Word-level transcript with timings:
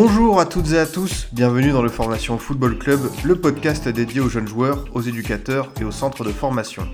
Bonjour 0.00 0.38
à 0.38 0.46
toutes 0.46 0.70
et 0.70 0.78
à 0.78 0.86
tous, 0.86 1.26
bienvenue 1.32 1.72
dans 1.72 1.82
le 1.82 1.88
Formation 1.88 2.38
Football 2.38 2.78
Club, 2.78 3.00
le 3.24 3.34
podcast 3.34 3.88
dédié 3.88 4.20
aux 4.20 4.28
jeunes 4.28 4.46
joueurs, 4.46 4.84
aux 4.94 5.00
éducateurs 5.00 5.72
et 5.80 5.84
aux 5.84 5.90
centres 5.90 6.22
de 6.22 6.30
formation. 6.30 6.86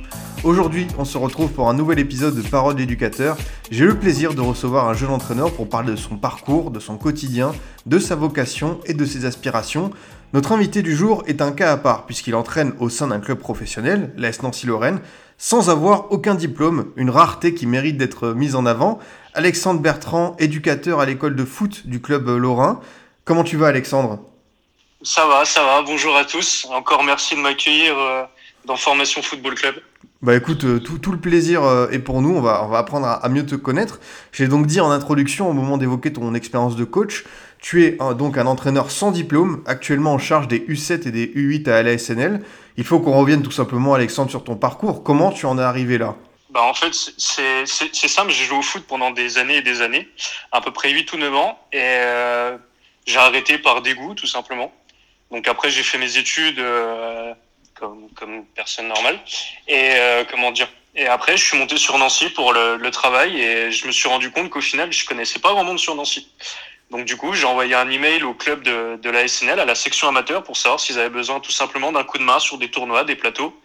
Aujourd'hui, 0.43 0.87
on 0.97 1.05
se 1.05 1.19
retrouve 1.19 1.51
pour 1.51 1.69
un 1.69 1.75
nouvel 1.75 1.99
épisode 1.99 2.35
de 2.35 2.41
Parole 2.41 2.77
d'éducateur. 2.77 3.37
J'ai 3.71 3.85
le 3.85 3.99
plaisir 3.99 4.33
de 4.33 4.41
recevoir 4.41 4.89
un 4.89 4.95
jeune 4.95 5.11
entraîneur 5.11 5.53
pour 5.53 5.69
parler 5.69 5.91
de 5.91 5.97
son 5.97 6.17
parcours, 6.17 6.71
de 6.71 6.81
son 6.81 6.97
quotidien, 6.97 7.53
de 7.85 7.99
sa 7.99 8.15
vocation 8.15 8.81
et 8.87 8.95
de 8.95 9.05
ses 9.05 9.27
aspirations. 9.27 9.91
Notre 10.33 10.53
invité 10.53 10.81
du 10.81 10.97
jour 10.97 11.25
est 11.27 11.43
un 11.43 11.53
cas 11.53 11.73
à 11.73 11.77
part 11.77 12.07
puisqu'il 12.07 12.35
entraîne 12.35 12.73
au 12.79 12.89
sein 12.89 13.09
d'un 13.09 13.21
club 13.21 13.37
professionnel, 13.37 14.15
l'AS 14.17 14.43
Nancy-Lorraine, 14.43 15.01
sans 15.37 15.69
avoir 15.69 16.11
aucun 16.11 16.35
diplôme, 16.35 16.87
une 16.97 17.11
rareté 17.11 17.53
qui 17.53 17.67
mérite 17.67 17.99
d'être 17.99 18.33
mise 18.33 18.55
en 18.55 18.65
avant. 18.65 18.99
Alexandre 19.35 19.81
Bertrand, 19.81 20.37
éducateur 20.39 21.01
à 21.01 21.07
l'école 21.07 21.35
de 21.37 21.45
foot 21.45 21.87
du 21.87 22.01
club 22.01 22.29
lorrain. 22.29 22.81
Comment 23.25 23.45
tu 23.45 23.57
vas 23.57 23.69
Alexandre? 23.69 24.21
Ça 25.03 25.27
va, 25.27 25.45
ça 25.45 25.63
va. 25.65 25.83
Bonjour 25.83 26.17
à 26.17 26.25
tous. 26.25 26.67
Encore 26.71 27.03
merci 27.05 27.35
de 27.35 27.41
m'accueillir 27.41 27.99
euh, 27.99 28.23
dans 28.65 28.77
Formation 28.77 29.23
Football 29.23 29.55
Club. 29.55 29.75
Bah 30.23 30.35
écoute, 30.37 30.65
euh, 30.65 30.79
tout, 30.79 30.99
tout 30.99 31.13
le 31.13 31.19
plaisir 31.19 31.65
euh, 31.65 31.91
est 31.91 31.99
pour 31.99 32.23
nous, 32.23 32.35
on 32.35 32.41
va, 32.41 32.65
on 32.65 32.69
va 32.69 32.79
apprendre 32.79 33.07
à, 33.07 33.15
à 33.15 33.29
mieux 33.29 33.45
te 33.45 33.55
connaître. 33.57 33.99
J'ai 34.33 34.49
donc 34.49 34.67
dit 34.67 34.81
en 34.81 34.91
introduction, 34.91 35.51
au 35.51 35.53
moment 35.53 35.77
d'évoquer 35.77 36.13
ton 36.13 36.33
expérience 36.35 36.77
de 36.77 36.85
coach, 36.85 37.25
tu 37.61 37.85
es 37.85 37.97
un- 38.01 38.15
donc 38.15 38.39
un 38.39 38.47
entraîneur 38.47 38.91
sans 38.91 39.11
diplôme, 39.11 39.63
actuellement 39.67 40.15
en 40.15 40.19
charge 40.19 40.49
des 40.49 40.61
U7 40.61 41.09
et 41.09 41.11
des 41.11 41.27
U8 41.27 41.69
à 41.69 41.83
l'ASNL. 41.83 42.41
Il 42.79 42.85
faut 42.85 43.01
qu'on 43.01 43.13
revienne 43.19 43.43
tout 43.43 43.51
simplement, 43.51 43.93
Alexandre, 43.95 44.31
sur 44.31 44.45
ton 44.45 44.57
parcours. 44.57 45.03
Comment 45.03 45.31
tu 45.31 45.45
en 45.45 45.59
es 45.59 45.63
arrivé 45.63 45.99
là? 45.99 46.17
Bah 46.55 46.63
en 46.63 46.73
fait, 46.73 46.95
c'est 46.95 47.67
c'est- 47.67 48.09
simple. 48.09 48.31
J'ai 48.31 48.45
joué 48.45 48.59
au 48.59 48.63
foot 48.63 48.85
pendant 48.87 49.11
des 49.11 49.39
années 49.39 49.57
et 49.57 49.63
des 49.63 49.83
années, 49.83 50.09
à 50.53 50.61
peu 50.61 50.71
près 50.73 50.91
8 50.91 51.13
ou 51.13 51.17
9 51.17 51.35
ans, 51.35 51.59
et 51.73 51.81
euh, 51.83 52.57
j'ai 53.07 53.19
arrêté 53.19 53.59
par 53.59 53.83
dégoût, 53.83 54.15
tout 54.15 54.29
simplement. 54.29 54.73
Donc 55.33 55.49
après, 55.49 55.71
j'ai 55.71 55.83
fait 55.83 55.99
mes 55.99 56.17
études 56.17 56.61
euh, 56.61 57.35
comme, 57.75 58.09
comme 58.15 58.45
personne 58.55 58.87
normale. 58.87 59.19
Et 59.67 59.95
euh, 59.97 60.23
comment 60.31 60.53
dire 60.53 60.69
Et 60.95 61.09
après, 61.09 61.37
je 61.37 61.45
suis 61.45 61.59
monté 61.59 61.77
sur 61.77 61.99
Nancy 61.99 62.31
pour 62.31 62.53
le, 62.53 62.77
le 62.77 62.91
travail, 62.93 63.41
et 63.43 63.73
je 63.73 63.89
me 63.89 63.93
suis 63.93 64.09
rendu 64.09 64.31
compte 64.31 64.49
qu'au 64.49 64.61
final, 64.61 64.93
je 64.93 65.05
connaissais 65.07 65.41
pas 65.41 65.51
grand 65.51 65.65
monde 65.65 65.81
sur 65.81 65.97
Nancy. 65.97 66.29
Donc 66.91 67.05
du 67.05 67.17
coup, 67.17 67.33
j'ai 67.33 67.47
envoyé 67.47 67.75
un 67.75 67.91
email 67.91 68.23
au 68.23 68.35
club 68.35 68.63
de, 68.63 68.97
de 69.03 69.11
la 69.11 69.27
SNL, 69.27 69.59
à 69.59 69.65
la 69.65 69.75
section 69.75 70.07
amateur, 70.07 70.45
pour 70.45 70.57
savoir 70.57 70.79
s'ils 70.79 71.01
avaient 71.01 71.09
besoin 71.09 71.41
tout 71.41 71.51
simplement 71.51 71.91
d'un 71.91 72.05
coup 72.05 72.19
de 72.19 72.23
main 72.23 72.39
sur 72.39 72.59
des 72.59 72.71
tournois, 72.71 73.03
des 73.03 73.17
plateaux. 73.17 73.61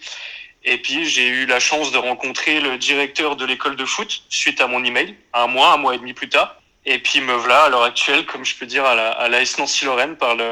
Et 0.63 0.77
puis 0.77 1.05
j'ai 1.05 1.27
eu 1.27 1.45
la 1.45 1.59
chance 1.59 1.91
de 1.91 1.97
rencontrer 1.97 2.59
le 2.59 2.77
directeur 2.77 3.35
de 3.35 3.45
l'école 3.45 3.75
de 3.75 3.85
foot 3.85 4.23
suite 4.29 4.59
à 4.61 4.67
mon 4.67 4.83
email, 4.83 5.15
un 5.33 5.47
mois, 5.47 5.73
un 5.73 5.77
mois 5.77 5.95
et 5.95 5.97
demi 5.97 6.13
plus 6.13 6.29
tard. 6.29 6.55
Et 6.85 6.99
puis 6.99 7.21
me 7.21 7.33
voilà 7.33 7.63
à 7.63 7.69
l'heure 7.69 7.83
actuelle, 7.83 8.25
comme 8.25 8.45
je 8.45 8.55
peux 8.55 8.65
dire, 8.65 8.85
à 8.85 8.95
la, 8.95 9.11
à 9.11 9.30
la 9.30 9.41
S 9.41 9.57
Nancy 9.57 9.85
Lorraine 9.85 10.15
par 10.15 10.35
le 10.35 10.45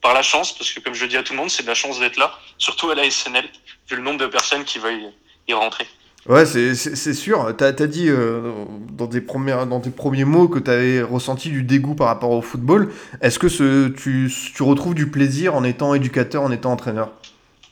par 0.00 0.14
la 0.14 0.22
chance, 0.22 0.56
parce 0.56 0.72
que 0.72 0.78
comme 0.78 0.94
je 0.94 1.06
dis 1.06 1.16
à 1.16 1.24
tout 1.24 1.32
le 1.32 1.38
monde, 1.38 1.50
c'est 1.50 1.64
de 1.64 1.68
la 1.68 1.74
chance 1.74 1.98
d'être 1.98 2.18
là, 2.18 2.32
surtout 2.56 2.88
à 2.90 2.94
la 2.94 3.10
SNL, 3.10 3.44
vu 3.90 3.96
le 3.96 4.02
nombre 4.02 4.18
de 4.18 4.26
personnes 4.26 4.62
qui 4.62 4.78
veulent 4.78 5.12
y 5.48 5.54
rentrer. 5.54 5.88
Ouais, 6.28 6.44
c'est- 6.44 6.74
sûr. 7.14 7.54
T'as 7.56 7.68
as 7.68 7.86
dit 7.86 8.08
euh, 8.08 8.52
dans, 8.92 9.06
tes 9.06 9.20
premières, 9.22 9.66
dans 9.66 9.80
tes 9.80 9.90
premiers 9.90 10.24
mots 10.24 10.46
que 10.46 10.58
tu 10.58 10.70
avais 10.70 11.00
ressenti 11.00 11.48
du 11.48 11.62
dégoût 11.62 11.94
par 11.94 12.08
rapport 12.08 12.30
au 12.30 12.42
football. 12.42 12.92
Est-ce 13.22 13.38
que 13.38 13.46
tu, 13.88 14.30
tu 14.54 14.62
retrouves 14.62 14.94
du 14.94 15.10
plaisir 15.10 15.54
en 15.54 15.64
étant 15.64 15.94
éducateur, 15.94 16.42
en 16.42 16.50
étant 16.52 16.72
entraîneur? 16.72 17.12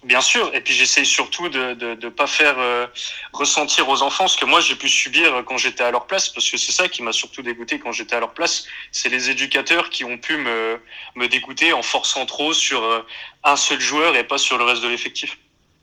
Bien 0.06 0.20
sûr, 0.20 0.44
et 0.54 0.60
puis 0.60 0.72
j'essaye 0.72 1.04
surtout 1.04 1.48
de 1.48 1.74
de, 1.74 1.88
de 1.94 2.08
pas 2.08 2.28
faire 2.28 2.54
euh, 2.58 2.86
ressentir 3.32 3.88
aux 3.88 4.02
enfants 4.02 4.28
ce 4.28 4.36
que 4.40 4.46
moi 4.46 4.60
j'ai 4.60 4.76
pu 4.76 4.88
subir 4.88 5.42
quand 5.46 5.58
j'étais 5.58 5.82
à 5.82 5.90
leur 5.90 6.06
place, 6.06 6.28
parce 6.28 6.48
que 6.48 6.56
c'est 6.56 6.70
ça 6.80 6.86
qui 6.86 7.02
m'a 7.02 7.12
surtout 7.12 7.42
dégoûté 7.42 7.80
quand 7.80 7.90
j'étais 7.90 8.14
à 8.14 8.20
leur 8.20 8.32
place. 8.32 8.66
C'est 8.92 9.08
les 9.08 9.30
éducateurs 9.30 9.90
qui 9.90 10.04
ont 10.04 10.18
pu 10.26 10.36
me 10.36 10.78
me 11.16 11.26
dégoûter 11.26 11.72
en 11.72 11.82
forçant 11.82 12.24
trop 12.24 12.52
sur 12.52 12.84
euh, 12.84 13.00
un 13.42 13.56
seul 13.56 13.80
joueur 13.80 14.14
et 14.14 14.22
pas 14.22 14.38
sur 14.38 14.58
le 14.58 14.64
reste 14.64 14.82
de 14.84 14.88
l'effectif. 14.88 15.38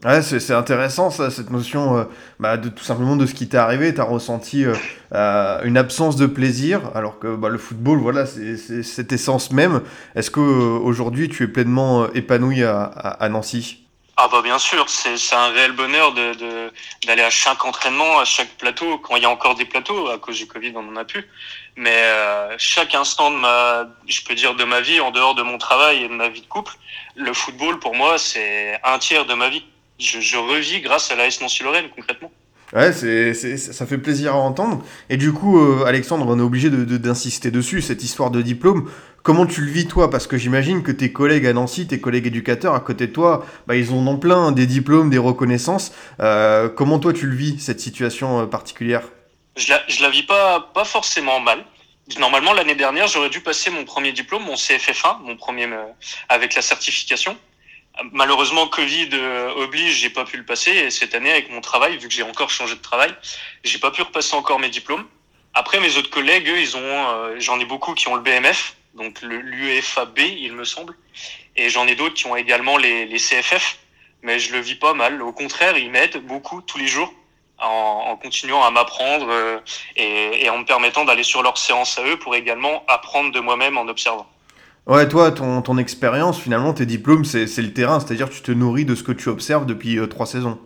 Ouais, 0.06 0.22
c'est 0.22 0.54
intéressant 0.54 1.10
ça, 1.12 1.30
cette 1.30 1.50
notion 1.50 1.98
euh, 1.98 2.04
bah, 2.40 2.58
de 2.58 2.70
tout 2.70 2.84
simplement 2.84 3.18
de 3.18 3.26
ce 3.26 3.34
qui 3.34 3.48
t'est 3.50 3.58
arrivé. 3.58 3.94
T'as 3.94 4.04
ressenti 4.04 4.66
euh, 4.66 4.74
euh, 5.14 5.62
une 5.64 5.78
absence 5.78 6.16
de 6.16 6.28
plaisir, 6.28 6.92
alors 6.96 7.20
que 7.20 7.36
bah, 7.36 7.50
le 7.50 7.58
football, 7.58 8.00
voilà, 8.00 8.26
c'est 8.26 8.84
cette 8.84 9.12
essence 9.12 9.52
même. 9.52 9.82
Est-ce 10.16 10.32
que 10.32 10.42
euh, 10.42 10.80
aujourd'hui 10.80 11.30
tu 11.30 11.44
es 11.44 11.48
pleinement 11.48 12.04
euh, 12.04 12.08
épanoui 12.16 12.64
à 12.64 13.28
Nancy? 13.30 13.83
Ah 14.16 14.28
bah 14.32 14.44
bien 14.44 14.60
sûr, 14.60 14.90
c'est 14.90 15.18
un 15.36 15.48
réel 15.48 15.72
bonheur 15.72 16.14
de 16.14 16.34
de- 16.36 16.72
d'aller 17.08 17.24
à 17.24 17.32
chaque 17.32 17.66
entraînement, 17.66 18.20
à 18.20 18.26
chaque 18.26 18.50
plateau, 18.60 19.00
quand 19.00 19.16
il 19.16 19.24
y 19.24 19.26
a 19.26 19.30
encore 19.30 19.56
des 19.56 19.66
plateaux, 19.66 20.08
à 20.10 20.20
cause 20.20 20.38
du 20.38 20.46
Covid 20.46 20.72
on 20.76 20.88
en 20.88 20.96
a 20.98 21.04
plus. 21.04 21.28
Mais 21.76 21.96
euh, 22.04 22.54
chaque 22.60 22.94
instant 22.94 23.32
de 23.32 23.38
ma, 23.38 23.88
je 24.08 24.22
peux 24.22 24.36
dire 24.36 24.54
de 24.54 24.64
ma 24.66 24.82
vie, 24.82 25.00
en 25.00 25.10
dehors 25.10 25.34
de 25.34 25.42
mon 25.42 25.58
travail 25.58 26.04
et 26.04 26.08
de 26.08 26.14
ma 26.14 26.30
vie 26.30 26.42
de 26.42 26.46
couple, 26.48 26.74
le 27.16 27.34
football 27.34 27.80
pour 27.80 27.96
moi 27.96 28.20
c'est 28.20 28.80
un 28.84 29.00
tiers 29.00 29.26
de 29.26 29.34
ma 29.34 29.50
vie. 29.50 29.66
Je, 30.00 30.20
je 30.20 30.38
revis 30.38 30.82
grâce 30.82 31.10
à 31.12 31.16
la 31.16 31.26
S 31.26 31.42
Nancy 31.42 31.64
Lorraine 31.64 31.90
concrètement. 31.96 32.32
Ouais, 32.72 32.92
c'est, 32.92 33.34
ça 33.58 33.86
fait 33.86 34.00
plaisir 34.00 34.34
à 34.34 34.38
entendre. 34.38 34.84
Et 35.10 35.18
du 35.18 35.32
coup, 35.32 35.60
euh, 35.60 35.86
Alexandre, 35.86 36.26
on 36.28 36.40
est 36.40 36.42
obligé 36.42 36.72
de- 36.72 36.98
d'insister 36.98 37.52
dessus, 37.52 37.84
cette 37.84 38.04
histoire 38.04 38.32
de 38.32 38.42
diplôme. 38.42 38.90
Comment 39.24 39.46
tu 39.46 39.62
le 39.62 39.72
vis 39.72 39.88
toi? 39.88 40.10
Parce 40.10 40.28
que 40.28 40.38
j'imagine 40.38 40.84
que 40.84 40.92
tes 40.92 41.14
collègues 41.14 41.48
à 41.48 41.54
Nancy, 41.54 41.88
tes 41.88 42.02
collègues 42.02 42.28
éducateurs 42.28 42.76
à 42.76 42.82
côté 42.82 43.08
de 43.08 43.14
toi, 43.14 43.46
bah, 43.68 43.76
ils 43.78 43.92
en 43.92 44.18
plein, 44.18 44.52
des 44.52 44.68
diplômes, 44.68 45.10
des 45.10 45.18
reconnaissances. 45.18 45.94
Euh, 46.20 46.68
comment 46.68 47.00
toi 47.00 47.14
tu 47.14 47.26
le 47.26 47.36
vis, 47.36 47.58
cette 47.60 47.80
situation 47.80 48.42
euh, 48.42 48.46
particulière? 48.46 49.04
Je 49.56 49.72
la, 49.72 49.82
je 49.88 50.02
la 50.02 50.10
vis 50.10 50.24
pas, 50.24 50.60
pas 50.74 50.84
forcément 50.84 51.40
mal. 51.40 51.64
Normalement, 52.20 52.52
l'année 52.52 52.76
dernière, 52.76 53.08
j'aurais 53.08 53.30
dû 53.30 53.40
passer 53.40 53.70
mon 53.70 53.86
premier 53.86 54.12
diplôme, 54.12 54.44
mon 54.44 54.56
CFF1, 54.56 55.22
mon 55.24 55.38
premier 55.38 55.66
euh, 55.66 55.86
avec 56.28 56.54
la 56.54 56.62
certification. 56.62 57.38
Malheureusement, 58.12 58.68
Covid 58.68 59.10
euh, 59.14 59.54
oblige, 59.56 60.00
j'ai 60.00 60.10
pas 60.10 60.26
pu 60.26 60.36
le 60.36 60.44
passer. 60.44 60.72
Et 60.72 60.92
cette 60.92 61.16
année, 61.16 61.32
avec 61.32 61.50
mon 61.50 61.62
travail, 61.62 61.98
vu 61.98 62.10
que 62.10 62.14
j'ai 62.14 62.24
encore 62.24 62.50
changé 62.50 62.76
de 62.76 62.82
travail, 62.82 63.14
j'ai 63.64 63.80
pas 63.80 63.92
pu 63.92 64.02
repasser 64.02 64.36
encore 64.36 64.60
mes 64.60 64.70
diplômes. 64.70 65.06
Après, 65.54 65.80
mes 65.80 65.96
autres 65.98 66.10
collègues, 66.10 66.50
eux, 66.50 66.60
ils 66.60 66.76
ont, 66.76 66.82
euh, 66.82 67.36
j'en 67.40 67.60
ai 67.60 67.66
beaucoup 67.66 67.94
qui 67.94 68.08
ont 68.10 68.16
le 68.16 68.22
BMF, 68.22 68.76
donc 68.96 69.22
l'UEFAB, 69.22 70.20
il 70.20 70.54
me 70.54 70.64
semble. 70.64 70.96
Et 71.56 71.70
j'en 71.70 71.88
ai 71.88 71.96
d'autres 71.96 72.16
qui 72.16 72.28
ont 72.28 72.36
également 72.36 72.78
les, 72.78 73.06
les 73.06 73.18
CFF. 73.18 73.80
Mais 74.22 74.40
je 74.40 74.54
le 74.54 74.60
vis 74.60 74.76
pas 74.76 74.94
mal. 74.94 75.22
Au 75.22 75.34
contraire, 75.34 75.78
ils 75.78 75.92
m'aident 75.92 76.26
beaucoup 76.26 76.62
tous 76.62 76.78
les 76.78 76.88
jours 76.88 77.14
en, 77.60 78.06
en 78.08 78.16
continuant 78.16 78.64
à 78.64 78.72
m'apprendre 78.72 79.28
euh, 79.30 79.60
et, 79.96 80.46
et 80.46 80.50
en 80.50 80.60
me 80.60 80.66
permettant 80.66 81.06
d'aller 81.06 81.24
sur 81.24 81.44
leurs 81.44 81.58
séances 81.58 81.98
à 81.98 82.04
eux 82.04 82.18
pour 82.18 82.36
également 82.36 82.84
apprendre 82.88 83.32
de 83.32 83.40
moi-même 83.40 83.78
en 83.78 83.88
observant. 83.88 84.28
Ouais, 84.86 85.08
toi, 85.08 85.32
ton, 85.32 85.62
ton 85.62 85.78
expérience, 85.78 86.40
finalement, 86.42 86.74
tes 86.74 86.86
diplômes, 86.86 87.24
c'est, 87.24 87.46
le 87.58 87.74
terrain, 87.74 88.00
c'est-à-dire 88.00 88.30
tu 88.30 88.42
te 88.42 88.52
nourris 88.52 88.84
de 88.84 88.96
ce 88.96 89.04
que 89.04 89.14
tu 89.14 89.30
observes 89.30 89.66
depuis 89.66 89.98
euh, 89.98 90.08
trois 90.08 90.26
saisons. 90.26 90.60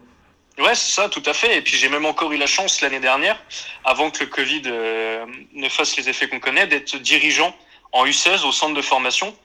Ouais, 0.57 0.73
c'est 0.73 0.91
ça, 0.91 1.07
tout 1.07 1.21
à 1.27 1.33
fait. 1.33 1.57
Et 1.57 1.61
puis 1.61 1.77
j'ai 1.77 1.87
même 1.87 2.05
encore 2.05 2.31
eu 2.31 2.37
la 2.37 2.47
chance 2.47 2.81
l'année 2.81 2.99
dernière, 2.99 3.37
avant 3.85 4.09
que 4.09 4.21
le 4.21 4.25
Covid 4.25 4.63
euh, 4.65 5.23
ne 5.53 5.69
fasse 5.69 5.97
les 5.97 6.09
effets 6.09 6.27
qu'on 6.27 6.39
connaît, 6.39 6.65
d'être 6.65 6.97
dirigeant 6.97 7.55
en 7.91 8.05
U16 8.05 8.45
au 8.45 8.51
centre 8.51 8.73
de 8.73 8.81
formation. 8.81 9.35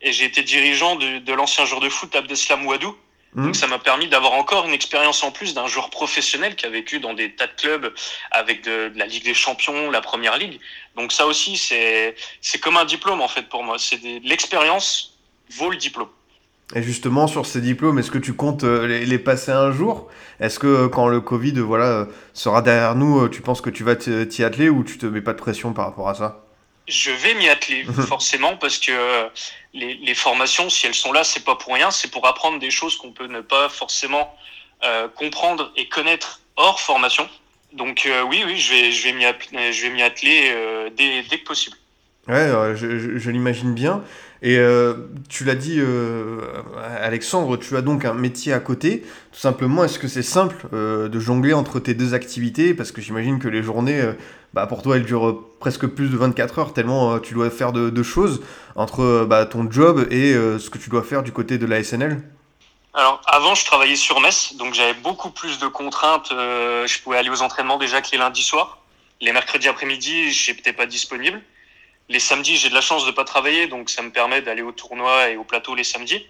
Et 0.00 0.12
j'ai 0.12 0.24
été 0.24 0.42
dirigeant 0.42 0.96
de, 0.96 1.18
de 1.18 1.32
l'ancien 1.32 1.64
joueur 1.64 1.80
de 1.80 1.88
foot 1.88 2.14
Abdeslam 2.16 2.66
Ouadou. 2.66 2.96
Mhm. 3.34 3.46
Donc 3.46 3.56
ça 3.56 3.66
m'a 3.66 3.78
permis 3.78 4.08
d'avoir 4.08 4.32
encore 4.32 4.66
une 4.66 4.74
expérience 4.74 5.22
en 5.22 5.30
plus 5.30 5.54
d'un 5.54 5.66
joueur 5.66 5.90
professionnel 5.90 6.54
qui 6.54 6.66
a 6.66 6.70
vécu 6.70 7.00
dans 7.00 7.14
des 7.14 7.34
tas 7.34 7.46
de 7.46 7.52
clubs 7.52 7.94
avec 8.30 8.62
de, 8.64 8.88
de 8.88 8.98
la 8.98 9.06
Ligue 9.06 9.24
des 9.24 9.34
Champions, 9.34 9.90
la 9.90 10.00
Première 10.00 10.36
Ligue. 10.36 10.60
Donc 10.96 11.12
ça 11.12 11.26
aussi, 11.26 11.56
c'est 11.56 12.14
c'est 12.40 12.58
comme 12.58 12.76
un 12.76 12.84
diplôme 12.84 13.20
en 13.20 13.28
fait 13.28 13.48
pour 13.48 13.64
moi. 13.64 13.78
C'est 13.78 14.00
l'expérience 14.22 15.18
vaut 15.50 15.70
le 15.70 15.76
diplôme. 15.76 16.08
Et 16.74 16.82
justement, 16.82 17.26
sur 17.26 17.44
ces 17.44 17.60
diplômes, 17.60 17.98
est-ce 17.98 18.10
que 18.10 18.18
tu 18.18 18.32
comptes 18.32 18.64
euh, 18.64 18.86
les, 18.86 19.04
les 19.04 19.18
passer 19.18 19.50
un 19.50 19.72
jour? 19.72 20.08
Est-ce 20.40 20.58
que 20.58 20.66
euh, 20.66 20.88
quand 20.88 21.06
le 21.08 21.20
Covid 21.20 21.58
euh, 21.58 21.62
voilà, 21.62 22.08
sera 22.32 22.62
derrière 22.62 22.94
nous, 22.94 23.28
tu 23.28 23.42
penses 23.42 23.60
que 23.60 23.68
tu 23.68 23.84
vas 23.84 23.94
t'y 23.94 24.26
t'y 24.28 24.42
atteler 24.42 24.70
ou 24.70 24.82
tu 24.82 24.96
te 24.96 25.04
mets 25.04 25.20
pas 25.20 25.32
de 25.32 25.38
pression 25.38 25.72
par 25.74 25.86
rapport 25.86 26.08
à 26.08 26.14
ça? 26.14 26.44
Je 26.88 27.10
vais 27.10 27.34
m'y 27.34 27.48
atteler 27.48 27.84
forcément 28.08 28.56
parce 28.56 28.78
que 28.78 28.92
euh, 28.92 29.28
les, 29.74 29.94
les 29.94 30.14
formations, 30.14 30.68
si 30.70 30.86
elles 30.86 30.94
sont 30.94 31.12
là, 31.12 31.24
c'est 31.24 31.44
pas 31.44 31.54
pour 31.56 31.74
rien, 31.74 31.90
c'est 31.90 32.10
pour 32.10 32.26
apprendre 32.26 32.58
des 32.58 32.70
choses 32.70 32.96
qu'on 32.96 33.12
peut 33.12 33.26
ne 33.26 33.40
pas 33.40 33.68
forcément 33.68 34.34
euh, 34.84 35.08
comprendre 35.08 35.72
et 35.76 35.88
connaître 35.88 36.40
hors 36.56 36.80
formation. 36.80 37.28
Donc 37.72 38.04
euh, 38.06 38.22
oui, 38.22 38.42
oui, 38.46 38.58
je 38.58 38.72
vais, 38.74 38.92
je 38.92 39.04
vais 39.04 39.12
m'y 39.12 39.24
app- 39.24 39.42
je 39.52 39.82
vais 39.82 39.90
m'y 39.90 40.02
atteler 40.02 40.50
euh, 40.54 40.90
dès, 40.96 41.22
dès 41.22 41.38
que 41.38 41.44
possible. 41.44 41.76
Ouais, 42.28 42.48
je, 42.76 42.98
je- 42.98 43.18
je 43.18 43.30
l'imagine 43.30 43.74
bien. 43.74 44.02
Et 44.44 44.58
tu 45.28 45.44
l'as 45.44 45.54
dit, 45.54 45.80
Alexandre, 47.00 47.56
tu 47.56 47.76
as 47.76 47.82
donc 47.82 48.04
un 48.04 48.14
métier 48.14 48.52
à 48.52 48.60
côté. 48.60 49.02
Tout 49.32 49.38
simplement, 49.38 49.84
est-ce 49.84 49.98
que 49.98 50.08
c'est 50.08 50.22
simple 50.22 50.66
de 50.72 51.20
jongler 51.20 51.52
entre 51.52 51.80
tes 51.80 51.94
deux 51.94 52.14
activités? 52.14 52.74
Parce 52.74 52.92
que 52.92 53.00
j'imagine 53.00 53.38
que 53.38 53.48
les 53.48 53.62
journées, 53.62 54.02
bah, 54.54 54.66
pour 54.66 54.82
toi, 54.82 54.96
elles 54.96 55.04
durent 55.04 55.38
presque 55.60 55.86
plus 55.86 56.10
de 56.10 56.16
24 56.16 56.58
heures, 56.58 56.72
tellement 56.74 57.14
euh, 57.14 57.18
tu 57.18 57.34
dois 57.34 57.50
faire 57.50 57.72
de, 57.72 58.02
choses 58.02 58.42
entre 58.76 59.00
euh, 59.00 59.24
bah, 59.24 59.46
ton 59.46 59.70
job 59.70 60.06
et 60.10 60.34
euh, 60.34 60.58
ce 60.58 60.70
que 60.70 60.78
tu 60.78 60.90
dois 60.90 61.02
faire 61.02 61.22
du 61.22 61.32
côté 61.32 61.58
de 61.58 61.66
la 61.66 61.82
SNL. 61.82 62.22
Alors 62.94 63.22
avant, 63.24 63.54
je 63.54 63.64
travaillais 63.64 63.96
sur 63.96 64.20
Metz, 64.20 64.54
donc 64.56 64.74
j'avais 64.74 64.92
beaucoup 64.94 65.30
plus 65.30 65.58
de 65.58 65.66
contraintes. 65.66 66.30
Euh, 66.32 66.86
je 66.86 67.00
pouvais 67.00 67.16
aller 67.16 67.30
aux 67.30 67.40
entraînements 67.40 67.78
déjà 67.78 68.02
que 68.02 68.10
les 68.12 68.18
lundis 68.18 68.42
soirs. 68.42 68.78
Les 69.22 69.32
mercredis 69.32 69.68
après-midi, 69.68 70.30
j'étais 70.30 70.74
pas 70.74 70.84
disponible. 70.84 71.40
Les 72.10 72.18
samedis, 72.18 72.56
j'ai 72.56 72.68
de 72.68 72.74
la 72.74 72.82
chance 72.82 73.06
de 73.06 73.10
pas 73.10 73.24
travailler, 73.24 73.66
donc 73.66 73.88
ça 73.88 74.02
me 74.02 74.10
permet 74.10 74.42
d'aller 74.42 74.60
au 74.60 74.72
tournoi 74.72 75.30
et 75.30 75.36
au 75.36 75.44
plateau 75.44 75.74
les 75.74 75.84
samedis. 75.84 76.26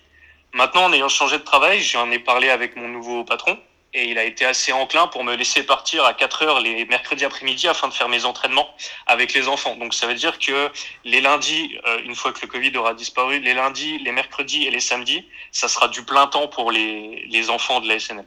Maintenant, 0.55 0.85
en 0.85 0.93
ayant 0.93 1.09
changé 1.09 1.39
de 1.39 1.43
travail, 1.43 1.81
j'en 1.81 2.11
ai 2.13 2.21
parlé 2.21 2.51
avec 2.51 2.77
mon 2.77 2.87
nouveau 2.87 3.25
patron 3.25 3.59
et 3.95 4.11
il 4.11 4.19
a 4.19 4.25
été 4.25 4.45
assez 4.45 4.73
enclin 4.73 5.07
pour 5.07 5.25
me 5.25 5.35
laisser 5.37 5.63
partir 5.63 6.05
à 6.05 6.15
4 6.15 6.43
heures 6.45 6.61
les 6.61 6.85
mercredis 6.87 7.25
après-midi 7.25 7.69
afin 7.69 7.89
de 7.89 7.93
faire 7.93 8.09
mes 8.09 8.25
entraînements 8.25 8.69
avec 9.07 9.35
les 9.35 9.49
enfants. 9.49 9.77
Donc 9.77 9.93
ça 9.95 10.07
veut 10.07 10.15
dire 10.15 10.39
que 10.39 10.71
les 11.05 11.21
lundis, 11.21 11.77
euh, 11.87 11.99
une 12.05 12.15
fois 12.15 12.33
que 12.33 12.41
le 12.43 12.49
Covid 12.49 12.77
aura 12.77 12.95
disparu, 12.95 13.41
les 13.41 13.55
lundis, 13.55 13.99
les 13.99 14.13
mercredis 14.13 14.65
et 14.65 14.71
les 14.71 14.81
samedis, 14.81 15.27
ça 15.51 15.69
sera 15.69 15.89
du 15.89 16.03
plein 16.03 16.27
temps 16.27 16.49
pour 16.49 16.71
les, 16.73 17.27
les 17.31 17.51
enfants 17.51 17.81
de 17.81 17.89
la 17.89 17.99
SNL. 17.99 18.25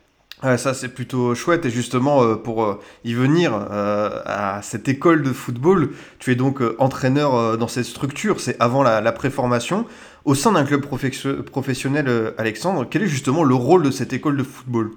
Ça 0.58 0.74
c'est 0.74 0.94
plutôt 0.94 1.34
chouette 1.34 1.66
et 1.66 1.70
justement 1.72 2.22
euh, 2.22 2.36
pour 2.36 2.66
euh, 2.66 2.80
y 3.06 3.14
venir 3.14 3.54
à 3.54 4.62
cette 4.62 4.88
école 4.88 5.24
de 5.24 5.32
football, 5.32 5.96
tu 6.20 6.32
es 6.32 6.36
donc 6.36 6.62
entraîneur 6.78 7.58
dans 7.58 7.70
cette 7.70 7.86
structure, 7.86 8.40
c'est 8.40 8.60
avant 8.60 8.84
la, 8.84 9.12
préformation. 9.14 9.88
Au 10.26 10.36
sein 10.36 10.52
d'un 10.52 10.66
club 10.66 10.86
professionnel, 10.86 12.34
Alexandre, 12.38 12.86
quel 12.90 13.04
est 13.04 13.08
justement 13.08 13.44
le 13.44 13.56
rôle 13.56 13.84
de 13.84 13.92
cette 13.92 14.12
école 14.12 14.38
de 14.38 14.44
football? 14.44 14.92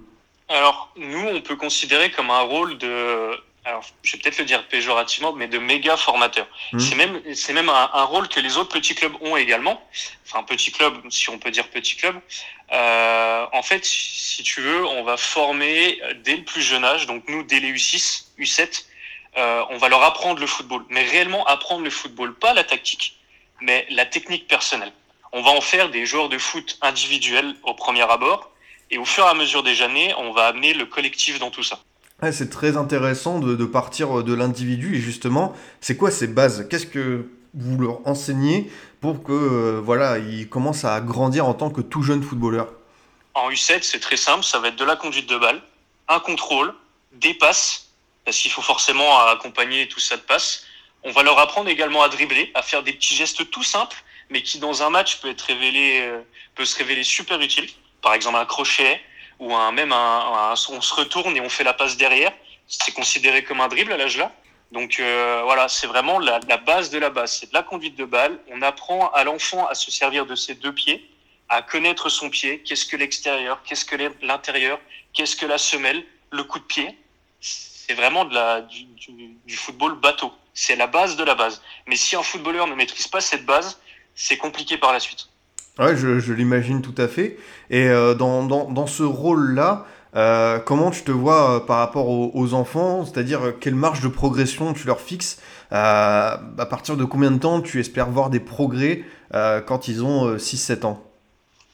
Alors, 0.49 0.93
nous, 0.97 1.27
on 1.29 1.41
peut 1.41 1.57
considérer 1.57 2.11
comme 2.11 2.31
un 2.31 2.41
rôle 2.41 2.79
de, 2.79 3.39
alors, 3.69 3.85
je 4.03 4.13
vais 4.13 4.23
peut-être 4.23 4.39
le 4.39 4.47
dire 4.47 4.67
péjorativement, 4.69 5.33
mais 5.35 5.47
de 5.47 5.59
méga 5.59 5.99
formateur. 5.99 6.47
Mhm. 6.73 6.81
C'est 6.81 6.95
même, 6.95 7.35
c'est 7.35 7.53
même 7.53 7.69
un, 7.69 7.91
un 7.93 8.05
rôle 8.05 8.27
que 8.29 8.41
les 8.41 8.57
autres 8.57 8.73
petits 8.73 8.95
clubs 8.95 9.13
ont 9.21 9.37
également. 9.37 9.87
Enfin, 10.27 10.43
petit 10.43 10.73
club, 10.73 10.95
si 11.11 11.29
on 11.29 11.39
peut 11.39 11.51
dire 11.51 11.69
petit 11.69 11.97
club. 11.97 12.19
Euh, 12.73 13.47
en 13.53 13.63
fait, 13.63 13.85
si 13.85 14.43
tu 14.43 14.63
veux, 14.63 14.87
on 14.87 15.03
va 15.03 15.19
former 15.19 16.01
dès 16.25 16.37
le 16.37 16.45
plus 16.45 16.63
jeune 16.63 16.85
âge, 16.85 17.07
donc 17.07 17.25
nous, 17.29 17.43
dès 17.43 17.61
les 17.61 17.73
U6, 17.73 18.29
U7, 18.39 18.85
euh, 19.37 19.65
on 19.69 19.77
va 19.77 19.91
leur 19.91 20.03
apprendre 20.03 20.41
le 20.41 20.47
football. 20.47 20.85
Mais 20.89 21.03
réellement 21.03 21.47
apprendre 21.47 21.85
le 21.85 21.91
football, 21.91 22.35
pas 22.35 22.55
la 22.55 22.65
tactique, 22.65 23.19
mais 23.61 23.87
la 23.91 24.07
technique 24.07 24.49
personnelle. 24.49 24.93
On 25.33 25.43
va 25.43 25.51
en 25.51 25.61
faire 25.61 25.91
des 25.91 26.07
joueurs 26.07 26.31
de 26.31 26.39
foot 26.39 26.79
individuels 26.81 27.55
au 27.65 27.75
premier 27.75 28.11
abord. 28.11 28.51
Et 28.91 28.99
au 28.99 29.05
fur 29.05 29.25
et 29.25 29.29
à 29.29 29.35
mesure 29.35 29.63
des 29.63 29.83
années, 29.83 30.15
on 30.19 30.33
va 30.33 30.47
amener 30.47 30.75
le 30.75 30.87
collectif 30.87 31.39
dans 31.39 31.51
tout 31.51 31.63
ça. 31.63 31.81
Ouais, 32.23 32.33
c'est 32.33 32.51
très 32.51 32.77
intéressant 32.77 33.39
de, 33.39 33.55
de 33.55 33.65
partir 33.65 34.25
de 34.25 34.35
l'individu 34.35 34.97
et 34.97 35.01
justement, 35.01 35.55
c'est 35.81 35.97
quoi 35.97 36.11
ces 36.11 36.27
bases? 36.27 36.67
Qu'est-ce 36.69 36.87
que 36.87 37.29
vous 37.55 37.79
leur 37.79 38.07
enseignez 38.07 38.71
pour 39.01 39.23
que 39.23 39.33
euh, 39.33 39.81
voilà, 39.83 40.19
ils 40.19 40.49
commencent 40.49 40.85
à 40.85 41.01
grandir 41.01 41.47
en 41.47 41.55
tant 41.55 41.71
que 41.71 41.81
tout 41.81 42.03
jeune 42.03 42.23
footballeur? 42.23 42.69
En 43.35 43.51
U7, 43.51 43.83
c'est 43.83 44.01
très 44.01 44.17
simple, 44.17 44.45
ça 44.45 44.59
va 44.59 44.69
être 44.69 44.77
de 44.77 44.85
la 44.85 44.97
conduite 44.97 45.29
de 45.29 45.37
balle, 45.37 45.63
un 46.09 46.19
contrôle, 46.19 46.75
des 47.13 47.35
passes, 47.35 47.91
parce 48.25 48.37
qu'il 48.39 48.51
faut 48.51 48.63
forcément 48.63 49.27
accompagner 49.27 49.89
tout 49.89 50.01
ça 50.01 50.17
de 50.17 50.23
passes. 50.23 50.65
On 51.05 51.13
va 51.13 51.23
leur 51.23 51.39
apprendre 51.39 51.69
également 51.69 52.03
à 52.03 52.09
dribbler, 52.09 52.51
à 52.55 52.63
faire 52.63 52.83
des 52.83 52.93
petits 52.93 53.15
gestes 53.15 53.49
tout 53.51 53.63
simples, 53.63 54.03
mais 54.31 54.43
qui 54.43 54.59
dans 54.59 54.83
un 54.83 54.91
match 54.91 55.21
peut 55.21 55.29
être 55.29 55.43
révélé, 55.43 56.01
euh, 56.03 56.21
peut 56.55 56.65
se 56.65 56.77
révéler 56.77 57.05
super 57.05 57.41
utile. 57.41 57.69
Par 58.03 58.15
exemple 58.15 58.37
un 58.39 58.45
crochet 58.47 59.01
ou 59.39 59.55
un 59.55 59.73
même 59.73 59.93
un, 59.93 60.53
un- 60.53 60.55
on 60.71 60.81
se 60.81 60.95
retourne 60.95 61.37
et 61.37 61.41
on 61.41 61.49
fait 61.49 61.65
la 61.65 61.75
passe 61.75 61.97
derrière. 61.97 62.33
C'est 62.67 62.93
considéré 62.93 63.45
comme 63.45 63.61
un 63.61 63.69
dribble 63.69 63.93
à 63.93 63.97
l'âge 63.97 64.17
là. 64.17 64.33
Donc 64.73 65.01
euh, 65.01 65.41
voilà, 65.45 65.69
c'est 65.69 65.87
vraiment 65.87 66.19
la, 66.19 66.41
la 66.49 66.59
base 66.59 66.91
de 66.91 66.99
la 66.99 67.11
base. 67.11 67.33
C'est 67.39 67.49
de 67.49 67.55
la 67.55 67.63
conduite 67.63 67.97
de 67.97 68.05
balle. 68.05 68.39
On 68.51 68.61
apprend 68.63 69.11
à 69.13 69.25
l'enfant 69.25 69.67
à 69.67 69.75
se 69.75 69.91
servir 69.91 70.27
de 70.27 70.35
ses 70.35 70.55
deux 70.55 70.75
pieds, 70.75 71.09
à 71.49 71.63
connaître 71.63 72.09
son 72.11 72.29
pied. 72.29 72.61
Qu'est-ce 72.63 72.85
que 72.85 72.97
l'extérieur? 72.97 73.63
Qu'est-ce 73.65 73.85
que 73.87 73.97
l'intérieur? 74.21 74.79
Qu'est-ce 75.15 75.37
que 75.37 75.47
la 75.47 75.59
semelle? 75.59 76.05
Le 76.31 76.45
coup 76.45 76.59
de 76.59 76.65
pied 76.65 76.99
C'est 77.41 77.95
vraiment 77.95 78.27
de 78.27 78.35
la, 78.35 78.61
du, 78.61 78.85
du, 78.85 79.37
du 79.47 79.57
football 79.57 79.95
bateau. 79.95 80.31
C'est 80.53 80.77
la 80.77 80.87
base 80.87 81.17
de 81.17 81.25
la 81.25 81.35
base. 81.35 81.63
Mais 81.87 81.97
si 81.97 82.17
un 82.17 82.23
footballeur 82.23 82.67
ne 82.67 82.75
maîtrise 82.75 83.07
pas 83.09 83.23
cette 83.23 83.47
base, 83.47 83.81
c'est 84.15 84.37
compliqué 84.37 84.77
par 84.77 84.93
la 84.93 85.01
suite. 85.01 85.29
Ouais, 85.79 85.97
je, 85.97 86.19
je 86.19 86.33
l'imagine 86.33 86.83
tout 86.83 86.95
à 86.97 87.09
fait. 87.09 87.39
Et 87.71 87.89
euh, 87.89 88.15
dans, 88.15 88.45
dans, 88.45 88.71
dans 88.71 88.87
ce 88.87 89.03
rôle-là, 89.03 89.87
euh, 90.17 90.59
comment 90.59 90.91
tu 90.91 91.03
te 91.03 91.11
vois 91.11 91.57
euh, 91.57 91.61
par 91.61 91.79
rapport 91.79 92.09
aux, 92.09 92.55
enfants? 92.55 93.05
C'est-à-dire, 93.05 93.55
quelle 93.61 93.75
marge 93.75 94.01
de 94.01 94.09
progression 94.09 94.73
tu 94.73 94.87
leur 94.87 95.01
fixes? 95.01 95.41
À 95.71 96.41
partir 96.71 96.97
de 96.97 97.05
combien 97.05 97.31
de 97.31 97.39
temps 97.39 97.61
tu 97.61 97.79
espères 97.79 98.09
voir 98.09 98.31
des 98.31 98.41
progrès 98.41 99.05
quand 99.33 99.89
ils 99.89 100.03
ont 100.03 100.27
euh, 100.27 100.37
6-7 100.37 100.87
ans? 100.87 101.05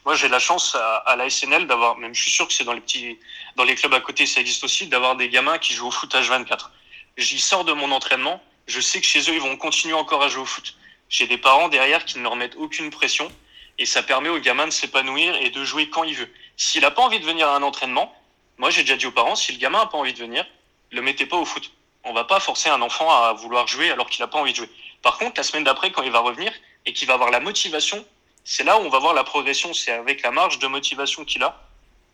Moi, 0.05 0.17
j'ai 0.17 0.29
la 0.29 0.41
chance 0.41 0.75
à, 0.75 0.97
à 0.97 1.17
la 1.17 1.31
SNL 1.31 1.67
d'avoir, 1.67 1.97
même 1.97 2.15
je 2.15 2.21
suis 2.21 2.31
sûr 2.31 2.47
que 2.47 2.53
c'est 2.53 2.65
dans 2.65 2.75
les 2.75 2.81
petits, 2.81 3.19
dans 3.57 3.65
les 3.65 3.75
clubs 3.75 3.95
à 3.95 4.01
côté, 4.01 4.27
ça 4.27 4.41
existe 4.41 4.65
aussi, 4.65 4.89
d'avoir 4.89 5.17
des 5.17 5.31
gamins 5.31 5.57
qui 5.57 5.73
jouent 5.73 5.87
au 5.87 5.91
foot 5.91 6.15
H24. 6.15 6.71
J'y 7.17 7.41
sors 7.41 7.65
de 7.65 7.73
mon 7.73 7.91
entraînement, 7.91 8.43
je 8.67 8.81
sais 8.81 9.01
que 9.01 9.07
chez 9.07 9.21
eux, 9.21 9.35
ils 9.35 9.41
vont 9.41 9.57
continuer 9.57 9.95
encore 9.95 10.23
à 10.23 10.29
jouer 10.29 10.43
au 10.43 10.47
foot. 10.47 10.77
J'ai 11.09 11.27
des 11.27 11.39
parents 11.39 11.69
derrière 11.69 12.05
qui 12.05 12.19
ne 12.19 12.25
leur 12.25 12.37
mettent 12.37 12.57
aucune 12.57 12.91
pression 12.91 13.31
et 13.79 13.87
ça 13.87 14.03
permet 14.03 14.29
au 14.29 14.39
gamin 14.39 14.67
de 14.67 14.73
s'épanouir 14.73 15.35
et 15.37 15.51
de 15.51 15.65
jouer 15.65 15.91
quand 15.91 16.05
il 16.05 16.15
veut. 16.15 16.29
S'il 16.57 16.83
n'a 16.83 16.91
pas 16.91 17.03
envie 17.03 17.21
de 17.21 17.25
venir 17.25 17.49
à 17.49 17.57
un 17.57 17.63
entraînement, 17.63 18.15
moi 18.59 18.71
j'ai 18.71 18.83
déjà 18.83 18.97
dit 18.97 19.07
aux 19.07 19.13
parents, 19.13 19.37
si 19.37 19.53
le 19.53 19.59
gamin 19.59 19.79
n'a 19.79 19.87
pas 19.87 19.99
envie 19.99 20.13
de 20.13 20.19
venir, 20.19 20.47
le 20.93 21.03
mettez 21.03 21.27
pas 21.27 21.37
au 21.37 21.45
foot. 21.45 21.73
On 22.05 22.13
va 22.13 22.25
pas 22.25 22.39
forcer 22.39 22.69
un 22.69 22.83
enfant 22.83 23.11
à 23.11 23.33
vouloir 23.33 23.67
jouer 23.67 23.91
alors 23.91 24.09
qu'il 24.09 24.23
n'a 24.23 24.29
pas 24.29 24.39
envie 24.39 24.53
de 24.53 24.57
jouer. 24.57 24.71
Par 25.03 25.19
contre, 25.19 25.35
la 25.37 25.43
semaine 25.43 25.65
d'après, 25.65 25.91
quand 25.91 26.03
il 26.03 26.13
va 26.13 26.21
revenir 26.21 26.53
et 26.87 26.93
qu'il 26.93 27.09
va 27.09 27.15
avoir 27.15 27.31
la 27.31 27.41
motivation, 27.41 28.05
c'est 28.45 28.63
là 28.63 28.79
où 28.79 28.83
on 28.83 28.91
va 28.91 28.99
voir 28.99 29.15
la 29.15 29.25
progression. 29.25 29.73
C'est 29.73 29.93
avec 29.93 30.23
la 30.23 30.31
marge 30.31 30.59
de 30.59 30.67
motivation 30.67 31.25
qu'il 31.25 31.43
a 31.43 31.61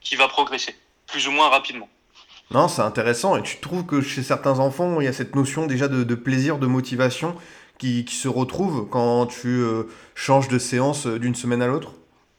qu'il 0.01 0.17
va 0.17 0.29
progresser, 0.29 0.75
plus 1.07 1.29
ou 1.29 1.31
moins 1.31 1.51
rapidement. 1.51 1.89
Non, 2.51 2.69
c'est 2.69 2.83
intéressant. 2.83 3.37
Et 3.37 3.43
tu 3.43 3.59
trouves 3.59 3.85
que 3.85 4.01
chez 4.01 4.23
certains 4.23 4.59
enfants, 4.59 5.01
il 5.01 5.05
y 5.05 5.09
a 5.09 5.13
cette 5.13 5.37
notion 5.37 5.67
déjà 5.67 5.89
de, 5.89 6.03
de 6.03 6.15
plaisir, 6.15 6.59
de 6.59 6.67
motivation 6.67 7.37
qui, 7.81 8.05
qui 8.05 8.15
se 8.15 8.29
retrouve 8.29 8.89
quand 8.89 9.27
tu 9.27 9.49
euh, 9.49 9.85
changes 10.15 10.49
de 10.49 10.59
séance 10.59 11.07
euh, 11.07 11.19
d'une 11.19 11.35
semaine 11.35 11.63
à 11.63 11.67
l'autre? 11.67 11.93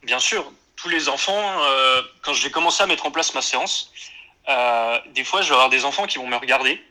Bien 0.04 0.20
sûr, 0.20 0.50
tous 0.78 0.88
les 0.88 1.10
enfants, 1.10 1.62
euh, 1.64 2.02
quand 2.22 2.34
je 2.34 2.44
vais 2.44 2.52
commencer 2.52 2.82
à 2.84 2.88
mettre 2.88 3.06
en 3.06 3.12
place 3.12 3.34
ma 3.34 3.42
séance, 3.42 3.92
euh, 4.48 4.98
des 5.14 5.24
fois, 5.24 5.42
je 5.42 5.50
vais 5.50 5.56
avoir 5.56 5.70
des 5.70 5.84
enfants 5.84 6.06
qui 6.06 6.18
vont 6.18 6.28
me 6.28 6.38
regarder 6.38 6.82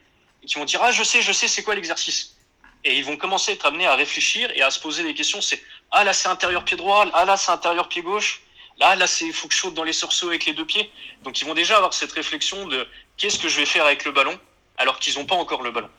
et 0.42 0.46
qui 0.46 0.56
vont 0.56 0.64
dire 0.64 0.80
Ah, 0.82 0.92
je 0.92 1.02
sais, 1.02 1.22
je 1.22 1.32
sais, 1.32 1.48
c'est 1.48 1.62
quoi 1.62 1.74
l'exercice? 1.74 2.36
Et 2.84 2.98
ils 2.98 3.04
vont 3.04 3.16
commencer 3.16 3.52
à 3.52 3.54
être 3.54 3.66
amenés 3.66 3.86
à 3.86 3.94
réfléchir 3.94 4.50
et 4.54 4.62
à 4.62 4.70
se 4.70 4.80
poser 4.80 5.02
des 5.02 5.14
questions. 5.14 5.40
C'est 5.40 5.62
Ah, 5.90 6.04
là, 6.04 6.12
c'est 6.12 6.28
intérieur 6.28 6.64
pied 6.64 6.76
droit, 6.76 7.06
ah, 7.14 7.24
là, 7.24 7.36
c'est 7.36 7.52
intérieur 7.52 7.88
pied 7.88 8.02
gauche, 8.02 8.42
là, 8.78 8.96
là, 8.96 9.06
c'est 9.06 9.30
faut 9.32 9.48
que 9.48 9.54
je 9.54 9.60
saute 9.60 9.74
dans 9.74 9.84
les 9.84 9.92
surceaux 9.92 10.28
avec 10.28 10.44
les 10.46 10.52
deux 10.52 10.64
pieds. 10.64 10.90
Donc, 11.22 11.40
ils 11.40 11.46
vont 11.46 11.54
déjà 11.54 11.76
avoir 11.76 11.94
cette 11.94 12.12
réflexion 12.12 12.66
de 12.66 12.86
Qu'est-ce 13.16 13.38
que 13.38 13.48
je 13.48 13.56
vais 13.58 13.66
faire 13.66 13.84
avec 13.84 14.04
le 14.04 14.12
ballon? 14.12 14.38
alors 14.80 14.98
qu'ils 14.98 15.18
n'ont 15.18 15.26
pas 15.26 15.34
encore 15.34 15.62
le 15.62 15.70
ballon. 15.70 15.90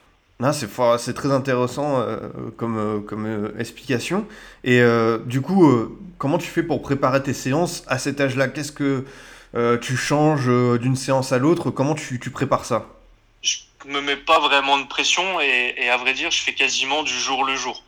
C'est 0.54 1.14
très 1.14 1.32
intéressant 1.32 2.00
euh, 2.00 2.18
comme, 2.58 2.78
euh, 2.78 3.02
euh, 3.14 3.60
explication. 3.60 4.28
Et 4.64 4.82
du 5.26 5.42
coup, 5.42 5.70
comment 6.18 6.38
tu 6.38 6.48
fais 6.48 6.64
pour 6.64 6.82
préparer 6.82 7.22
tes 7.22 7.34
séances 7.34 7.84
à 7.88 7.98
cet 7.98 8.20
âge-là? 8.20 8.48
Qu'est-ce 8.48 8.72
que 8.72 9.06
tu 9.82 9.98
changes 9.98 10.48
d'une 10.80 10.96
séance 10.96 11.32
à 11.32 11.38
l'autre? 11.38 11.72
Comment 11.72 11.96
tu, 11.96 12.20
prépares 12.32 12.66
ça? 12.66 12.88
Je 13.44 13.58
me 13.88 14.02
mets 14.02 14.16
pas 14.16 14.40
vraiment 14.40 14.78
de 14.78 14.86
pression 14.86 15.40
et, 15.42 15.90
à 15.90 15.98
vrai 15.98 16.14
dire, 16.14 16.32
je 16.32 16.42
fais 16.42 16.54
quasiment 16.54 17.04
du 17.04 17.14
jour 17.14 17.44
le 17.44 17.56
jour. 17.56 17.84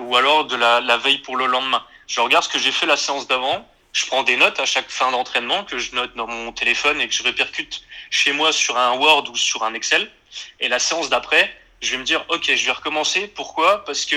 Ou 0.00 0.16
alors 0.16 0.46
de 0.46 0.56
la 0.56 0.96
veille 0.96 1.18
pour 1.18 1.36
le 1.36 1.46
lendemain. 1.46 1.82
Je 2.06 2.20
regarde 2.20 2.44
ce 2.44 2.48
que 2.48 2.58
j'ai 2.58 2.72
fait 2.72 2.86
la 2.86 2.96
séance 2.96 3.28
d'avant, 3.28 3.64
je 3.92 4.06
prends 4.06 4.22
des 4.22 4.36
notes 4.36 4.58
à 4.58 4.66
chaque 4.66 4.90
fin 4.90 5.10
d'entraînement 5.10 5.64
que 5.64 5.78
je 5.78 5.94
note 5.94 6.14
dans 6.16 6.26
mon 6.26 6.52
téléphone 6.52 7.00
et 7.00 7.08
que 7.08 7.14
je 7.14 7.22
répercute 7.22 7.82
chez 8.10 8.32
moi 8.32 8.52
sur 8.52 8.76
un 8.76 8.96
Word 8.98 9.30
ou 9.30 9.36
sur 9.36 9.62
un 9.64 9.74
Excel. 9.74 10.10
Et 10.60 10.68
la 10.68 10.78
séance 10.78 11.08
d'après, 11.08 11.50
je 11.80 11.92
vais 11.92 11.98
me 11.98 12.04
dire, 12.04 12.24
ok, 12.28 12.52
je 12.54 12.66
vais 12.66 12.72
recommencer. 12.72 13.30
Pourquoi? 13.34 13.84
Parce 13.84 14.04
que 14.04 14.16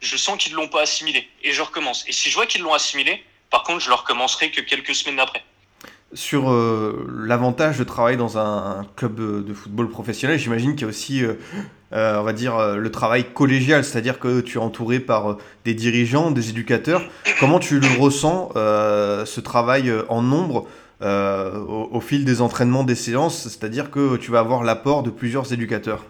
je 0.00 0.16
sens 0.16 0.36
qu'ils 0.36 0.54
l'ont 0.54 0.68
pas 0.68 0.82
assimilé. 0.82 1.28
Et 1.42 1.52
je 1.52 1.62
recommence. 1.62 2.04
Et 2.08 2.12
si 2.12 2.28
je 2.28 2.34
vois 2.34 2.46
qu'ils 2.46 2.62
l'ont 2.62 2.74
assimilé, 2.74 3.22
par 3.50 3.62
contre, 3.62 3.80
je 3.80 3.88
le 3.88 3.94
recommencerai 3.94 4.50
que 4.50 4.60
quelques 4.60 4.94
semaines 4.94 5.20
après. 5.20 5.44
Sur 6.12 6.50
euh, 6.50 7.06
l'avantage 7.24 7.78
de 7.78 7.84
travailler 7.84 8.16
dans 8.16 8.38
un, 8.38 8.86
club 8.96 9.16
de, 9.16 9.54
football 9.54 9.88
professionnel, 9.88 10.38
j'imagine 10.38 10.72
qu'il 10.72 10.82
y 10.82 10.84
a 10.84 10.88
aussi, 10.88 11.24
euh, 11.24 11.34
euh, 11.92 12.18
on 12.18 12.22
va 12.24 12.32
dire, 12.32 12.76
le 12.76 12.90
travail 12.90 13.32
collégial, 13.32 13.84
c'est-à-dire 13.84 14.18
que 14.18 14.40
tu 14.40 14.58
es 14.58 14.60
entouré 14.60 14.98
par 14.98 15.38
des 15.64 15.74
dirigeants, 15.74 16.32
des 16.32 16.50
éducateurs. 16.50 17.02
Comment 17.38 17.60
tu 17.60 17.78
le 17.78 18.00
ressens, 18.00 18.50
ce 18.54 19.40
travail 19.40 19.92
en 20.08 20.22
nombre 20.22 20.66
au, 21.00 21.88
au 21.92 22.00
fil 22.00 22.24
des 22.24 22.40
entraînements, 22.40 22.84
des 22.84 22.94
séances, 22.94 23.48
c'est-à-dire 23.48 23.90
que 23.90 24.16
tu 24.16 24.30
vas 24.30 24.40
avoir 24.40 24.64
l'apport 24.64 25.02
de 25.02 25.10
plusieurs 25.10 25.52
éducateurs 25.52 26.04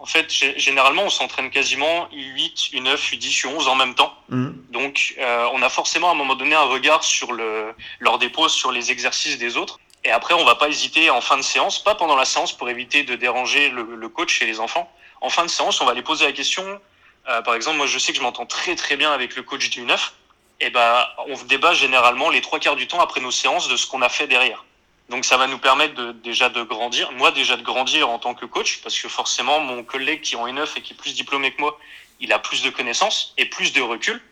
En 0.00 0.06
fait, 0.06 0.32
généralement, 0.56 1.02
on 1.02 1.10
s'entraîne 1.10 1.50
quasiment 1.50 2.08
U8, 2.10 2.72
U9, 2.72 2.96
U10, 2.96 3.42
U11 3.44 3.68
en 3.68 3.74
même 3.74 3.94
temps. 3.94 4.14
Mmh. 4.30 4.48
Donc, 4.70 5.14
euh, 5.18 5.46
on 5.52 5.60
a 5.60 5.68
forcément 5.68 6.08
à 6.08 6.12
un 6.12 6.14
moment 6.14 6.36
donné 6.36 6.54
un 6.54 6.62
regard 6.62 7.04
sur 7.04 7.32
le, 7.32 7.74
leur 7.98 8.18
dépôt, 8.18 8.48
sur 8.48 8.72
les 8.72 8.90
exercices 8.90 9.36
des 9.36 9.58
autres. 9.58 9.78
Et 10.04 10.10
après, 10.10 10.32
on 10.32 10.44
va 10.46 10.54
pas 10.54 10.68
hésiter 10.68 11.10
en 11.10 11.20
fin 11.20 11.36
de 11.36 11.42
séance, 11.42 11.84
pas 11.84 11.94
pendant 11.94 12.16
la 12.16 12.24
séance 12.24 12.56
pour 12.56 12.70
éviter 12.70 13.02
de 13.02 13.14
déranger 13.14 13.68
le, 13.68 13.94
le 13.94 14.08
coach 14.08 14.40
et 14.40 14.46
les 14.46 14.58
enfants. 14.58 14.90
En 15.20 15.28
fin 15.28 15.44
de 15.44 15.50
séance, 15.50 15.82
on 15.82 15.84
va 15.84 15.92
les 15.92 16.02
poser 16.02 16.24
la 16.24 16.32
question. 16.32 16.80
Euh, 17.28 17.42
par 17.42 17.54
exemple, 17.54 17.76
moi, 17.76 17.86
je 17.86 17.98
sais 17.98 18.12
que 18.12 18.18
je 18.18 18.22
m'entends 18.22 18.46
très 18.46 18.76
très 18.76 18.96
bien 18.96 19.12
avec 19.12 19.36
le 19.36 19.42
coach 19.42 19.68
du 19.68 19.82
9. 19.82 20.14
Et 20.60 20.70
ben, 20.70 21.06
on 21.28 21.34
débat 21.44 21.74
généralement 21.74 22.30
les 22.30 22.40
trois 22.40 22.58
quarts 22.58 22.76
du 22.76 22.86
temps 22.86 23.00
après 23.00 23.20
nos 23.20 23.30
séances 23.30 23.68
de 23.68 23.76
ce 23.76 23.86
qu'on 23.86 24.00
a 24.00 24.08
fait 24.08 24.26
derrière. 24.26 24.64
Donc 25.10 25.24
ça 25.24 25.36
va 25.36 25.48
nous 25.48 25.58
permettre 25.58 25.94
de, 25.94 26.12
déjà 26.12 26.48
de 26.50 26.62
grandir, 26.62 27.10
moi 27.10 27.32
déjà 27.32 27.56
de 27.56 27.62
grandir 27.62 28.08
en 28.08 28.20
tant 28.20 28.32
que 28.32 28.46
coach, 28.46 28.80
parce 28.80 28.96
que 28.96 29.08
forcément 29.08 29.58
mon 29.58 29.82
collègue 29.82 30.20
qui 30.20 30.34
est 30.34 30.38
en 30.38 30.46
U9 30.46 30.68
et 30.76 30.82
qui 30.82 30.92
est 30.92 30.96
plus 30.96 31.14
diplômé 31.14 31.52
que 31.52 31.60
moi, 31.60 31.76
il 32.20 32.32
a 32.32 32.38
plus 32.38 32.62
de 32.62 32.70
connaissances 32.70 33.34
et 33.36 33.46
plus 33.46 33.72
de 33.72 33.82
recul 33.82 34.22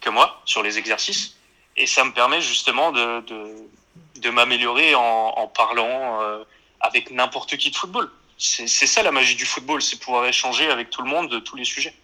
que 0.00 0.08
moi 0.08 0.40
sur 0.46 0.62
les 0.62 0.78
exercices. 0.78 1.36
Et 1.76 1.86
ça 1.86 2.04
me 2.04 2.12
permet 2.12 2.40
justement 2.40 2.90
de, 2.90 3.20
de, 3.20 3.54
de 4.16 4.30
m'améliorer 4.30 4.94
en, 4.94 5.02
en, 5.36 5.46
parlant 5.46 6.22
euh, 6.22 6.42
avec 6.80 7.10
n'importe 7.10 7.58
qui 7.58 7.70
de 7.70 7.76
football. 7.76 8.10
C'est 8.38 8.66
ça 8.66 9.02
la 9.02 9.12
magie 9.12 9.34
du 9.34 9.44
football, 9.44 9.82
c'est 9.82 10.00
pouvoir 10.00 10.24
échanger 10.24 10.70
avec 10.70 10.88
tout 10.88 11.02
le 11.02 11.10
monde 11.10 11.28
de 11.28 11.38
tous 11.38 11.56
les 11.56 11.64
sujets. 11.64 11.94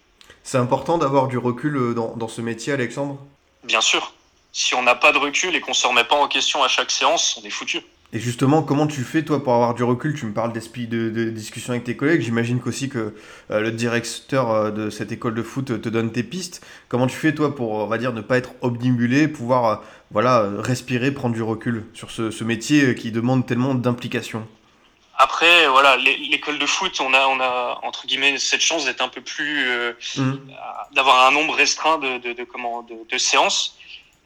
C'est 0.43 0.59
important 0.59 0.99
d'avoir 0.99 1.27
du 1.27 1.39
recul 1.39 1.75
euh, 1.75 1.93
dans, 1.95 2.15
dans 2.15 2.27
ce 2.27 2.41
métier, 2.41 2.71
Alexandre? 2.71 3.17
Bien 3.63 3.81
sûr. 3.81 4.13
Si 4.51 4.75
on 4.75 4.83
n'a 4.83 4.95
pas 4.95 5.11
de 5.11 5.17
recul 5.17 5.55
et 5.55 5.59
qu'on 5.59 5.73
se 5.73 5.87
remet 5.87 6.03
pas 6.03 6.15
en 6.15 6.27
question 6.27 6.63
à 6.63 6.67
chaque 6.67 6.91
séance, 6.91 7.39
on 7.41 7.45
est 7.45 7.49
foutu. 7.49 7.81
Et 8.15 8.19
justement, 8.19 8.63
comment 8.63 8.87
tu 8.87 9.01
fais 9.01 9.23
toi 9.23 9.43
pour 9.43 9.53
avoir 9.53 9.73
du 9.73 9.83
recul? 9.83 10.17
Tu 10.17 10.25
me 10.25 10.31
parles 10.31 10.53
d'esprit 10.53 10.87
de, 10.87 11.09
de, 11.09 11.25
discussion 11.25 11.73
avec 11.73 11.83
tes 11.83 11.97
collègues. 11.97 12.21
J'imagine 12.21 12.61
qu'aussi 12.61 12.87
que 12.87 13.13
euh, 13.51 13.59
le 13.59 13.73
directeur 13.73 14.51
euh, 14.51 14.71
de 14.71 14.89
cette 14.89 15.11
école 15.11 15.35
de 15.35 15.43
foot 15.43 15.81
te 15.81 15.89
donne 15.89 16.13
tes 16.13 16.23
pistes. 16.23 16.65
Comment 16.87 17.07
tu 17.07 17.17
fais 17.17 17.35
toi 17.35 17.53
pour, 17.53 17.71
on 17.71 17.87
va 17.87 17.97
dire, 17.97 18.13
ne 18.13 18.21
pas 18.21 18.37
être 18.37 18.51
obnibulé, 18.61 19.27
pouvoir, 19.27 19.65
euh, 19.65 19.75
voilà, 20.11 20.49
respirer, 20.59 21.11
prendre 21.11 21.35
du 21.35 21.43
recul 21.43 21.87
sur 21.93 22.09
ce, 22.09 22.31
ce 22.31 22.45
métier 22.45 22.95
qui 22.95 23.11
demande 23.11 23.45
tellement 23.45 23.75
d'implication? 23.75 24.47
Après, 25.17 25.67
voilà, 25.67 25.97
l'école 25.97 26.57
de 26.57 26.65
foot, 26.65 26.97
on 27.01 27.13
a, 27.13 27.27
on 27.27 27.41
a 27.41 27.81
entre 27.83 28.07
guillemets 28.07 28.37
cette 28.37 28.61
chance 28.61 28.85
d'être 28.85 29.01
un 29.01 29.09
peu 29.09 29.21
plus, 29.21 29.65
mmh. 30.15 30.33
d'avoir 30.93 31.27
un 31.27 31.31
nombre 31.31 31.53
restreint 31.53 31.97
de, 31.97 32.17
de, 32.19 32.31
de 32.31 32.43
comment, 32.45 32.81
de 32.83 33.17
séances. 33.17 33.77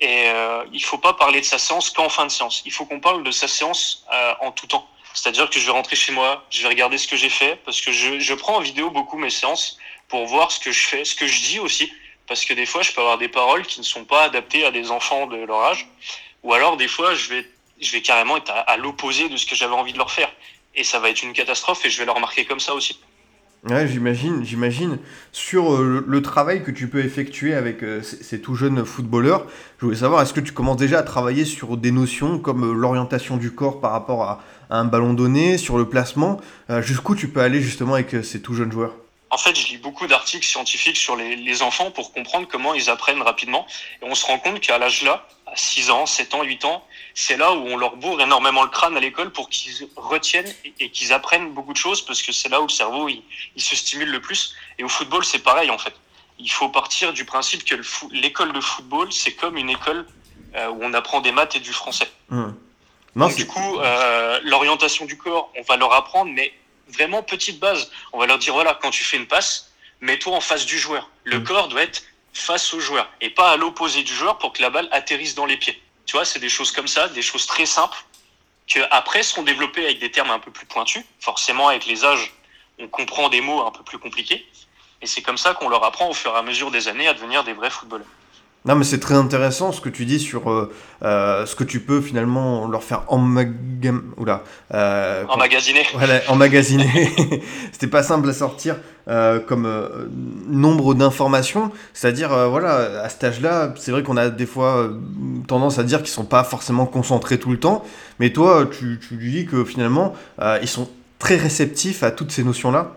Et 0.01 0.29
euh, 0.29 0.63
il 0.71 0.83
faut 0.83 0.97
pas 0.97 1.13
parler 1.13 1.41
de 1.41 1.45
sa 1.45 1.57
séance 1.57 1.89
qu'en 1.89 2.09
fin 2.09 2.25
de 2.25 2.31
séance. 2.31 2.61
Il 2.65 2.71
faut 2.71 2.85
qu'on 2.85 2.99
parle 2.99 3.23
de 3.23 3.31
sa 3.31 3.47
séance 3.47 4.05
euh, 4.13 4.33
en 4.41 4.51
tout 4.51 4.67
temps. 4.67 4.87
C'est-à-dire 5.13 5.49
que 5.49 5.59
je 5.59 5.65
vais 5.65 5.71
rentrer 5.71 5.95
chez 5.95 6.11
moi, 6.11 6.45
je 6.49 6.61
vais 6.61 6.69
regarder 6.69 6.97
ce 6.97 7.07
que 7.07 7.17
j'ai 7.17 7.29
fait, 7.29 7.57
parce 7.65 7.81
que 7.81 7.91
je, 7.91 8.19
je 8.19 8.33
prends 8.33 8.57
en 8.57 8.61
vidéo 8.61 8.89
beaucoup 8.91 9.17
mes 9.17 9.29
séances 9.29 9.77
pour 10.07 10.25
voir 10.25 10.51
ce 10.51 10.59
que 10.59 10.71
je 10.71 10.87
fais, 10.87 11.03
ce 11.03 11.15
que 11.15 11.27
je 11.27 11.41
dis 11.41 11.59
aussi, 11.59 11.91
parce 12.27 12.45
que 12.45 12.53
des 12.53 12.65
fois, 12.65 12.83
je 12.83 12.91
peux 12.91 13.01
avoir 13.01 13.17
des 13.17 13.27
paroles 13.27 13.65
qui 13.65 13.79
ne 13.79 13.85
sont 13.85 14.05
pas 14.05 14.23
adaptées 14.23 14.65
à 14.65 14.71
des 14.71 14.91
enfants 14.91 15.27
de 15.27 15.37
leur 15.37 15.61
âge, 15.63 15.87
ou 16.43 16.53
alors 16.53 16.77
des 16.77 16.87
fois, 16.87 17.15
je 17.15 17.29
vais, 17.29 17.49
je 17.81 17.91
vais 17.91 18.01
carrément 18.01 18.37
être 18.37 18.51
à, 18.51 18.77
l'opposé 18.77 19.29
de 19.29 19.35
ce 19.35 19.45
que 19.45 19.55
j'avais 19.55 19.73
envie 19.73 19.93
de 19.93 19.97
leur 19.97 20.11
faire. 20.11 20.31
Et 20.75 20.83
ça 20.83 20.99
va 20.99 21.09
être 21.09 21.23
une 21.23 21.33
catastrophe, 21.33 21.83
et 21.85 21.89
je 21.89 21.97
vais 21.97 22.05
le 22.05 22.11
remarquer 22.11 22.45
comme 22.45 22.59
ça 22.59 22.73
aussi. 22.73 22.99
Ouais, 23.65 23.87
j'imagine, 23.87 24.45
j'imagine. 24.45 24.99
Sur 25.33 25.73
euh, 25.73 26.05
le 26.07 26.21
travail 26.21 26.63
que 26.63 26.71
tu 26.71 26.87
peux 26.87 27.03
effectuer 27.03 27.53
avec 27.53 27.83
euh, 27.83 28.01
ces, 28.01 28.39
tout 28.41 28.55
jeunes 28.55 28.85
footballeurs, 28.85 29.47
je 29.79 29.85
voulais 29.85 29.97
savoir, 29.97 30.21
est-ce 30.21 30.33
que 30.33 30.39
tu 30.39 30.53
commences 30.53 30.77
déjà 30.77 30.99
à 30.99 31.03
travailler 31.03 31.43
sur 31.43 31.75
des 31.75 31.91
notions 31.91 32.39
comme 32.39 32.63
euh, 32.63 32.73
l'orientation 32.73 33.35
du 33.35 33.51
corps 33.51 33.81
par 33.81 33.91
rapport 33.91 34.23
à, 34.23 34.41
un 34.69 34.85
ballon 34.85 35.13
donné, 35.13 35.57
sur 35.57 35.79
le 35.79 35.89
placement 35.89 36.39
Jusqu'où 36.81 37.15
tu 37.15 37.27
peux 37.27 37.41
aller 37.41 37.59
justement 37.59 37.95
avec 37.95 38.15
ces 38.23 38.39
tout 38.39 38.53
jeunes 38.53 38.71
joueurs? 38.71 38.93
En 39.31 39.37
fait, 39.39 39.55
je 39.55 39.67
lis 39.67 39.77
beaucoup 39.77 40.05
d'articles 40.05 40.45
scientifiques 40.45 40.95
sur 40.95 41.15
les, 41.15 41.35
les, 41.35 41.63
enfants 41.63 41.89
pour 41.89 42.13
comprendre 42.13 42.47
comment 42.47 42.75
ils 42.75 42.87
apprennent 42.87 43.23
rapidement. 43.23 43.65
Et 44.03 44.05
on 44.05 44.13
se 44.13 44.27
rend 44.27 44.37
compte 44.37 44.59
qu'à 44.59 44.77
l'âge 44.77 45.01
là, 45.01 45.27
à 45.47 45.55
6 45.55 45.89
ans, 45.89 46.05
7 46.05 46.35
ans, 46.35 46.43
8 46.43 46.65
ans, 46.65 46.83
c'est 47.13 47.37
là 47.37 47.51
où 47.53 47.67
on 47.67 47.77
leur 47.77 47.95
bourre 47.97 48.21
énormément 48.21 48.63
le 48.63 48.69
crâne 48.69 48.95
à 48.95 48.99
l'école 48.99 49.31
pour 49.31 49.49
qu'ils 49.49 49.87
retiennent 49.95 50.53
et, 50.79 50.89
qu'ils 50.89 51.13
apprennent 51.13 51.51
beaucoup 51.53 51.73
de 51.73 51.77
choses 51.77 52.01
parce 52.03 52.21
que 52.21 52.31
c'est 52.31 52.49
là 52.49 52.61
où 52.61 52.67
le 52.67 52.71
cerveau 52.71 53.09
il, 53.09 53.23
il, 53.55 53.61
se 53.61 53.75
stimule 53.75 54.09
le 54.09 54.21
plus. 54.21 54.55
Et 54.77 54.83
au 54.83 54.89
football, 54.89 55.25
c'est 55.25 55.39
pareil 55.39 55.69
en 55.69 55.77
fait. 55.77 55.93
Il 56.37 56.51
faut 56.51 56.69
partir 56.69 57.11
du 57.11 57.25
principe 57.25 57.65
que 57.65 57.75
l'école 58.11 58.53
de 58.53 58.61
football, 58.61 59.11
c'est 59.11 59.33
comme 59.33 59.57
une 59.57 59.69
école 59.69 60.05
euh, 60.55 60.69
où 60.69 60.79
on 60.81 60.93
apprend 60.93 61.21
des 61.21 61.31
maths 61.31 61.55
et 61.55 61.59
du 61.59 61.73
français. 61.73 62.09
Mmh. 62.29 62.51
Non, 63.15 63.27
Donc, 63.27 63.35
du 63.35 63.45
coup, 63.45 63.79
euh, 63.79 64.39
l'orientation 64.43 65.05
du 65.05 65.17
corps, 65.17 65.51
on 65.57 65.61
va 65.63 65.77
leur 65.77 65.93
apprendre, 65.93 66.31
mais 66.33 66.53
vraiment 66.87 67.21
petite 67.23 67.59
base. 67.59 67.91
On 68.13 68.19
va 68.19 68.25
leur 68.25 68.39
dire, 68.39 68.53
voilà, 68.53 68.77
quand 68.81 68.91
tu 68.91 69.03
fais 69.03 69.17
une 69.17 69.27
passe, 69.27 69.71
mets-toi 70.01 70.35
en 70.35 70.41
face 70.41 70.65
du 70.65 70.79
joueur. 70.79 71.09
Le 71.23 71.39
mm. 71.39 71.43
corps 71.43 71.67
doit 71.67 71.83
être 71.83 72.03
face 72.33 72.73
au 72.73 72.79
joueur 72.79 73.09
et 73.21 73.29
pas 73.29 73.51
à 73.51 73.57
l'opposé 73.57 74.03
du 74.03 74.13
joueur 74.13 74.37
pour 74.37 74.53
que 74.53 74.61
la 74.61 74.69
balle 74.69 74.87
atterrisse 74.91 75.35
dans 75.35 75.45
les 75.45 75.57
pieds. 75.57 75.81
Tu 76.09 76.15
vois, 76.15 76.25
c'est 76.25 76.39
des 76.39 76.49
choses 76.49 76.71
comme 76.71 76.87
ça, 76.87 77.07
des 77.07 77.21
choses 77.21 77.45
très 77.45 77.67
simples 77.67 78.03
que 78.67 78.79
après 78.89 79.21
seront 79.21 79.43
développées 79.43 79.85
avec 79.85 79.99
des 79.99 80.09
termes 80.09 80.31
un 80.31 80.39
peu 80.39 80.49
plus 80.49 80.65
pointus. 80.65 81.03
Forcément, 81.19 81.67
avec 81.67 81.85
les 81.85 82.03
âges, 82.03 82.33
on 82.79 82.87
comprend 82.87 83.29
des 83.29 83.41
mots 83.41 83.63
un 83.63 83.69
peu 83.69 83.83
plus 83.83 83.99
compliqués. 83.99 84.43
Et 85.03 85.05
c'est 85.05 85.21
comme 85.21 85.37
ça 85.37 85.53
qu'on 85.53 85.69
leur 85.69 85.83
apprend 85.83 86.09
au 86.09 86.15
fur 86.15 86.33
et 86.33 86.35
à 86.35 86.41
mesure 86.41 86.71
des 86.71 86.87
années 86.87 87.07
à 87.07 87.13
devenir 87.13 87.43
des 87.43 87.53
vrais 87.53 87.69
footballeurs. 87.69 88.07
Non, 88.65 88.75
mais 88.75 88.83
c'est 88.83 88.99
très 88.99 89.15
intéressant 89.15 89.71
ce 89.71 89.79
que 89.79 89.87
tu 89.87 90.05
dis 90.05 90.19
sur 90.19 90.51
euh, 90.51 90.71
euh, 91.03 91.45
ce 91.45 91.55
que 91.55 91.63
tu 91.63 91.79
peux 91.79 92.01
finalement 92.01 92.67
leur 92.67 92.83
faire 92.83 93.03
emmagam... 93.07 94.13
Oula, 94.17 94.43
euh, 94.73 95.23
emmagasiner. 95.29 95.87
Voilà, 95.93 96.21
emmagasiner. 96.27 97.09
C'était 97.71 97.87
pas 97.87 98.03
simple 98.03 98.29
à 98.29 98.33
sortir 98.33 98.75
euh, 99.07 99.39
comme 99.39 100.09
nombre 100.47 100.93
d'informations. 100.93 101.71
C'est-à-dire, 101.93 102.49
voilà, 102.49 103.01
à 103.01 103.07
cet 103.07 103.23
âge-là, 103.23 103.73
c'est 103.77 103.91
vrai 103.91 104.03
qu'on 104.03 104.17
a 104.17 104.29
des 104.29 104.45
fois 104.45 104.89
tendance 105.47 105.79
à 105.79 105.83
dire 105.83 105.99
qu'ils 105.99 106.09
sont 106.09 106.25
pas 106.25 106.43
forcément 106.43 106.85
concentrés 106.85 107.39
tout 107.39 107.51
le 107.51 107.59
temps. 107.59 107.85
Mais 108.19 108.33
toi, 108.33 108.67
tu, 108.69 108.99
tu 108.99 109.15
dis 109.15 109.45
que 109.45 109.63
finalement, 109.63 110.13
ils 110.61 110.67
sont 110.67 110.89
très 111.17 111.37
réceptifs 111.37 112.03
à 112.03 112.11
toutes 112.11 112.31
ces 112.31 112.43
notions-là. 112.43 112.93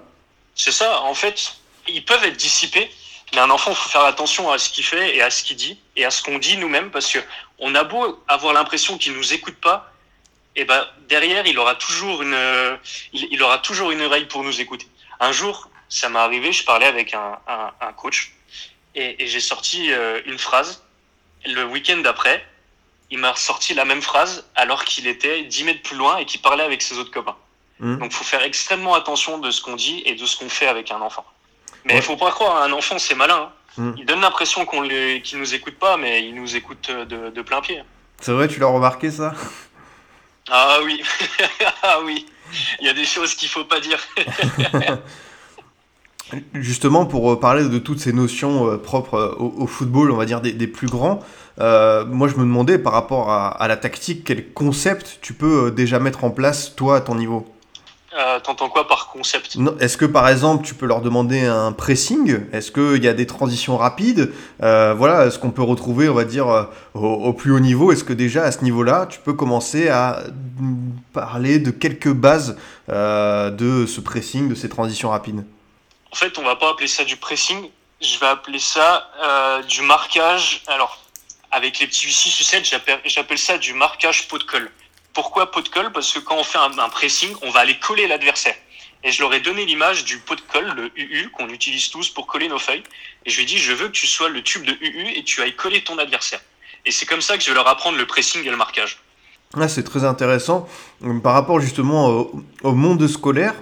C'est 0.57 0.73
ça, 0.73 1.02
en 1.04 1.14
fait, 1.14 1.54
ils 1.87 2.04
peuvent 2.04 2.25
être 2.25 2.37
dissipés 2.37 2.90
mais 3.34 3.40
un 3.40 3.50
enfant, 3.50 3.70
il 3.70 3.76
faut 3.76 3.88
faire 3.88 4.04
attention 4.04 4.50
à 4.50 4.58
ce 4.58 4.68
qu'il 4.70 4.84
fait 4.84 5.16
et 5.16 5.22
à 5.22 5.30
ce 5.30 5.42
qu'il 5.42 5.56
dit 5.56 5.78
et 5.96 6.04
à 6.04 6.10
ce 6.10 6.22
qu'on 6.22 6.38
dit 6.38 6.56
nous-mêmes 6.56 6.90
parce 6.90 7.10
que 7.10 7.18
on 7.58 7.74
a 7.74 7.84
beau 7.84 8.22
avoir 8.28 8.52
l'impression 8.52 8.98
qu'il 8.98 9.14
nous 9.14 9.32
écoute 9.32 9.56
pas, 9.56 9.92
et 10.56 10.64
ben 10.64 10.86
derrière 11.08 11.46
il 11.46 11.58
aura 11.58 11.74
toujours 11.76 12.22
une, 12.22 12.36
il, 13.12 13.42
aura 13.42 13.58
toujours 13.58 13.90
une 13.90 14.02
oreille 14.02 14.26
pour 14.26 14.42
nous 14.42 14.60
écouter. 14.60 14.86
Un 15.20 15.32
jour, 15.32 15.68
ça 15.88 16.08
m'est 16.08 16.18
arrivé, 16.18 16.52
je 16.52 16.64
parlais 16.64 16.86
avec 16.86 17.14
un, 17.14 17.38
un, 17.46 17.72
un 17.80 17.92
coach 17.92 18.32
et, 18.94 19.22
et 19.22 19.26
j'ai 19.26 19.40
sorti 19.40 19.92
euh, 19.92 20.20
une 20.26 20.38
phrase. 20.38 20.82
Le 21.46 21.64
week-end 21.64 21.98
d'après, 21.98 22.44
il 23.10 23.18
m'a 23.18 23.34
sorti 23.36 23.74
la 23.74 23.84
même 23.84 24.02
phrase 24.02 24.46
alors 24.54 24.84
qu'il 24.84 25.06
était 25.06 25.42
10 25.42 25.64
mètres 25.64 25.82
plus 25.82 25.96
loin 25.96 26.16
et 26.16 26.24
qu'il 26.24 26.40
parlait 26.40 26.64
avec 26.64 26.82
ses 26.82 26.98
autres 26.98 27.10
copains. 27.10 27.36
Mmh. 27.78 27.98
Donc, 27.98 28.12
faut 28.12 28.24
faire 28.24 28.42
extrêmement 28.42 28.94
attention 28.94 29.38
de 29.38 29.50
ce 29.50 29.60
qu'on 29.60 29.76
dit 29.76 30.02
et 30.06 30.14
de 30.14 30.24
ce 30.24 30.36
qu'on 30.36 30.48
fait 30.48 30.66
avec 30.66 30.90
un 30.90 31.00
enfant. 31.00 31.24
Mais 31.84 31.94
il 31.94 31.96
ouais. 31.96 32.02
faut 32.02 32.16
pas 32.16 32.30
croire, 32.30 32.62
un 32.62 32.72
enfant 32.72 32.98
c'est 32.98 33.14
malin. 33.14 33.50
Hein. 33.78 33.82
Mm. 33.82 33.92
Il 33.98 34.06
donne 34.06 34.20
l'impression 34.20 34.64
qu'on 34.64 34.82
les... 34.82 35.22
qu'il 35.22 35.38
nous 35.38 35.54
écoute 35.54 35.78
pas, 35.78 35.96
mais 35.96 36.24
il 36.26 36.34
nous 36.34 36.56
écoute 36.56 36.90
de, 36.90 37.30
de 37.30 37.42
plein 37.42 37.60
pied. 37.60 37.82
C'est 38.20 38.32
vrai, 38.32 38.48
tu 38.48 38.60
l'as 38.60 38.66
remarqué 38.66 39.10
ça? 39.10 39.34
Ah 40.50 40.78
oui, 40.84 41.02
ah 41.82 41.98
oui. 42.04 42.26
Il 42.80 42.86
y 42.86 42.90
a 42.90 42.94
des 42.94 43.04
choses 43.04 43.34
qu'il 43.34 43.48
faut 43.48 43.64
pas 43.64 43.80
dire. 43.80 43.98
Justement, 46.54 47.04
pour 47.04 47.38
parler 47.40 47.68
de 47.68 47.78
toutes 47.78 48.00
ces 48.00 48.12
notions 48.12 48.66
euh, 48.66 48.76
propres 48.78 49.14
euh, 49.14 49.34
au, 49.38 49.62
au, 49.62 49.66
football, 49.66 50.10
on 50.10 50.16
va 50.16 50.24
dire 50.24 50.40
des, 50.40 50.52
des 50.52 50.66
plus 50.66 50.86
grands, 50.86 51.20
euh, 51.60 52.06
moi 52.06 52.28
je 52.28 52.34
me 52.36 52.40
demandais 52.40 52.78
par 52.78 52.92
rapport 52.92 53.30
à, 53.30 53.48
à, 53.48 53.68
la 53.68 53.76
tactique, 53.76 54.24
quel 54.24 54.52
concept 54.52 55.18
tu 55.20 55.34
peux 55.34 55.66
euh, 55.66 55.70
déjà 55.70 55.98
mettre 55.98 56.24
en 56.24 56.30
place 56.30 56.74
toi 56.74 56.96
à 56.96 57.00
ton 57.00 57.14
niveau? 57.14 57.46
Euh, 58.19 58.40
T'entends 58.40 58.69
quoi 58.69 58.87
par 58.87 59.09
concept? 59.09 59.57
Est-ce 59.81 59.97
que 59.97 60.04
par 60.04 60.28
exemple 60.28 60.64
tu 60.64 60.75
peux 60.75 60.87
leur 60.87 61.00
demander 61.00 61.45
un 61.47 61.73
pressing? 61.73 62.40
Est-ce 62.52 62.71
qu'il 62.73 63.02
y 63.02 63.09
a 63.09 63.12
des 63.14 63.26
transitions 63.26 63.76
rapides? 63.76 64.33
Euh, 64.62 64.95
Voilà, 64.97 65.26
est-ce 65.26 65.38
qu'on 65.38 65.50
peut 65.50 65.62
retrouver, 65.62 66.09
on 66.09 66.14
va 66.14 66.25
dire, 66.25 66.49
euh, 66.49 66.64
au, 66.95 67.07
au, 67.07 67.33
plus 67.33 67.52
haut 67.52 67.61
niveau? 67.61 67.92
Est-ce 67.92 68.04
que 68.04 68.12
déjà 68.12 68.45
à 68.45 68.52
ce 68.52 68.62
niveau-là, 68.64 69.07
tu 69.07 69.19
peux 69.19 69.33
commencer 69.33 69.88
à 69.88 70.23
parler 71.12 71.59
de 71.59 71.71
quelques 71.71 72.12
bases 72.12 72.57
euh, 72.88 73.50
de 73.50 73.87
ce 73.87 74.00
pressing, 74.00 74.49
de 74.49 74.54
ces 74.54 74.69
transitions 74.69 75.11
rapides? 75.11 75.45
En 76.12 76.16
fait, 76.16 76.37
on 76.38 76.42
va 76.42 76.57
pas 76.57 76.71
appeler 76.71 76.88
ça 76.88 77.04
du 77.04 77.16
pressing, 77.16 77.71
je 78.00 78.19
vais 78.19 78.26
appeler 78.26 78.59
ça 78.59 79.09
du 79.69 79.81
marquage. 79.83 80.62
Alors, 80.66 80.99
avec 81.50 81.78
les 81.78 81.87
petits 81.87 82.07
8 82.07 82.12
ou 82.40 82.42
7, 82.45 82.64
j'appelle 83.04 83.38
ça 83.38 83.59
du 83.59 83.75
marquage 83.75 84.28
pot 84.28 84.38
de 84.38 84.45
colle. 84.45 84.71
Pourquoi 85.12 85.50
pot 85.50 85.62
de 85.62 85.69
colle? 85.69 85.92
Parce 85.92 86.12
que 86.12 86.19
quand 86.21 86.37
on 86.37 86.45
fait 86.45 86.59
un, 86.59 86.88
pressing, 86.88 87.35
on 87.42 87.50
va 87.50 87.61
aller 87.61 87.78
coller 87.78 88.07
l'adversaire. 88.07 88.54
Et 89.04 89.11
je 89.11 89.21
leur 89.21 89.35
ai 89.35 89.40
donné 89.40 89.64
l'image 89.64 90.04
du 90.04 90.19
pot 90.19 90.37
de 90.37 90.40
colle, 90.52 90.73
le 90.76 90.90
UU, 90.97 91.31
qu'on 91.31 91.49
utilise 91.49 91.90
tous 91.90 92.09
pour 92.11 92.26
coller 92.26 92.49
nos 92.49 92.59
feuilles. 92.59 92.85
Et 93.26 93.31
je 93.31 93.37
lui 93.37 93.42
ai 93.42 93.47
dit, 93.47 93.59
je 93.59 93.73
veux 93.73 93.88
que 93.88 93.92
tu 93.92 94.07
sois 94.07 94.28
le 94.28 94.42
tube 94.42 94.64
de 94.64 94.73
UU 94.81 95.09
et 95.16 95.25
tu 95.25 95.42
ailles 95.42 95.57
coller 95.57 95.83
ton 95.83 95.99
adversaire. 95.99 96.40
Et 96.87 96.90
c'est 96.90 97.07
comme 97.07 97.21
ça 97.21 97.37
que 97.37 97.42
je 97.42 97.49
vais 97.49 97.54
leur 97.54 97.69
apprendre 97.69 97.99
le 97.99 98.07
pressing 98.07 98.45
et 98.45 98.50
le 98.50 98.57
marquage. 98.57 98.99
Ah, 99.54 99.69
c'est 99.69 99.83
très 99.83 100.04
intéressant. 100.04 100.69
Par 101.23 101.35
rapport 101.35 101.61
justement 101.61 102.09
au, 102.09 102.42
au 102.62 102.73
monde 102.73 103.07
scolaire, 103.07 103.54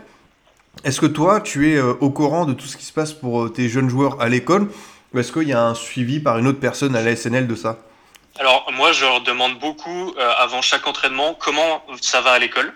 Est-ce 0.85 1.01
que 1.01 1.07
toi, 1.07 1.41
tu 1.41 1.73
es 1.73 1.77
euh, 1.77 1.93
au 2.01 2.11
courant 2.11 2.47
de 2.47 2.55
tout 2.55 2.67
ce 2.67 2.77
qui 2.77 2.85
se 2.85 2.93
passe 2.93 3.13
pour 3.13 3.43
euh, 3.43 3.49
tes 3.51 3.69
jeunes 3.69 3.91
joueurs 3.91 4.21
à 4.21 4.29
l'école? 4.29 4.69
Ou 5.13 5.19
est-ce 5.19 5.33
qu'il 5.33 5.49
y 5.49 5.53
a 5.53 5.63
un 5.63 5.75
suivi 5.75 6.21
par 6.21 6.39
une 6.39 6.47
autre 6.47 6.61
personne 6.61 6.97
à 6.97 7.03
la 7.03 7.15
SNL 7.15 7.47
de 7.47 7.55
ça? 7.55 7.81
Alors 8.39 8.71
moi, 8.73 8.93
je 8.93 9.05
leur 9.05 9.21
demande 9.21 9.59
beaucoup 9.59 10.15
euh, 10.17 10.33
avant 10.39 10.63
chaque 10.63 10.87
entraînement 10.87 11.35
comment 11.35 11.85
ça 12.01 12.21
va 12.21 12.33
à 12.33 12.39
l'école. 12.39 12.73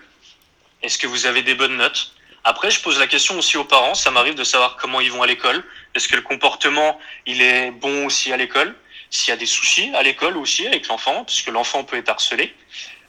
Est-ce 0.81 0.97
que 0.97 1.07
vous 1.07 1.25
avez 1.25 1.43
des 1.43 1.55
bonnes 1.55 1.77
notes? 1.77 2.11
Après, 2.43 2.69
je 2.69 2.81
pose 2.81 2.99
la 2.99 3.07
question 3.07 3.37
aussi 3.37 3.57
aux 3.57 3.63
parents. 3.63 3.95
Ça 3.95 4.11
m'arrive 4.11 4.35
de 4.35 4.43
savoir 4.43 4.75
comment 4.75 4.99
ils 4.99 5.11
vont 5.11 5.23
à 5.23 5.27
l'école. 5.27 5.63
Est-ce 5.95 6.07
que 6.07 6.15
le 6.15 6.21
comportement, 6.21 6.99
il 7.25 7.41
est 7.41 7.71
bon 7.71 8.05
aussi 8.05 8.33
à 8.33 8.37
l'école? 8.37 8.75
S'il 9.09 9.29
y 9.29 9.31
a 9.31 9.37
des 9.37 9.45
soucis 9.45 9.91
à 9.95 10.03
l'école 10.03 10.35
aussi 10.37 10.67
avec 10.67 10.87
l'enfant, 10.87 11.23
puisque 11.23 11.47
l'enfant 11.47 11.83
peut 11.83 11.95
être 11.97 12.09
harcelé. 12.09 12.53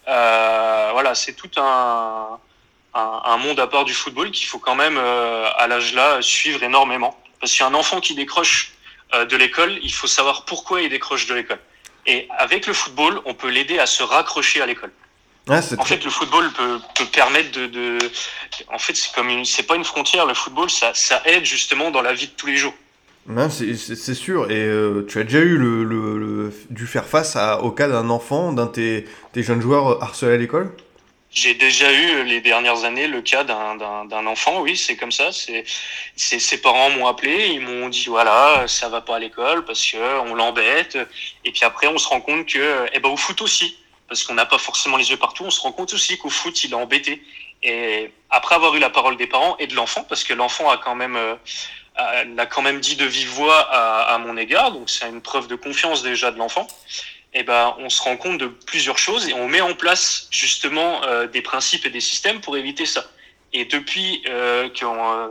Euh, 0.08 0.90
voilà, 0.92 1.14
c'est 1.14 1.32
tout 1.32 1.50
un, 1.56 2.38
un, 2.94 3.36
monde 3.38 3.58
à 3.58 3.66
part 3.66 3.84
du 3.84 3.92
football 3.92 4.30
qu'il 4.30 4.46
faut 4.46 4.60
quand 4.60 4.76
même, 4.76 4.96
euh, 4.96 5.50
à 5.56 5.66
l'âge-là, 5.66 6.22
suivre 6.22 6.62
énormément. 6.62 7.20
Parce 7.40 7.56
qu'un 7.58 7.74
enfant 7.74 8.00
qui 8.00 8.14
décroche 8.14 8.72
de 9.12 9.36
l'école, 9.36 9.78
il 9.82 9.92
faut 9.92 10.06
savoir 10.06 10.44
pourquoi 10.44 10.80
il 10.82 10.88
décroche 10.88 11.26
de 11.26 11.34
l'école. 11.34 11.60
Et 12.06 12.28
avec 12.38 12.66
le 12.66 12.72
football, 12.72 13.20
on 13.24 13.34
peut 13.34 13.48
l'aider 13.50 13.78
à 13.78 13.86
se 13.86 14.02
raccrocher 14.02 14.62
à 14.62 14.66
l'école. 14.66 14.92
Ouais, 15.48 15.60
en 15.78 15.84
fait, 15.84 16.04
le 16.04 16.10
football 16.10 16.50
peut, 16.52 16.80
peut 16.96 17.04
permettre 17.06 17.52
de, 17.52 17.66
de, 17.66 17.98
en 18.68 18.78
fait, 18.78 18.96
c'est 18.96 19.12
comme 19.14 19.28
une, 19.28 19.44
c'est 19.44 19.62
pas 19.62 19.76
une 19.76 19.84
frontière. 19.84 20.26
Le 20.26 20.34
football, 20.34 20.68
ça, 20.70 20.92
ça 20.94 21.22
aide 21.24 21.44
justement 21.44 21.90
dans 21.92 22.02
la 22.02 22.12
vie 22.12 22.26
de 22.26 22.32
tous 22.32 22.48
les 22.48 22.56
jours. 22.56 22.74
Ouais, 23.28 23.48
c'est 23.50 24.14
sûr. 24.14 24.50
Et 24.50 24.54
euh, 24.54 25.04
tu 25.08 25.18
as 25.20 25.24
déjà 25.24 25.38
eu 25.38 25.56
le, 25.56 25.84
le, 25.84 26.18
le, 26.18 26.52
dû 26.70 26.86
faire 26.86 27.06
face 27.06 27.36
à, 27.36 27.60
au 27.62 27.70
cas 27.70 27.88
d'un 27.88 28.10
enfant, 28.10 28.52
d'un 28.52 28.66
de 28.66 28.72
tes, 28.72 29.04
tes 29.32 29.42
jeunes 29.42 29.60
joueurs 29.60 30.02
harcelés 30.02 30.34
à 30.34 30.36
l'école? 30.36 30.72
J'ai 31.36 31.52
déjà 31.52 31.92
eu 31.92 32.24
les 32.24 32.40
dernières 32.40 32.84
années 32.84 33.06
le 33.06 33.20
cas 33.20 33.44
d'un 33.44 34.26
enfant, 34.26 34.62
oui, 34.62 34.74
c'est 34.74 34.96
comme 34.96 35.12
ça. 35.12 35.32
C'est 35.32 35.64
ses 36.16 36.60
parents 36.62 36.88
m'ont 36.88 37.06
appelé, 37.06 37.48
ils 37.48 37.60
m'ont 37.60 37.90
dit 37.90 38.06
voilà, 38.06 38.66
ça 38.66 38.88
va 38.88 39.02
pas 39.02 39.16
à 39.16 39.18
l'école 39.18 39.64
parce 39.66 39.84
que 39.84 40.20
on 40.20 40.34
l'embête. 40.34 40.96
Et 41.44 41.52
puis 41.52 41.64
après, 41.64 41.88
on 41.88 41.98
se 41.98 42.08
rend 42.08 42.22
compte 42.22 42.46
que, 42.46 42.86
eh 42.90 43.00
ben 43.00 43.10
au 43.10 43.18
foot 43.18 43.42
aussi, 43.42 43.76
parce 44.08 44.24
qu'on 44.24 44.32
n'a 44.32 44.46
pas 44.46 44.56
forcément 44.56 44.96
les 44.96 45.10
yeux 45.10 45.18
partout, 45.18 45.44
on 45.44 45.50
se 45.50 45.60
rend 45.60 45.72
compte 45.72 45.92
aussi 45.92 46.16
qu'au 46.16 46.30
foot, 46.30 46.64
il 46.64 46.72
est 46.72 46.74
embêté. 46.74 47.22
Et 47.62 48.10
après 48.30 48.54
avoir 48.54 48.74
eu 48.74 48.78
la 48.78 48.90
parole 48.90 49.18
des 49.18 49.26
parents 49.26 49.58
et 49.58 49.66
de 49.66 49.74
l'enfant, 49.74 50.04
parce 50.04 50.24
que 50.24 50.32
l'enfant 50.32 50.70
a 50.70 50.78
quand 50.78 50.94
même 50.94 51.16
euh, 51.16 51.36
l'a 52.34 52.46
quand 52.46 52.62
même 52.62 52.80
dit 52.80 52.96
de 52.96 53.04
vive 53.04 53.28
voix 53.28 53.60
à, 53.70 54.14
à 54.14 54.18
mon 54.18 54.38
égard, 54.38 54.72
donc 54.72 54.88
c'est 54.88 55.06
une 55.06 55.20
preuve 55.20 55.48
de 55.48 55.56
confiance 55.56 56.02
déjà 56.02 56.30
de 56.30 56.38
l'enfant 56.38 56.66
eh 57.38 57.42
ben, 57.42 57.74
on 57.78 57.90
se 57.90 58.00
rend 58.00 58.16
compte 58.16 58.38
de 58.38 58.46
plusieurs 58.46 58.96
choses 58.96 59.28
et 59.28 59.34
on 59.34 59.46
met 59.46 59.60
en 59.60 59.74
place 59.74 60.26
justement 60.30 61.04
euh, 61.04 61.26
des 61.26 61.42
principes 61.42 61.84
et 61.84 61.90
des 61.90 62.00
systèmes 62.00 62.40
pour 62.40 62.56
éviter 62.56 62.86
ça. 62.86 63.04
Et 63.52 63.66
depuis 63.66 64.22
euh, 64.26 64.68
euh, 64.82 65.28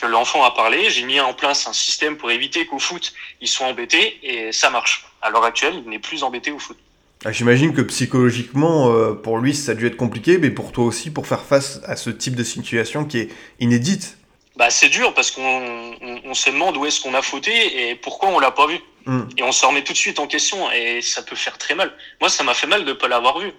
que 0.00 0.06
l'enfant 0.06 0.44
a 0.44 0.52
parlé, 0.52 0.88
j'ai 0.88 1.04
mis 1.04 1.18
en 1.18 1.34
place 1.34 1.66
un 1.66 1.72
système 1.72 2.16
pour 2.16 2.30
éviter 2.30 2.64
qu'au 2.66 2.78
foot, 2.78 3.12
ils 3.40 3.48
soient 3.48 3.66
embêtés 3.66 4.20
et 4.22 4.52
ça 4.52 4.70
marche. 4.70 5.04
À 5.20 5.30
l'heure 5.30 5.44
actuelle, 5.44 5.82
il 5.84 5.90
n'est 5.90 5.98
plus 5.98 6.22
embêté 6.22 6.52
au 6.52 6.60
foot. 6.60 6.76
Ah, 7.24 7.32
J'imagine 7.32 7.72
que 7.72 7.82
psychologiquement, 7.82 9.14
pour 9.22 9.38
lui, 9.38 9.54
ça 9.54 9.72
a 9.72 9.74
dû 9.74 9.86
être 9.86 9.96
compliqué, 9.96 10.38
mais 10.38 10.50
pour 10.50 10.72
toi 10.72 10.84
aussi, 10.84 11.12
pour 11.12 11.26
faire 11.26 11.42
face 11.42 11.80
à 11.84 11.96
ce 11.96 12.10
type 12.10 12.34
de 12.36 12.42
situation 12.44 13.04
qui 13.04 13.18
est 13.18 13.28
inédite. 13.60 14.16
Bah, 14.56 14.70
c'est 14.70 14.88
dur 14.88 15.14
parce 15.14 15.30
qu'on 15.30 15.42
on, 15.42 16.20
on 16.24 16.34
se 16.34 16.50
demande 16.50 16.76
où 16.76 16.84
est-ce 16.84 17.00
qu'on 17.00 17.14
a 17.14 17.22
fauté 17.22 17.88
et 17.88 17.94
pourquoi 17.94 18.28
on 18.28 18.38
l'a 18.38 18.50
pas 18.50 18.66
vu. 18.66 18.80
Mm. 19.06 19.22
Et 19.38 19.42
on 19.42 19.52
se 19.52 19.64
remet 19.64 19.82
tout 19.82 19.92
de 19.92 19.98
suite 19.98 20.18
en 20.18 20.26
question 20.26 20.70
et 20.70 21.00
ça 21.00 21.22
peut 21.22 21.36
faire 21.36 21.58
très 21.58 21.74
mal. 21.74 21.92
Moi, 22.20 22.28
ça 22.28 22.44
m'a 22.44 22.54
fait 22.54 22.66
mal 22.66 22.84
de 22.84 22.90
ne 22.90 22.92
pas 22.92 23.08
l'avoir 23.08 23.38
vu. 23.38 23.52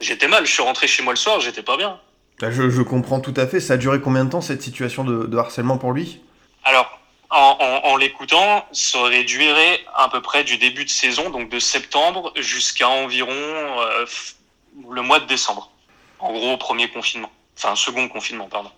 J'étais 0.00 0.28
mal, 0.28 0.44
je 0.44 0.52
suis 0.52 0.62
rentré 0.62 0.86
chez 0.86 1.02
moi 1.02 1.12
le 1.12 1.18
soir, 1.18 1.40
j'étais 1.40 1.62
pas 1.62 1.76
bien. 1.76 2.00
Bah, 2.40 2.50
je, 2.50 2.68
je, 2.68 2.82
comprends 2.82 3.20
tout 3.20 3.34
à 3.36 3.46
fait. 3.46 3.60
Ça 3.60 3.74
a 3.74 3.76
duré 3.76 4.00
combien 4.00 4.24
de 4.24 4.30
temps 4.30 4.40
cette 4.40 4.62
situation 4.62 5.04
de, 5.04 5.26
de 5.26 5.36
harcèlement 5.38 5.78
pour 5.78 5.92
lui? 5.92 6.20
Alors, 6.64 6.98
en, 7.30 7.56
en, 7.60 7.88
en 7.88 7.96
l'écoutant, 7.96 8.66
ça 8.72 8.98
aurait 8.98 9.24
duré 9.24 9.84
à 9.94 10.08
peu 10.08 10.20
près 10.20 10.42
du 10.42 10.58
début 10.58 10.84
de 10.84 10.90
saison, 10.90 11.30
donc 11.30 11.48
de 11.48 11.58
septembre 11.60 12.32
jusqu'à 12.36 12.88
environ 12.88 13.30
euh, 13.32 14.04
le 14.90 15.02
mois 15.02 15.20
de 15.20 15.26
décembre. 15.26 15.70
En 16.18 16.32
gros, 16.32 16.56
premier 16.56 16.88
confinement. 16.88 17.30
Enfin, 17.56 17.76
second 17.76 18.08
confinement, 18.08 18.48
pardon. 18.48 18.70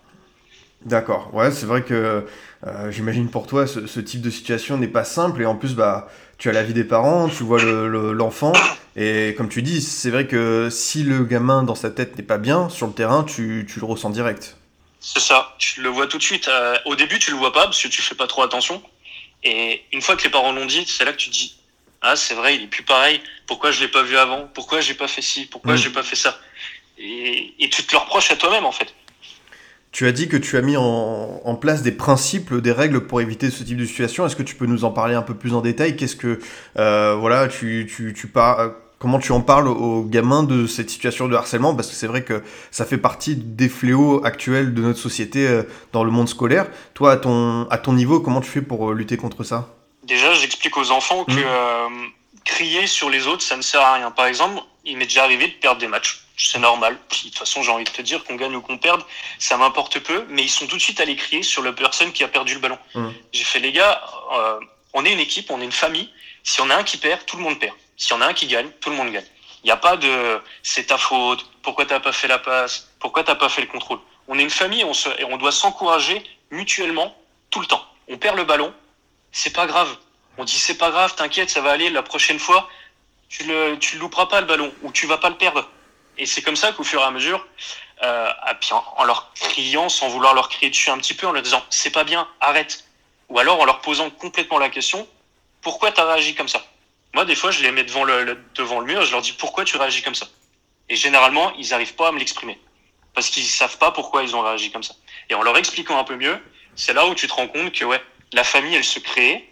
D'accord. 0.85 1.33
Ouais, 1.33 1.51
c'est 1.51 1.65
vrai 1.65 1.83
que 1.83 2.25
euh, 2.65 2.91
j'imagine 2.91 3.29
pour 3.29 3.47
toi, 3.47 3.67
ce, 3.67 3.87
ce, 3.87 3.99
type 3.99 4.21
de 4.21 4.29
situation 4.29 4.77
n'est 4.77 4.87
pas 4.87 5.03
simple. 5.03 5.41
Et 5.41 5.45
en 5.45 5.55
plus, 5.55 5.75
bah, 5.75 6.07
tu 6.37 6.49
as 6.49 6.53
l'avis 6.53 6.73
des 6.73 6.83
parents, 6.83 7.27
tu 7.29 7.43
vois 7.43 7.61
l'enfant. 7.61 8.53
Le, 8.53 8.59
le, 8.59 9.29
et 9.29 9.35
comme 9.35 9.47
tu 9.47 9.61
dis, 9.61 9.81
c'est 9.81 10.09
vrai 10.09 10.25
que 10.25 10.69
si 10.71 11.03
le 11.03 11.23
gamin 11.23 11.63
dans 11.63 11.75
sa 11.75 11.91
tête 11.91 12.17
n'est 12.17 12.23
pas 12.23 12.39
bien, 12.39 12.67
sur 12.69 12.87
le 12.87 12.93
terrain, 12.93 13.23
tu, 13.23 13.67
tu, 13.69 13.79
le 13.79 13.85
ressens 13.85 14.09
direct. 14.09 14.57
C'est 14.99 15.19
ça. 15.19 15.55
Tu 15.59 15.81
le 15.81 15.89
vois 15.89 16.07
tout 16.07 16.17
de 16.17 16.23
suite. 16.23 16.47
Euh, 16.47 16.75
au 16.85 16.95
début, 16.95 17.19
tu 17.19 17.29
le 17.29 17.37
vois 17.37 17.53
pas 17.53 17.65
parce 17.65 17.81
que 17.81 17.87
tu 17.87 18.01
fais 18.01 18.15
pas 18.15 18.25
trop 18.25 18.41
attention. 18.41 18.81
Et 19.43 19.83
une 19.93 20.01
fois 20.01 20.15
que 20.15 20.23
les 20.23 20.29
parents 20.29 20.51
l'ont 20.51 20.65
dit, 20.65 20.83
c'est 20.87 21.05
là 21.05 21.11
que 21.11 21.17
tu 21.17 21.29
te 21.29 21.33
dis 21.35 21.57
Ah, 22.01 22.15
c'est 22.15 22.33
vrai, 22.33 22.55
il 22.55 22.63
est 22.63 22.67
plus 22.67 22.83
pareil. 22.83 23.21
Pourquoi 23.45 23.69
je 23.69 23.81
l'ai 23.81 23.87
pas 23.87 24.01
vu 24.01 24.17
avant? 24.17 24.49
Pourquoi 24.53 24.81
j'ai 24.81 24.95
pas 24.95 25.07
fait 25.07 25.21
ci? 25.21 25.45
Pourquoi 25.45 25.73
mmh. 25.73 25.77
j'ai 25.77 25.89
pas 25.91 26.03
fait 26.03 26.15
ça? 26.15 26.39
Et, 26.97 27.53
et 27.59 27.69
tu 27.69 27.83
te 27.83 27.91
le 27.91 27.99
reproches 27.99 28.31
à 28.31 28.35
toi-même, 28.35 28.65
en 28.65 28.71
fait. 28.71 28.95
Tu 29.97 30.05
as 30.05 30.11
dit 30.11 30.29
que 30.29 30.37
tu 30.37 30.57
as 30.57 30.61
mis 30.61 30.77
en, 30.77 31.41
en, 31.43 31.55
place 31.55 31.81
des 31.81 31.91
principes, 31.91 32.53
des 32.53 32.71
règles 32.71 33.07
pour 33.07 33.19
éviter 33.19 33.49
ce 33.49 33.63
type 33.63 33.77
de 33.77 33.85
situation. 33.85 34.27
Est-ce 34.27 34.35
que 34.35 34.43
tu 34.43 34.53
peux 34.53 34.67
nous 34.67 34.85
en 34.85 34.91
parler 34.91 35.15
un 35.15 35.23
peu 35.23 35.33
plus 35.33 35.55
en 35.55 35.61
détail? 35.61 35.95
Qu'est-ce 35.95 36.15
que 36.15 36.39
euh, 36.77 37.15
voilà, 37.15 37.47
tu, 37.47 37.91
tu, 37.91 38.13
tu 38.13 38.27
par... 38.27 38.73
comment 38.99 39.17
tu 39.17 39.31
en 39.31 39.41
parles 39.41 39.67
aux 39.67 40.03
gamins 40.03 40.43
de 40.43 40.67
cette 40.67 40.91
situation 40.91 41.27
de 41.27 41.35
harcèlement? 41.35 41.73
Parce 41.73 41.87
que 41.87 41.95
c'est 41.95 42.05
vrai 42.05 42.23
que 42.23 42.43
ça 42.69 42.85
fait 42.85 42.99
partie 42.99 43.35
des 43.37 43.69
fléaux 43.69 44.23
actuels 44.23 44.75
de 44.75 44.83
notre 44.83 44.99
société 44.99 45.47
euh, 45.47 45.63
dans 45.93 46.03
le 46.03 46.11
monde 46.11 46.29
scolaire. 46.29 46.67
Toi, 46.93 47.13
à 47.13 47.17
ton, 47.17 47.67
à 47.71 47.79
ton 47.79 47.93
niveau, 47.93 48.19
comment 48.19 48.41
tu 48.41 48.51
fais 48.51 48.61
pour 48.61 48.91
euh, 48.91 48.93
lutter 48.93 49.17
contre 49.17 49.43
ça? 49.43 49.67
Déjà, 50.03 50.31
j'explique 50.35 50.77
aux 50.77 50.91
enfants 50.91 51.25
que 51.25 51.31
mmh. 51.31 52.11
crier 52.45 52.85
sur 52.85 53.09
les 53.09 53.25
autres, 53.25 53.41
ça 53.41 53.57
ne 53.57 53.63
sert 53.63 53.81
à 53.81 53.95
rien. 53.95 54.11
Par 54.11 54.27
exemple, 54.27 54.61
il 54.85 54.95
m'est 54.95 55.05
déjà 55.05 55.23
arrivé 55.23 55.47
de 55.47 55.53
perdre 55.53 55.81
des 55.81 55.87
matchs 55.87 56.26
c'est 56.37 56.59
normal. 56.59 56.97
Puis, 57.09 57.23
de 57.25 57.29
toute 57.29 57.39
façon, 57.39 57.63
j'ai 57.63 57.71
envie 57.71 57.83
de 57.83 57.89
te 57.89 58.01
dire 58.01 58.23
qu'on 58.23 58.35
gagne 58.35 58.55
ou 58.55 58.61
qu'on 58.61 58.77
perde, 58.77 59.03
ça 59.39 59.57
m'importe 59.57 59.99
peu, 59.99 60.25
mais 60.29 60.43
ils 60.43 60.49
sont 60.49 60.67
tout 60.67 60.77
de 60.77 60.81
suite 60.81 60.99
allés 60.99 61.15
crier 61.15 61.43
sur 61.43 61.63
la 61.63 61.73
personne 61.73 62.11
qui 62.11 62.23
a 62.23 62.27
perdu 62.27 62.53
le 62.53 62.59
ballon. 62.59 62.77
Mmh. 62.93 63.09
J'ai 63.33 63.43
fait, 63.43 63.59
les 63.59 63.71
gars, 63.71 64.01
euh, 64.33 64.59
on 64.93 65.03
est 65.05 65.11
une 65.11 65.19
équipe, 65.19 65.49
on 65.49 65.59
est 65.61 65.65
une 65.65 65.71
famille. 65.71 66.11
Si 66.43 66.61
on 66.61 66.69
a 66.69 66.75
un 66.75 66.83
qui 66.83 66.97
perd, 66.97 67.25
tout 67.25 67.37
le 67.37 67.43
monde 67.43 67.59
perd. 67.59 67.75
Si 67.97 68.13
on 68.13 68.21
a 68.21 68.27
un 68.27 68.33
qui 68.33 68.47
gagne, 68.47 68.69
tout 68.79 68.89
le 68.89 68.95
monde 68.95 69.11
gagne. 69.11 69.25
Il 69.63 69.67
n'y 69.67 69.71
a 69.71 69.77
pas 69.77 69.97
de 69.97 70.39
c'est 70.63 70.85
ta 70.85 70.97
faute, 70.97 71.45
pourquoi 71.61 71.85
t'as 71.85 71.99
pas 71.99 72.11
fait 72.11 72.27
la 72.27 72.37
passe, 72.37 72.89
pourquoi 72.99 73.23
t'as 73.23 73.35
pas 73.35 73.49
fait 73.49 73.61
le 73.61 73.67
contrôle? 73.67 73.99
On 74.27 74.37
est 74.37 74.43
une 74.43 74.49
famille 74.49 74.83
on 74.83 74.93
se, 74.93 75.09
et 75.19 75.23
on 75.23 75.37
doit 75.37 75.51
s'encourager 75.51 76.23
mutuellement 76.51 77.17
tout 77.49 77.59
le 77.59 77.65
temps. 77.65 77.83
On 78.07 78.17
perd 78.17 78.37
le 78.37 78.43
ballon, 78.43 78.73
c'est 79.31 79.53
pas 79.53 79.65
grave. 79.65 79.97
On 80.37 80.43
dit 80.43 80.57
c'est 80.57 80.77
pas 80.77 80.91
grave, 80.91 81.15
t'inquiète, 81.15 81.49
ça 81.49 81.61
va 81.61 81.71
aller. 81.71 81.89
La 81.89 82.03
prochaine 82.03 82.39
fois, 82.39 82.69
tu 83.29 83.43
le, 83.43 83.77
tu 83.79 83.95
le 83.95 84.01
louperas 84.01 84.27
pas 84.27 84.39
le 84.39 84.47
ballon 84.47 84.71
ou 84.83 84.91
tu 84.91 85.07
vas 85.07 85.17
pas 85.17 85.29
le 85.29 85.37
perdre. 85.37 85.67
Et 86.17 86.25
c'est 86.25 86.41
comme 86.41 86.55
ça 86.55 86.71
qu'au 86.71 86.83
fur 86.83 87.01
et 87.01 87.03
à 87.03 87.11
mesure, 87.11 87.45
euh, 88.03 88.31
en, 88.71 88.83
en, 88.97 89.03
leur 89.03 89.31
criant, 89.33 89.89
sans 89.89 90.09
vouloir 90.09 90.33
leur 90.33 90.49
crier 90.49 90.69
dessus 90.69 90.89
un 90.89 90.97
petit 90.97 91.13
peu, 91.13 91.27
en 91.27 91.31
leur 91.31 91.43
disant 91.43 91.63
c'est 91.69 91.91
pas 91.91 92.03
bien, 92.03 92.27
arrête. 92.39 92.85
Ou 93.29 93.39
alors 93.39 93.59
en 93.59 93.65
leur 93.65 93.81
posant 93.81 94.09
complètement 94.09 94.57
la 94.57 94.69
question 94.69 95.07
pourquoi 95.61 95.91
tu 95.91 95.99
as 95.99 96.05
réagi 96.05 96.35
comme 96.35 96.47
ça? 96.47 96.65
Moi, 97.13 97.25
des 97.25 97.35
fois, 97.35 97.51
je 97.51 97.61
les 97.61 97.71
mets 97.71 97.83
devant 97.83 98.03
le, 98.03 98.39
devant 98.55 98.79
le 98.79 98.85
mur, 98.85 99.03
je 99.03 99.11
leur 99.11 99.21
dis 99.21 99.33
pourquoi 99.33 99.65
tu 99.65 99.75
réagis 99.77 100.01
comme 100.01 100.15
ça? 100.15 100.27
Et 100.89 100.95
généralement, 100.95 101.51
ils 101.57 101.69
n'arrivent 101.69 101.95
pas 101.95 102.09
à 102.09 102.11
me 102.11 102.19
l'exprimer 102.19 102.59
parce 103.13 103.29
qu'ils 103.29 103.43
savent 103.43 103.77
pas 103.77 103.91
pourquoi 103.91 104.23
ils 104.23 104.35
ont 104.35 104.41
réagi 104.41 104.71
comme 104.71 104.83
ça. 104.83 104.93
Et 105.29 105.33
en 105.33 105.41
leur 105.41 105.57
expliquant 105.57 105.97
un 105.97 106.03
peu 106.03 106.15
mieux, 106.15 106.39
c'est 106.75 106.93
là 106.93 107.07
où 107.07 107.15
tu 107.15 107.27
te 107.27 107.33
rends 107.33 107.47
compte 107.47 107.71
que 107.71 107.83
ouais, 107.83 108.01
la 108.31 108.43
famille, 108.43 108.75
elle 108.75 108.83
se 108.83 108.99
crée 108.99 109.51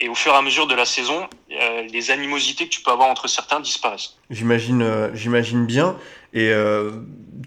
et 0.00 0.08
au 0.08 0.14
fur 0.14 0.32
et 0.32 0.36
à 0.36 0.42
mesure 0.42 0.66
de 0.66 0.74
la 0.74 0.84
saison, 0.84 1.28
euh, 1.52 1.82
les 1.92 2.10
animosités 2.10 2.64
que 2.64 2.70
tu 2.70 2.82
peux 2.82 2.90
avoir 2.90 3.08
entre 3.08 3.28
certains 3.28 3.60
disparaissent. 3.60 4.16
J'imagine, 4.30 4.82
euh, 4.82 5.14
j'imagine 5.14 5.66
bien. 5.66 5.96
Et 6.32 6.50
euh, 6.50 6.90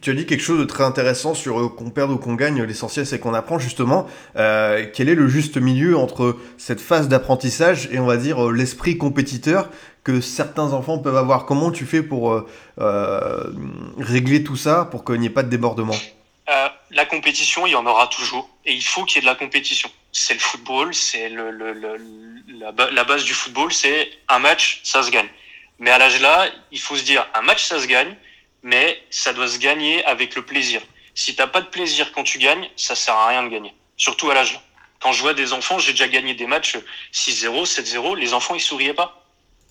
tu 0.02 0.12
as 0.12 0.14
dit 0.14 0.26
quelque 0.26 0.42
chose 0.42 0.60
de 0.60 0.64
très 0.64 0.86
intéressant 0.86 1.34
sur 1.34 1.60
euh, 1.60 1.68
qu'on 1.68 1.90
perde 1.90 2.12
ou 2.12 2.18
qu'on 2.18 2.36
gagne. 2.36 2.64
L'essentiel, 2.64 3.06
c'est 3.06 3.20
qu'on 3.20 3.34
apprend 3.34 3.60
justement 3.60 4.08
euh, 4.38 4.86
quel 4.94 5.10
est 5.10 5.16
le 5.16 5.28
juste 5.28 5.58
milieu 5.58 5.98
entre 5.98 6.38
cette 6.58 6.80
phase 6.80 7.10
d'apprentissage 7.10 7.90
et 7.92 8.00
on 8.00 8.06
va 8.06 8.16
dire 8.16 8.50
l'esprit 8.50 8.98
compétiteur 8.98 9.70
que 10.06 10.22
certains 10.22 10.72
enfants 10.72 11.00
peuvent 11.00 11.18
avoir? 11.18 11.46
Comment 11.46 11.70
tu 11.70 11.86
fais 11.86 12.02
pour 12.02 12.46
régler 13.98 14.44
tout 14.46 14.56
ça 14.56 14.86
pour 14.86 15.04
qu'il 15.04 15.20
n'y 15.20 15.26
ait 15.26 15.30
pas 15.30 15.44
de 15.44 15.50
débordement? 15.50 15.96
La 16.92 17.06
compétition, 17.06 17.68
il 17.68 17.72
y 17.72 17.76
en 17.76 17.86
aura 17.86 18.08
toujours, 18.08 18.50
et 18.66 18.74
il 18.74 18.84
faut 18.84 19.04
qu'il 19.04 19.18
y 19.18 19.20
ait 19.20 19.22
de 19.22 19.28
la 19.28 19.36
compétition 19.36 19.92
c'est 20.18 20.34
le 20.34 20.40
football, 20.40 20.94
c'est 20.94 21.30
le, 21.30 21.52
le, 21.52 21.74
le, 21.74 21.98
la, 22.48 22.72
la, 22.92 23.04
base 23.04 23.24
du 23.24 23.34
football, 23.34 23.72
c'est 23.72 24.10
un 24.28 24.40
match, 24.40 24.82
ça 24.84 25.04
se 25.04 25.12
gagne. 25.12 25.30
Mais 25.80 25.92
à 25.92 25.98
l'âge 26.00 26.20
là, 26.22 26.50
il 26.72 26.80
faut 26.80 26.96
se 26.96 27.04
dire, 27.04 27.28
un 27.36 27.42
match, 27.42 27.64
ça 27.64 27.80
se 27.80 27.86
gagne, 27.86 28.16
mais 28.64 29.02
ça 29.12 29.34
doit 29.34 29.48
se 29.48 29.60
gagner 29.60 30.04
avec 30.06 30.36
le 30.36 30.44
plaisir. 30.44 30.82
Si 31.14 31.36
t'as 31.36 31.48
pas 31.48 31.62
de 31.62 31.68
plaisir 31.68 32.12
quand 32.12 32.24
tu 32.24 32.40
gagnes, 32.40 32.70
ça 32.76 32.96
sert 32.96 33.14
à 33.14 33.28
rien 33.28 33.44
de 33.44 33.50
gagner. 33.50 33.74
Surtout 33.96 34.30
à 34.32 34.34
l'âge 34.34 34.54
là. 34.54 34.62
Quand 35.00 35.12
je 35.12 35.22
vois 35.22 35.36
des 35.36 35.54
enfants, 35.54 35.78
j'ai 35.78 35.92
déjà 35.92 36.08
gagné 36.08 36.34
des 36.34 36.48
matchs 36.48 36.78
6-0, 37.14 37.66
7-0, 37.66 38.18
les 38.18 38.34
enfants 38.34 38.56
ils 38.56 38.62
souriaient 38.62 38.96
pas. 38.96 39.24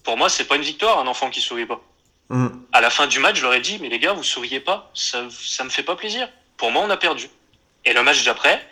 Pour 0.04 0.16
moi, 0.16 0.28
c'est 0.28 0.44
pas 0.44 0.54
une 0.54 0.62
victoire 0.62 1.00
un 1.00 1.06
enfant 1.08 1.30
qui 1.30 1.40
sourit 1.40 1.66
pas. 1.66 1.80
Mmh. 2.28 2.48
À 2.72 2.80
la 2.80 2.90
fin 2.90 3.08
du 3.08 3.18
match, 3.18 3.36
je 3.36 3.42
leur 3.42 3.54
ai 3.54 3.60
dit, 3.60 3.78
mais 3.80 3.88
les 3.88 3.98
gars, 3.98 4.12
vous 4.12 4.22
souriez 4.22 4.60
pas, 4.60 4.90
ça, 4.94 5.24
ça 5.30 5.64
me 5.64 5.70
fait 5.70 5.82
pas 5.82 5.96
plaisir. 5.96 6.28
Pour 6.56 6.70
moi, 6.70 6.82
on 6.84 6.90
a 6.90 6.96
perdu. 6.96 7.28
Et 7.84 7.92
le 7.92 8.02
match 8.02 8.24
d'après, 8.24 8.64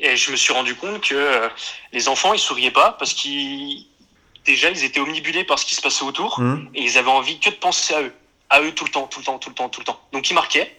Et 0.00 0.16
je 0.16 0.30
me 0.30 0.36
suis 0.36 0.52
rendu 0.52 0.74
compte 0.76 1.00
que 1.00 1.14
euh, 1.14 1.48
les 1.92 2.08
enfants, 2.08 2.32
ils 2.32 2.38
souriaient 2.38 2.70
pas 2.70 2.92
parce 2.92 3.14
qu'ils 3.14 3.84
déjà 4.44 4.70
ils 4.70 4.84
étaient 4.84 5.00
omnibulés 5.00 5.42
par 5.44 5.58
ce 5.58 5.66
qui 5.66 5.74
se 5.74 5.82
passait 5.82 6.04
autour 6.04 6.38
Hum, 6.38 6.70
et 6.74 6.82
ils 6.82 6.96
avaient 6.98 7.10
envie 7.10 7.38
que 7.40 7.50
de 7.50 7.56
penser 7.56 7.94
à 7.94 8.02
eux, 8.02 8.14
à 8.48 8.60
eux 8.62 8.72
tout 8.72 8.84
le 8.84 8.90
temps, 8.90 9.06
tout 9.08 9.18
le 9.18 9.24
temps, 9.24 9.38
tout 9.40 9.48
le 9.50 9.54
temps, 9.56 9.68
tout 9.68 9.80
le 9.80 9.84
temps. 9.86 10.00
Donc 10.12 10.30
ils 10.30 10.34
marquaient. 10.34 10.70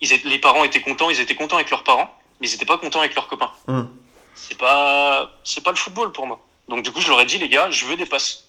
Ils 0.00 0.12
étaient- 0.12 0.28
les 0.28 0.38
parents 0.40 0.64
étaient 0.64 0.80
contents, 0.80 1.10
ils 1.10 1.20
étaient 1.20 1.36
contents 1.36 1.56
avec 1.56 1.70
leurs 1.70 1.84
parents, 1.84 2.12
mais 2.40 2.48
ils 2.48 2.54
étaient 2.54 2.64
pas 2.66 2.76
contents 2.78 2.98
avec 3.00 3.14
leurs 3.14 3.28
copains. 3.28 3.52
hum. 3.68 3.88
C'est 4.34 4.56
pas, 4.58 5.30
c'est 5.44 5.62
pas 5.62 5.70
le 5.70 5.76
football 5.76 6.10
pour 6.12 6.26
moi. 6.26 6.40
Donc 6.68 6.82
du 6.82 6.90
coup, 6.92 7.00
je 7.00 7.08
leur 7.08 7.20
ai 7.20 7.26
dit 7.26 7.38
les 7.38 7.48
gars, 7.48 7.70
je 7.70 7.84
veux 7.84 7.96
des 7.96 8.06
passes. 8.06 8.48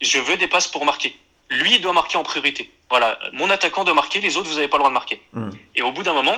Je 0.00 0.18
veux 0.18 0.36
des 0.36 0.48
passes 0.48 0.66
pour 0.68 0.84
marquer. 0.84 1.16
Lui, 1.50 1.76
il 1.76 1.80
doit 1.80 1.92
marquer 1.92 2.16
en 2.18 2.22
priorité. 2.24 2.72
Voilà, 2.90 3.18
mon 3.32 3.48
attaquant 3.50 3.84
doit 3.84 3.94
marquer, 3.94 4.20
les 4.20 4.36
autres, 4.36 4.48
vous 4.48 4.54
n'avez 4.56 4.68
pas 4.68 4.76
le 4.78 4.82
droit 4.82 4.90
de 4.90 4.94
marquer. 4.94 5.22
Mm. 5.32 5.50
Et 5.76 5.82
au 5.82 5.92
bout 5.92 6.02
d'un 6.02 6.14
moment, 6.14 6.36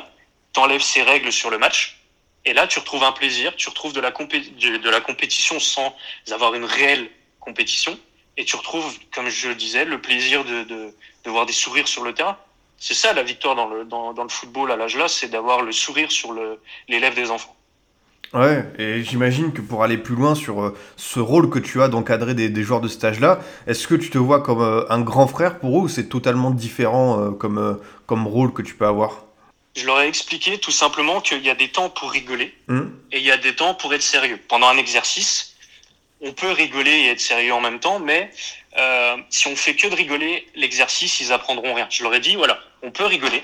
t'enlèves 0.58 0.82
ces 0.82 1.02
règles 1.02 1.30
sur 1.30 1.50
le 1.50 1.58
match, 1.58 2.00
et 2.44 2.52
là, 2.52 2.66
tu 2.66 2.80
retrouves 2.80 3.04
un 3.04 3.12
plaisir, 3.12 3.54
tu 3.54 3.68
retrouves 3.68 3.92
de 3.92 4.00
la, 4.00 4.10
de, 4.10 4.90
la 4.90 5.00
compétition 5.00 5.60
sans 5.60 5.94
avoir 6.32 6.54
une 6.54 6.64
réelle 6.64 7.08
compétition, 7.38 7.96
et 8.36 8.44
tu 8.44 8.56
retrouves, 8.56 8.92
comme 9.14 9.28
je 9.28 9.50
le 9.50 9.54
disais, 9.54 9.84
le 9.84 10.00
plaisir 10.00 10.44
de, 10.44 10.64
de, 10.64 10.92
de 11.24 11.30
voir 11.30 11.46
des 11.46 11.52
sourires 11.52 11.86
sur 11.86 12.02
le 12.02 12.12
terrain. 12.12 12.36
C'est 12.76 12.94
ça 12.94 13.12
la 13.12 13.22
victoire 13.22 13.54
dans 13.54 13.68
le, 13.68 13.84
dans, 13.84 14.12
le 14.12 14.28
football 14.28 14.72
à 14.72 14.76
l'âge 14.76 14.96
là, 14.96 15.06
c'est 15.06 15.28
d'avoir 15.28 15.62
le 15.62 15.70
sourire 15.70 16.10
sur 16.10 16.32
le, 16.32 16.60
les 16.88 16.98
lèvres 16.98 17.14
des 17.14 17.30
enfants. 17.30 17.54
Ouais, 18.34 18.64
et 18.78 19.04
j'imagine 19.04 19.52
que 19.52 19.60
pour 19.60 19.84
aller 19.84 19.96
plus 19.96 20.16
loin 20.16 20.34
sur 20.34 20.60
euh, 20.60 20.76
ce 20.96 21.20
rôle 21.20 21.50
que 21.50 21.60
tu 21.60 21.82
as 21.82 21.88
d'encadrer 21.88 22.34
des, 22.34 22.48
des 22.48 22.62
joueurs 22.64 22.80
de 22.80 22.88
ce 22.88 23.04
âge-là, 23.06 23.38
est-ce 23.68 23.86
que 23.86 23.94
tu 23.94 24.10
te 24.10 24.18
vois 24.18 24.40
comme 24.42 24.60
euh, 24.60 24.84
un 24.90 25.00
grand 25.00 25.28
frère 25.28 25.60
pour 25.60 25.78
eux 25.78 25.82
ou 25.82 25.88
c'est 25.88 26.08
totalement 26.08 26.50
différent 26.50 27.20
euh, 27.20 27.30
comme, 27.30 27.78
comme 28.06 28.26
rôle 28.26 28.52
que 28.52 28.62
tu 28.62 28.74
peux 28.74 28.86
avoir? 28.86 29.27
Je 29.76 29.86
leur 29.86 30.00
ai 30.00 30.08
expliqué 30.08 30.58
tout 30.58 30.70
simplement 30.70 31.20
qu'il 31.20 31.44
y 31.44 31.50
a 31.50 31.54
des 31.54 31.68
temps 31.68 31.90
pour 31.90 32.10
rigoler 32.10 32.54
Hum, 32.68 32.98
et 33.12 33.18
il 33.18 33.24
y 33.24 33.30
a 33.30 33.36
des 33.36 33.54
temps 33.54 33.74
pour 33.74 33.94
être 33.94 34.02
sérieux. 34.02 34.38
Pendant 34.48 34.68
un 34.68 34.76
exercice, 34.76 35.54
on 36.20 36.32
peut 36.32 36.50
rigoler 36.50 36.90
et 36.90 37.08
être 37.10 37.20
sérieux 37.20 37.54
en 37.54 37.60
même 37.60 37.78
temps, 37.78 38.00
mais 38.00 38.30
euh, 38.76 39.16
si 39.30 39.46
on 39.46 39.56
fait 39.56 39.76
que 39.76 39.86
de 39.86 39.94
rigoler, 39.94 40.48
l'exercice, 40.54 41.20
ils 41.20 41.32
apprendront 41.32 41.74
rien. 41.74 41.86
Je 41.90 42.02
leur 42.02 42.14
ai 42.14 42.20
dit, 42.20 42.34
voilà, 42.34 42.58
on 42.82 42.90
peut 42.90 43.04
rigoler, 43.04 43.42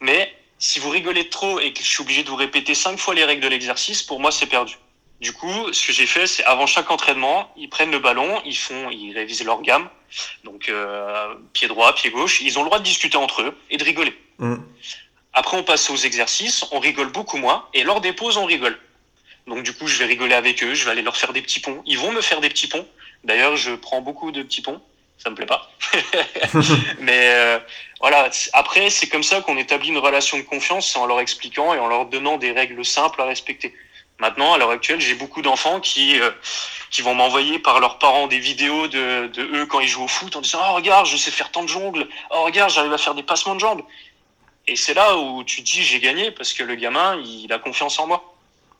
mais 0.00 0.32
si 0.58 0.78
vous 0.78 0.90
rigolez 0.90 1.28
trop 1.28 1.58
et 1.60 1.72
que 1.72 1.80
je 1.80 1.88
suis 1.88 2.02
obligé 2.02 2.22
de 2.22 2.30
vous 2.30 2.36
répéter 2.36 2.74
cinq 2.74 2.98
fois 2.98 3.14
les 3.14 3.24
règles 3.24 3.42
de 3.42 3.48
l'exercice, 3.48 4.02
pour 4.02 4.20
moi, 4.20 4.30
c'est 4.30 4.46
perdu. 4.46 4.76
Du 5.20 5.32
coup, 5.32 5.72
ce 5.72 5.86
que 5.86 5.92
j'ai 5.92 6.06
fait, 6.06 6.26
c'est 6.26 6.44
avant 6.44 6.66
chaque 6.66 6.90
entraînement, 6.90 7.50
ils 7.56 7.68
prennent 7.70 7.90
le 7.90 7.98
ballon, 7.98 8.40
ils 8.44 8.56
font, 8.56 8.90
ils 8.90 9.12
révisent 9.14 9.44
leur 9.44 9.62
gamme, 9.62 9.88
donc 10.44 10.68
euh, 10.68 11.34
pied 11.54 11.68
droit, 11.68 11.94
pied 11.94 12.10
gauche. 12.10 12.40
Ils 12.42 12.58
ont 12.58 12.62
le 12.62 12.66
droit 12.68 12.78
de 12.78 12.84
discuter 12.84 13.16
entre 13.16 13.42
eux 13.42 13.58
et 13.70 13.78
de 13.78 13.84
rigoler. 13.84 14.14
hum. 14.38 14.64
Après, 15.38 15.58
on 15.58 15.62
passe 15.62 15.90
aux 15.90 15.96
exercices, 15.96 16.64
on 16.72 16.78
rigole 16.78 17.12
beaucoup 17.12 17.36
moins, 17.36 17.66
et 17.74 17.84
lors 17.84 18.00
des 18.00 18.14
pauses, 18.14 18.38
on 18.38 18.46
rigole. 18.46 18.78
Donc 19.46 19.62
du 19.62 19.74
coup, 19.74 19.86
je 19.86 19.98
vais 19.98 20.06
rigoler 20.06 20.34
avec 20.34 20.64
eux, 20.64 20.72
je 20.72 20.86
vais 20.86 20.90
aller 20.90 21.02
leur 21.02 21.14
faire 21.14 21.34
des 21.34 21.42
petits 21.42 21.60
ponts. 21.60 21.82
Ils 21.84 21.98
vont 21.98 22.10
me 22.10 22.22
faire 22.22 22.40
des 22.40 22.48
petits 22.48 22.68
ponts. 22.68 22.88
D'ailleurs, 23.22 23.54
je 23.54 23.72
prends 23.72 24.00
beaucoup 24.00 24.32
de 24.32 24.42
petits 24.42 24.62
ponts. 24.62 24.80
Ça 25.18 25.28
me 25.28 25.34
plaît 25.34 25.44
pas. 25.44 25.70
Mais 27.00 27.28
euh, 27.34 27.58
voilà. 28.00 28.30
Après, 28.54 28.88
c'est 28.88 29.08
comme 29.08 29.22
ça 29.22 29.42
qu'on 29.42 29.58
établit 29.58 29.90
une 29.90 29.98
relation 29.98 30.38
de 30.38 30.42
confiance, 30.42 30.90
c'est 30.90 30.98
en 30.98 31.04
leur 31.04 31.20
expliquant 31.20 31.74
et 31.74 31.78
en 31.78 31.86
leur 31.86 32.06
donnant 32.06 32.38
des 32.38 32.52
règles 32.52 32.82
simples 32.82 33.20
à 33.20 33.26
respecter. 33.26 33.74
Maintenant, 34.18 34.54
à 34.54 34.58
l'heure 34.58 34.70
actuelle, 34.70 35.02
j'ai 35.02 35.14
beaucoup 35.14 35.42
d'enfants 35.42 35.80
qui 35.80 36.18
euh, 36.18 36.30
qui 36.90 37.02
vont 37.02 37.14
m'envoyer 37.14 37.58
par 37.58 37.78
leurs 37.80 37.98
parents 37.98 38.26
des 38.26 38.38
vidéos 38.38 38.88
de, 38.88 39.26
de 39.26 39.42
eux 39.42 39.66
quand 39.66 39.80
ils 39.80 39.88
jouent 39.88 40.04
au 40.04 40.08
foot 40.08 40.34
en 40.34 40.40
disant 40.40 40.60
oh 40.70 40.74
regarde, 40.74 41.04
je 41.04 41.18
sais 41.18 41.30
faire 41.30 41.50
tant 41.50 41.62
de 41.62 41.68
jongles. 41.68 42.08
Oh 42.30 42.44
regarde, 42.44 42.70
j'arrive 42.70 42.94
à 42.94 42.98
faire 42.98 43.14
des 43.14 43.22
passements 43.22 43.54
de 43.54 43.60
jambes. 43.60 43.82
Et 44.68 44.76
c'est 44.76 44.94
là 44.94 45.16
où 45.16 45.44
tu 45.44 45.62
dis 45.62 45.82
j'ai 45.82 46.00
gagné 46.00 46.30
parce 46.30 46.52
que 46.52 46.62
le 46.62 46.74
gamin, 46.74 47.16
il 47.24 47.52
a 47.52 47.58
confiance 47.58 47.98
en 47.98 48.06
moi. 48.06 48.36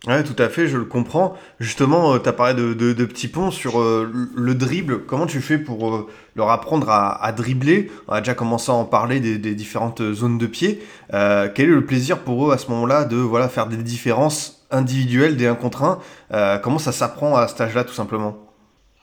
Ouais, 0.06 0.22
tout 0.22 0.40
à 0.40 0.48
fait, 0.48 0.68
je 0.68 0.76
le 0.76 0.84
comprends. 0.84 1.36
Justement, 1.58 2.16
tu 2.18 2.28
as 2.28 2.32
parlé 2.32 2.54
de, 2.54 2.74
de, 2.74 3.04
petits 3.04 3.26
ponts 3.26 3.50
sur 3.50 3.80
euh, 3.80 4.08
le 4.36 4.54
dribble. 4.54 5.04
Comment 5.04 5.26
tu 5.26 5.40
fais 5.40 5.58
pour 5.58 5.88
euh, 5.88 6.08
leur 6.36 6.50
apprendre 6.50 6.88
à, 6.90 7.32
dribbler? 7.32 7.90
On 8.06 8.12
a 8.12 8.20
déjà 8.20 8.34
commencé 8.34 8.70
à 8.70 8.74
en 8.74 8.84
parler 8.84 9.18
des, 9.18 9.54
différentes 9.54 10.12
zones 10.12 10.38
de 10.38 10.46
pied. 10.46 10.80
Euh, 11.12 11.48
quel 11.52 11.70
est 11.70 11.72
le 11.72 11.84
plaisir 11.84 12.20
pour 12.20 12.48
eux 12.48 12.52
à 12.52 12.58
ce 12.58 12.68
moment-là 12.70 13.04
de 13.04 13.16
voilà, 13.16 13.48
faire 13.48 13.66
des 13.66 13.78
différences 13.78 14.64
individuelles 14.70 15.36
des 15.36 15.46
1 15.48 15.54
contre 15.56 15.82
1 15.82 15.98
Euh, 16.32 16.58
Comment 16.58 16.78
ça 16.78 16.92
s'apprend 16.92 17.36
à 17.36 17.48
cet 17.48 17.60
âge-là, 17.60 17.82
tout 17.82 17.94
simplement? 17.94 18.45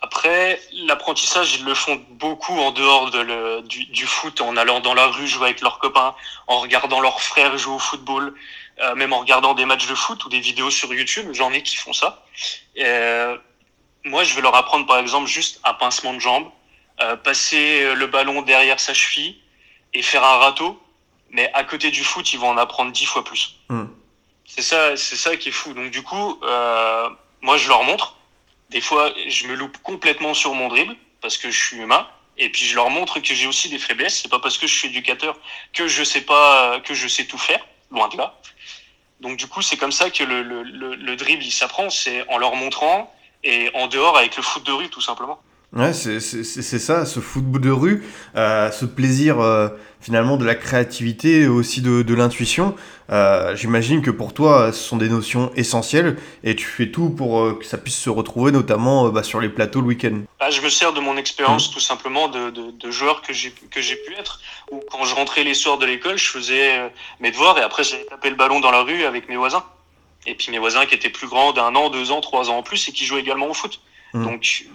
Après, 0.03 0.61
l'apprentissage, 0.85 1.55
ils 1.55 1.63
le 1.63 1.73
font 1.73 1.95
beaucoup 2.09 2.59
en 2.59 2.71
dehors 2.71 3.09
de 3.09 3.19
le, 3.19 3.61
du, 3.61 3.85
du 3.85 4.05
foot, 4.05 4.41
en 4.41 4.57
allant 4.57 4.81
dans 4.81 4.93
la 4.93 5.07
rue 5.07 5.27
jouer 5.27 5.45
avec 5.45 5.61
leurs 5.61 5.79
copains, 5.79 6.13
en 6.47 6.59
regardant 6.59 6.99
leurs 6.99 7.21
frères 7.21 7.57
jouer 7.57 7.75
au 7.75 7.79
football, 7.79 8.35
euh, 8.81 8.95
même 8.95 9.13
en 9.13 9.19
regardant 9.19 9.53
des 9.53 9.63
matchs 9.63 9.87
de 9.87 9.95
foot 9.95 10.25
ou 10.25 10.29
des 10.29 10.41
vidéos 10.41 10.69
sur 10.71 10.93
YouTube. 10.93 11.29
J'en 11.31 11.53
ai 11.53 11.63
qui 11.63 11.77
font 11.77 11.93
ça. 11.93 12.25
Et, 12.75 12.83
euh, 12.85 13.37
moi, 14.03 14.25
je 14.25 14.35
vais 14.35 14.41
leur 14.41 14.55
apprendre, 14.55 14.85
par 14.85 14.97
exemple, 14.97 15.27
juste 15.27 15.61
un 15.63 15.73
pincement 15.73 16.13
de 16.13 16.19
jambe, 16.19 16.51
euh, 17.01 17.15
passer 17.15 17.95
le 17.95 18.07
ballon 18.07 18.41
derrière 18.41 18.81
sa 18.81 18.93
cheville 18.93 19.37
et 19.93 20.01
faire 20.01 20.25
un 20.25 20.35
râteau. 20.35 20.83
Mais 21.29 21.49
à 21.53 21.63
côté 21.63 21.91
du 21.91 22.03
foot, 22.03 22.33
ils 22.33 22.39
vont 22.39 22.49
en 22.49 22.57
apprendre 22.57 22.91
dix 22.91 23.05
fois 23.05 23.23
plus. 23.23 23.55
Hmm. 23.69 23.85
C'est 24.45 24.63
ça, 24.63 24.97
c'est 24.97 25.15
ça 25.15 25.37
qui 25.37 25.47
est 25.47 25.53
fou. 25.53 25.73
Donc 25.73 25.91
du 25.91 26.03
coup, 26.03 26.39
euh, 26.43 27.09
moi, 27.41 27.55
je 27.55 27.69
leur 27.69 27.83
montre. 27.83 28.17
Des 28.73 28.81
fois, 28.81 29.13
je 29.27 29.45
me 29.45 29.53
loupe 29.53 29.77
complètement 29.83 30.33
sur 30.33 30.55
mon 30.55 30.67
dribble 30.67 30.95
parce 31.21 31.37
que 31.37 31.51
je 31.51 31.59
suis 31.65 31.77
humain. 31.77 32.07
Et 32.39 32.49
puis 32.49 32.65
je 32.65 32.75
leur 32.75 32.89
montre 32.89 33.19
que 33.19 33.35
j'ai 33.35 33.45
aussi 33.45 33.69
des 33.69 33.77
faiblesses. 33.77 34.19
C'est 34.21 34.31
pas 34.31 34.39
parce 34.39 34.57
que 34.57 34.65
je 34.65 34.73
suis 34.73 34.87
éducateur 34.87 35.37
que 35.73 35.87
je 35.87 36.03
sais 36.03 36.21
pas, 36.21 36.79
que 36.79 36.95
je 36.95 37.07
sais 37.07 37.25
tout 37.25 37.37
faire. 37.37 37.63
Loin 37.91 38.09
de 38.09 38.17
là. 38.17 38.41
Donc 39.21 39.37
du 39.37 39.45
coup, 39.45 39.61
c'est 39.61 39.77
comme 39.77 39.91
ça 39.91 40.09
que 40.09 40.23
le, 40.23 40.41
le, 40.41 40.63
le, 40.63 40.95
le 40.95 41.15
dribble 41.15 41.43
il 41.43 41.51
s'apprend. 41.51 41.91
C'est 41.91 42.27
en 42.29 42.39
leur 42.39 42.55
montrant 42.55 43.13
et 43.43 43.69
en 43.75 43.85
dehors 43.85 44.17
avec 44.17 44.35
le 44.35 44.41
foot 44.41 44.63
de 44.63 44.71
rue 44.71 44.89
tout 44.89 45.01
simplement. 45.01 45.39
Ouais, 45.75 45.91
c'est 45.91 46.19
ça, 46.19 47.05
ce 47.05 47.19
football 47.19 47.61
de 47.61 47.71
rue, 47.71 48.03
euh, 48.35 48.69
ce 48.69 48.85
plaisir 48.85 49.39
euh, 49.39 49.69
finalement 50.01 50.37
de 50.37 50.45
la 50.45 50.53
créativité 50.53 51.41
et 51.41 51.47
aussi 51.47 51.81
de, 51.81 52.03
de 52.03 52.13
l'intuition. 52.13 52.75
Euh, 53.09 53.55
J'imagine 53.55 54.03
que 54.03 54.11
pour 54.11 54.35
toi, 54.35 54.71
ce 54.71 54.83
sont 54.83 54.97
des 54.97 55.09
notions 55.09 55.51
essentielles 55.55 56.17
et 56.43 56.55
tu 56.55 56.65
fais 56.65 56.91
tout 56.91 57.09
pour 57.09 57.57
que 57.57 57.65
ça 57.65 57.79
puisse 57.79 57.97
se 57.97 58.11
retrouver, 58.11 58.51
notamment 58.51 59.09
bah, 59.09 59.23
sur 59.23 59.41
les 59.41 59.49
plateaux 59.49 59.81
le 59.81 59.87
week-end. 59.87 60.21
Là, 60.39 60.51
je 60.51 60.61
me 60.61 60.69
sers 60.69 60.93
de 60.93 60.99
mon 60.99 61.17
expérience 61.17 61.71
tout 61.71 61.79
simplement 61.79 62.27
de, 62.27 62.51
de, 62.51 62.69
de 62.69 62.91
joueur 62.91 63.23
que 63.23 63.33
j'ai 63.33 63.49
pu 63.49 64.13
être. 64.19 64.41
Ou 64.71 64.79
quand 64.91 65.05
je 65.05 65.15
rentrais 65.15 65.43
les 65.43 65.55
soirs 65.55 65.79
de 65.79 65.87
l'école, 65.87 66.19
je 66.19 66.27
faisais 66.27 66.91
mes 67.19 67.31
devoirs 67.31 67.57
et 67.57 67.61
après 67.61 67.83
j'allais 67.83 68.05
taper 68.05 68.29
le 68.29 68.35
ballon 68.35 68.59
dans 68.59 68.71
la 68.71 68.83
rue 68.83 69.05
avec 69.05 69.27
mes 69.27 69.37
voisins. 69.37 69.63
Et 70.27 70.35
puis 70.35 70.51
mes 70.51 70.59
voisins 70.59 70.85
qui 70.85 70.93
étaient 70.93 71.09
plus 71.09 71.27
grands 71.27 71.51
d'un 71.51 71.75
an, 71.75 71.89
deux 71.89 72.11
ans, 72.11 72.21
trois 72.21 72.51
ans 72.51 72.57
en 72.57 72.63
plus 72.63 72.87
et 72.87 72.91
qui 72.91 73.05
jouaient 73.05 73.21
également 73.21 73.47
au 73.49 73.55
foot. 73.55 73.79
Mm. 74.13 74.23
Donc 74.23 74.65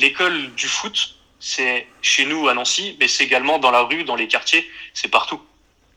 l'école 0.00 0.52
du 0.54 0.66
foot, 0.66 1.16
c'est 1.40 1.86
chez 2.00 2.24
nous 2.24 2.48
à 2.48 2.54
Nancy, 2.54 2.96
mais 3.00 3.08
c'est 3.08 3.24
également 3.24 3.58
dans 3.58 3.70
la 3.70 3.82
rue, 3.82 4.04
dans 4.04 4.16
les 4.16 4.28
quartiers, 4.28 4.66
c'est 4.94 5.08
partout. 5.08 5.40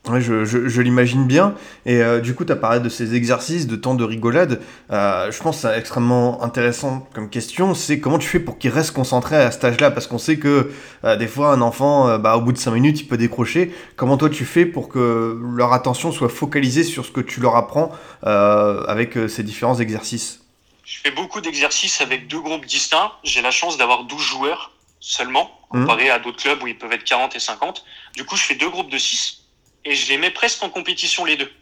Ouais, 0.08 0.20
je, 0.20 0.80
l'imagine 0.80 1.26
bien. 1.26 1.54
Et 1.84 2.00
euh, 2.00 2.20
du 2.20 2.34
coup, 2.34 2.44
tu 2.44 2.52
as 2.52 2.56
parlé 2.56 2.78
de 2.78 2.88
ces 2.88 3.16
exercices, 3.16 3.66
de 3.66 3.74
temps 3.74 3.96
de 3.96 4.04
rigolade. 4.04 4.60
Euh, 4.92 5.32
je 5.32 5.42
pense 5.42 5.56
que 5.56 5.62
c'est 5.62 5.76
extrêmement 5.76 6.44
intéressant 6.44 7.08
comme 7.12 7.28
question. 7.28 7.74
C'est 7.74 7.98
comment 7.98 8.18
tu 8.18 8.28
fais 8.28 8.38
pour 8.38 8.58
qu'ils 8.58 8.70
restent 8.70 8.92
concentrés 8.92 9.36
à 9.36 9.50
cet 9.50 9.64
âge-là? 9.64 9.90
Parce 9.90 10.06
qu'on 10.06 10.18
sait 10.18 10.36
que 10.36 10.70
euh, 11.04 11.16
des 11.16 11.26
fois, 11.26 11.50
un 11.50 11.60
enfant, 11.60 12.18
bah, 12.20 12.36
au 12.36 12.40
bout 12.40 12.52
de 12.52 12.58
5 12.58 12.70
minutes, 12.70 13.00
il 13.00 13.08
peut 13.08 13.16
décrocher. 13.16 13.74
Comment 13.96 14.16
toi, 14.16 14.30
tu 14.30 14.44
fais 14.44 14.64
pour 14.64 14.88
que 14.88 15.40
leur 15.56 15.72
attention 15.72 16.12
soit 16.12 16.28
focalisée 16.28 16.84
sur 16.84 17.04
ce 17.04 17.10
que 17.10 17.20
tu 17.20 17.40
leur 17.40 17.56
apprends 17.56 17.90
avec 18.22 19.18
ces 19.28 19.42
différents 19.42 19.80
exercices? 19.80 20.45
Je 20.86 21.00
fais 21.00 21.10
beaucoup 21.10 21.40
d'exercices 21.40 22.00
avec 22.00 22.28
deux 22.28 22.40
groupes 22.40 22.64
distincts. 22.64 23.12
J'ai 23.24 23.42
la 23.42 23.50
chance 23.50 23.76
d'avoir 23.76 24.04
12 24.04 24.22
joueurs 24.22 24.70
seulement, 25.00 25.60
Mhm. 25.72 25.80
comparé 25.82 26.10
à 26.10 26.20
d'autres 26.20 26.40
clubs 26.40 26.62
où 26.62 26.68
ils 26.68 26.78
peuvent 26.78 26.92
être 26.92 27.04
40 27.04 27.34
et 27.34 27.40
50. 27.40 27.84
Du 28.14 28.24
coup, 28.24 28.36
je 28.36 28.42
fais 28.44 28.54
deux 28.54 28.70
groupes 28.70 28.88
de 28.88 28.98
6 28.98 29.42
et 29.84 29.94
je 29.96 30.08
les 30.08 30.16
mets 30.16 30.30
presque 30.30 30.62
en 30.62 30.70
compétition 30.70 31.24
les 31.24 31.36
deux. 31.36 31.52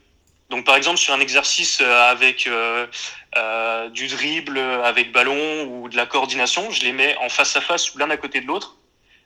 Donc, 0.50 0.66
par 0.66 0.76
exemple, 0.76 0.98
sur 0.98 1.14
un 1.14 1.20
exercice 1.20 1.80
euh, 1.80 2.10
avec 2.10 2.46
euh, 2.46 2.86
euh, 3.36 3.88
du 3.88 4.08
dribble, 4.08 4.58
avec 4.58 5.10
ballon 5.10 5.64
ou 5.64 5.88
de 5.88 5.96
la 5.96 6.04
coordination, 6.04 6.70
je 6.70 6.82
les 6.82 6.92
mets 6.92 7.16
en 7.16 7.30
face 7.30 7.56
à 7.56 7.62
face 7.62 7.94
ou 7.94 7.98
l'un 7.98 8.10
à 8.10 8.18
côté 8.18 8.42
de 8.42 8.46
l'autre. 8.46 8.76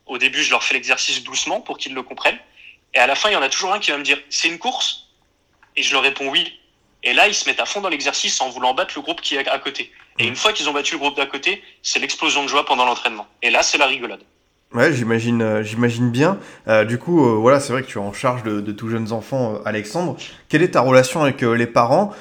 Au 0.06 0.16
début, 0.16 0.44
je 0.44 0.50
leur 0.50 0.62
fais 0.62 0.74
l'exercice 0.74 1.24
doucement 1.24 1.60
pour 1.60 1.76
qu'ils 1.76 1.92
le 1.92 2.04
comprennent. 2.04 2.38
Et 2.94 2.98
à 2.98 3.08
la 3.08 3.16
fin, 3.16 3.30
il 3.30 3.32
y 3.32 3.36
en 3.36 3.42
a 3.42 3.48
toujours 3.48 3.72
un 3.72 3.80
qui 3.80 3.90
va 3.90 3.98
me 3.98 4.04
dire 4.04 4.18
c'est 4.30 4.48
une 4.48 4.58
course? 4.58 5.08
Et 5.74 5.82
je 5.82 5.92
leur 5.92 6.02
réponds 6.02 6.28
oui. 6.28 6.58
Et 7.04 7.12
là, 7.12 7.28
ils 7.28 7.34
se 7.34 7.48
mettent 7.48 7.60
à 7.60 7.66
fond 7.66 7.80
dans 7.80 7.88
l'exercice 7.88 8.40
en 8.40 8.50
voulant 8.50 8.74
battre 8.74 8.94
le 8.96 9.02
groupe 9.02 9.20
qui 9.20 9.36
est 9.36 9.48
à 9.48 9.58
côté. 9.58 9.92
Et 10.18 10.26
une 10.26 10.36
fois 10.36 10.52
qu'ils 10.52 10.68
ont 10.68 10.72
battu 10.72 10.94
le 10.94 10.98
groupe 10.98 11.16
d'à 11.16 11.26
côté, 11.26 11.62
c'est 11.82 12.00
l'explosion 12.00 12.42
de 12.42 12.48
joie 12.48 12.64
pendant 12.66 12.84
l'entraînement. 12.84 13.26
Et 13.42 13.50
là, 13.50 13.62
c'est 13.62 13.78
la 13.78 13.86
rigolade. 13.86 14.20
Ouais, 14.74 14.92
j'imagine, 14.92 15.40
euh, 15.40 15.62
j'imagine 15.62 16.10
bien. 16.10 16.38
Euh, 16.66 16.84
du 16.84 16.98
coup, 16.98 17.24
euh, 17.24 17.36
voilà, 17.36 17.58
c'est 17.58 17.72
vrai 17.72 17.82
que 17.82 17.86
tu 17.86 17.96
es 17.96 18.00
en 18.02 18.12
charge 18.12 18.42
de, 18.42 18.60
de 18.60 18.72
tout 18.72 18.90
jeunes 18.90 19.12
enfants, 19.12 19.54
Alexandre. 19.64 20.16
Quelle 20.50 20.62
est 20.62 20.72
ta 20.72 20.82
relation 20.82 21.22
avec 21.22 21.40
les 21.40 21.66
parents? 21.66 22.12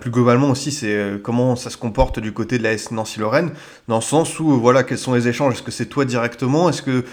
Plus 0.00 0.10
globalement 0.10 0.48
aussi, 0.48 0.72
c'est 0.72 1.20
comment 1.22 1.56
ça 1.56 1.68
se 1.68 1.76
comporte 1.76 2.18
du 2.18 2.32
côté 2.32 2.56
de 2.56 2.62
la 2.62 2.72
S 2.72 2.90
Nancy-Lorraine, 2.90 3.52
dans 3.88 3.96
le 3.96 4.02
sens 4.02 4.40
où, 4.40 4.58
voilà, 4.58 4.82
quels 4.82 4.96
sont 4.96 5.12
les 5.12 5.28
échanges? 5.28 5.54
Est-ce 5.54 5.62
que 5.62 5.70
c'est 5.70 5.86
toi 5.86 6.06
directement? 6.06 6.70
Est-ce 6.70 6.82
que 6.82 7.04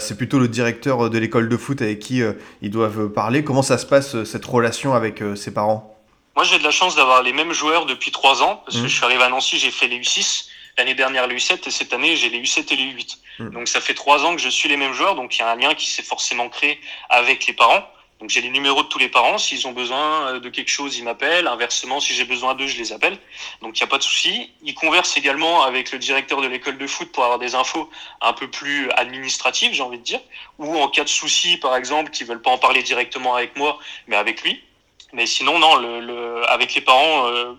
c'est 0.00 0.16
plutôt 0.16 0.38
le 0.38 0.48
directeur 0.48 1.10
de 1.10 1.18
l'école 1.18 1.48
de 1.48 1.56
foot 1.56 1.82
avec 1.82 1.98
qui 1.98 2.22
ils 2.62 2.70
doivent 2.70 3.08
parler? 3.08 3.42
Comment 3.42 3.62
ça 3.62 3.78
se 3.78 3.86
passe 3.86 4.22
cette 4.24 4.44
relation 4.44 4.94
avec 4.94 5.22
ses 5.34 5.52
parents? 5.52 5.95
Moi, 6.36 6.44
j'ai 6.44 6.58
de 6.58 6.64
la 6.64 6.70
chance 6.70 6.94
d'avoir 6.94 7.22
les 7.22 7.32
mêmes 7.32 7.52
joueurs 7.54 7.86
depuis 7.86 8.12
trois 8.12 8.42
ans, 8.42 8.56
parce 8.64 8.76
que 8.76 8.82
Mhm. 8.82 8.88
je 8.88 8.94
suis 8.94 9.04
arrivé 9.04 9.22
à 9.22 9.28
Nancy, 9.30 9.58
j'ai 9.58 9.70
fait 9.70 9.88
les 9.88 9.98
U6. 9.98 10.48
L'année 10.76 10.94
dernière, 10.94 11.26
les 11.26 11.36
U7, 11.36 11.66
et 11.66 11.70
cette 11.70 11.94
année, 11.94 12.14
j'ai 12.16 12.28
les 12.28 12.38
U7 12.40 12.70
et 12.74 12.76
les 12.76 12.84
U8. 12.92 13.16
Mhm. 13.38 13.50
Donc, 13.50 13.68
ça 13.68 13.80
fait 13.80 13.94
trois 13.94 14.22
ans 14.26 14.36
que 14.36 14.42
je 14.42 14.50
suis 14.50 14.68
les 14.68 14.76
mêmes 14.76 14.92
joueurs, 14.92 15.14
donc 15.14 15.34
il 15.36 15.40
y 15.40 15.42
a 15.42 15.50
un 15.50 15.56
lien 15.56 15.74
qui 15.74 15.88
s'est 15.88 16.02
forcément 16.02 16.50
créé 16.50 16.78
avec 17.08 17.46
les 17.46 17.54
parents. 17.54 17.82
Donc, 18.20 18.28
j'ai 18.30 18.40
les 18.42 18.50
numéros 18.50 18.82
de 18.82 18.88
tous 18.88 18.98
les 18.98 19.08
parents. 19.10 19.36
S'ils 19.38 19.66
ont 19.66 19.72
besoin 19.72 20.28
euh, 20.34 20.40
de 20.40 20.48
quelque 20.50 20.70
chose, 20.70 20.96
ils 20.98 21.04
m'appellent. 21.04 21.46
Inversement, 21.46 22.00
si 22.00 22.14
j'ai 22.14 22.24
besoin 22.24 22.54
d'eux, 22.54 22.66
je 22.66 22.78
les 22.78 22.92
appelle. 22.92 23.18
Donc, 23.60 23.78
il 23.78 23.82
n'y 23.82 23.84
a 23.84 23.88
pas 23.88 23.98
de 23.98 24.02
souci. 24.02 24.50
Ils 24.62 24.74
conversent 24.74 25.16
également 25.18 25.62
avec 25.64 25.92
le 25.92 25.98
directeur 25.98 26.40
de 26.40 26.46
l'école 26.46 26.76
de 26.78 26.86
foot 26.86 27.12
pour 27.12 27.24
avoir 27.24 27.38
des 27.38 27.54
infos 27.54 27.90
un 28.22 28.32
peu 28.34 28.50
plus 28.50 28.90
administratives, 28.92 29.72
j'ai 29.74 29.82
envie 29.82 29.98
de 29.98 30.02
dire. 30.02 30.20
Ou 30.58 30.78
en 30.78 30.88
cas 30.88 31.04
de 31.04 31.10
souci, 31.10 31.58
par 31.58 31.76
exemple, 31.76 32.10
qui 32.10 32.24
veulent 32.24 32.40
pas 32.42 32.50
en 32.50 32.58
parler 32.58 32.82
directement 32.82 33.34
avec 33.34 33.54
moi, 33.56 33.78
mais 34.06 34.16
avec 34.16 34.42
lui. 34.42 34.62
Mais 35.12 35.26
sinon, 35.26 35.58
non, 35.58 35.76
le, 35.76 36.00
le, 36.00 36.50
avec 36.50 36.74
les 36.74 36.80
parents, 36.80 37.26
euh, 37.28 37.54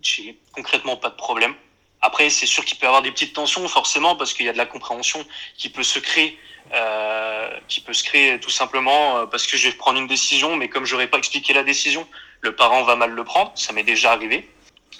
j'ai 0.00 0.38
concrètement 0.52 0.96
pas 0.96 1.10
de 1.10 1.16
problème. 1.16 1.54
Après, 2.00 2.30
c'est 2.30 2.46
sûr 2.46 2.64
qu'il 2.64 2.78
peut 2.78 2.84
y 2.84 2.86
avoir 2.86 3.02
des 3.02 3.10
petites 3.10 3.34
tensions, 3.34 3.66
forcément, 3.68 4.14
parce 4.14 4.34
qu'il 4.34 4.46
y 4.46 4.48
a 4.48 4.52
de 4.52 4.58
la 4.58 4.66
compréhension 4.66 5.24
qui 5.56 5.70
peut 5.70 5.82
se 5.82 5.98
créer, 5.98 6.38
euh, 6.72 7.50
qui 7.68 7.80
peut 7.80 7.94
se 7.94 8.04
créer 8.04 8.38
tout 8.40 8.50
simplement 8.50 9.18
euh, 9.18 9.26
parce 9.26 9.46
que 9.46 9.56
je 9.56 9.68
vais 9.68 9.74
prendre 9.74 9.98
une 9.98 10.06
décision, 10.06 10.56
mais 10.56 10.68
comme 10.68 10.84
j'aurais 10.84 11.06
pas 11.06 11.18
expliqué 11.18 11.52
la 11.52 11.62
décision, 11.62 12.06
le 12.40 12.54
parent 12.54 12.82
va 12.82 12.94
mal 12.94 13.10
le 13.10 13.24
prendre. 13.24 13.52
Ça 13.54 13.72
m'est 13.72 13.84
déjà 13.84 14.12
arrivé. 14.12 14.48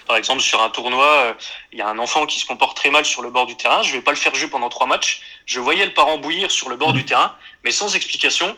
Par 0.07 0.17
exemple, 0.17 0.41
sur 0.41 0.61
un 0.61 0.69
tournoi, 0.69 1.05
euh, 1.05 1.33
il 1.71 1.79
y 1.79 1.81
a 1.81 1.87
un 1.87 1.97
enfant 1.99 2.25
qui 2.25 2.39
se 2.39 2.45
comporte 2.45 2.77
très 2.77 2.91
mal 2.91 3.05
sur 3.05 3.21
le 3.21 3.29
bord 3.29 3.45
du 3.45 3.55
terrain. 3.55 3.81
Je 3.81 3.93
vais 3.93 4.01
pas 4.01 4.11
le 4.11 4.17
faire 4.17 4.33
jouer 4.35 4.49
pendant 4.49 4.69
trois 4.69 4.87
matchs. 4.87 5.21
Je 5.45 5.59
voyais 5.59 5.85
le 5.85 5.93
parent 5.93 6.17
bouillir 6.17 6.51
sur 6.51 6.69
le 6.69 6.75
bord 6.75 6.93
du 6.93 7.05
terrain, 7.05 7.35
mais 7.63 7.71
sans 7.71 7.95
explication. 7.95 8.55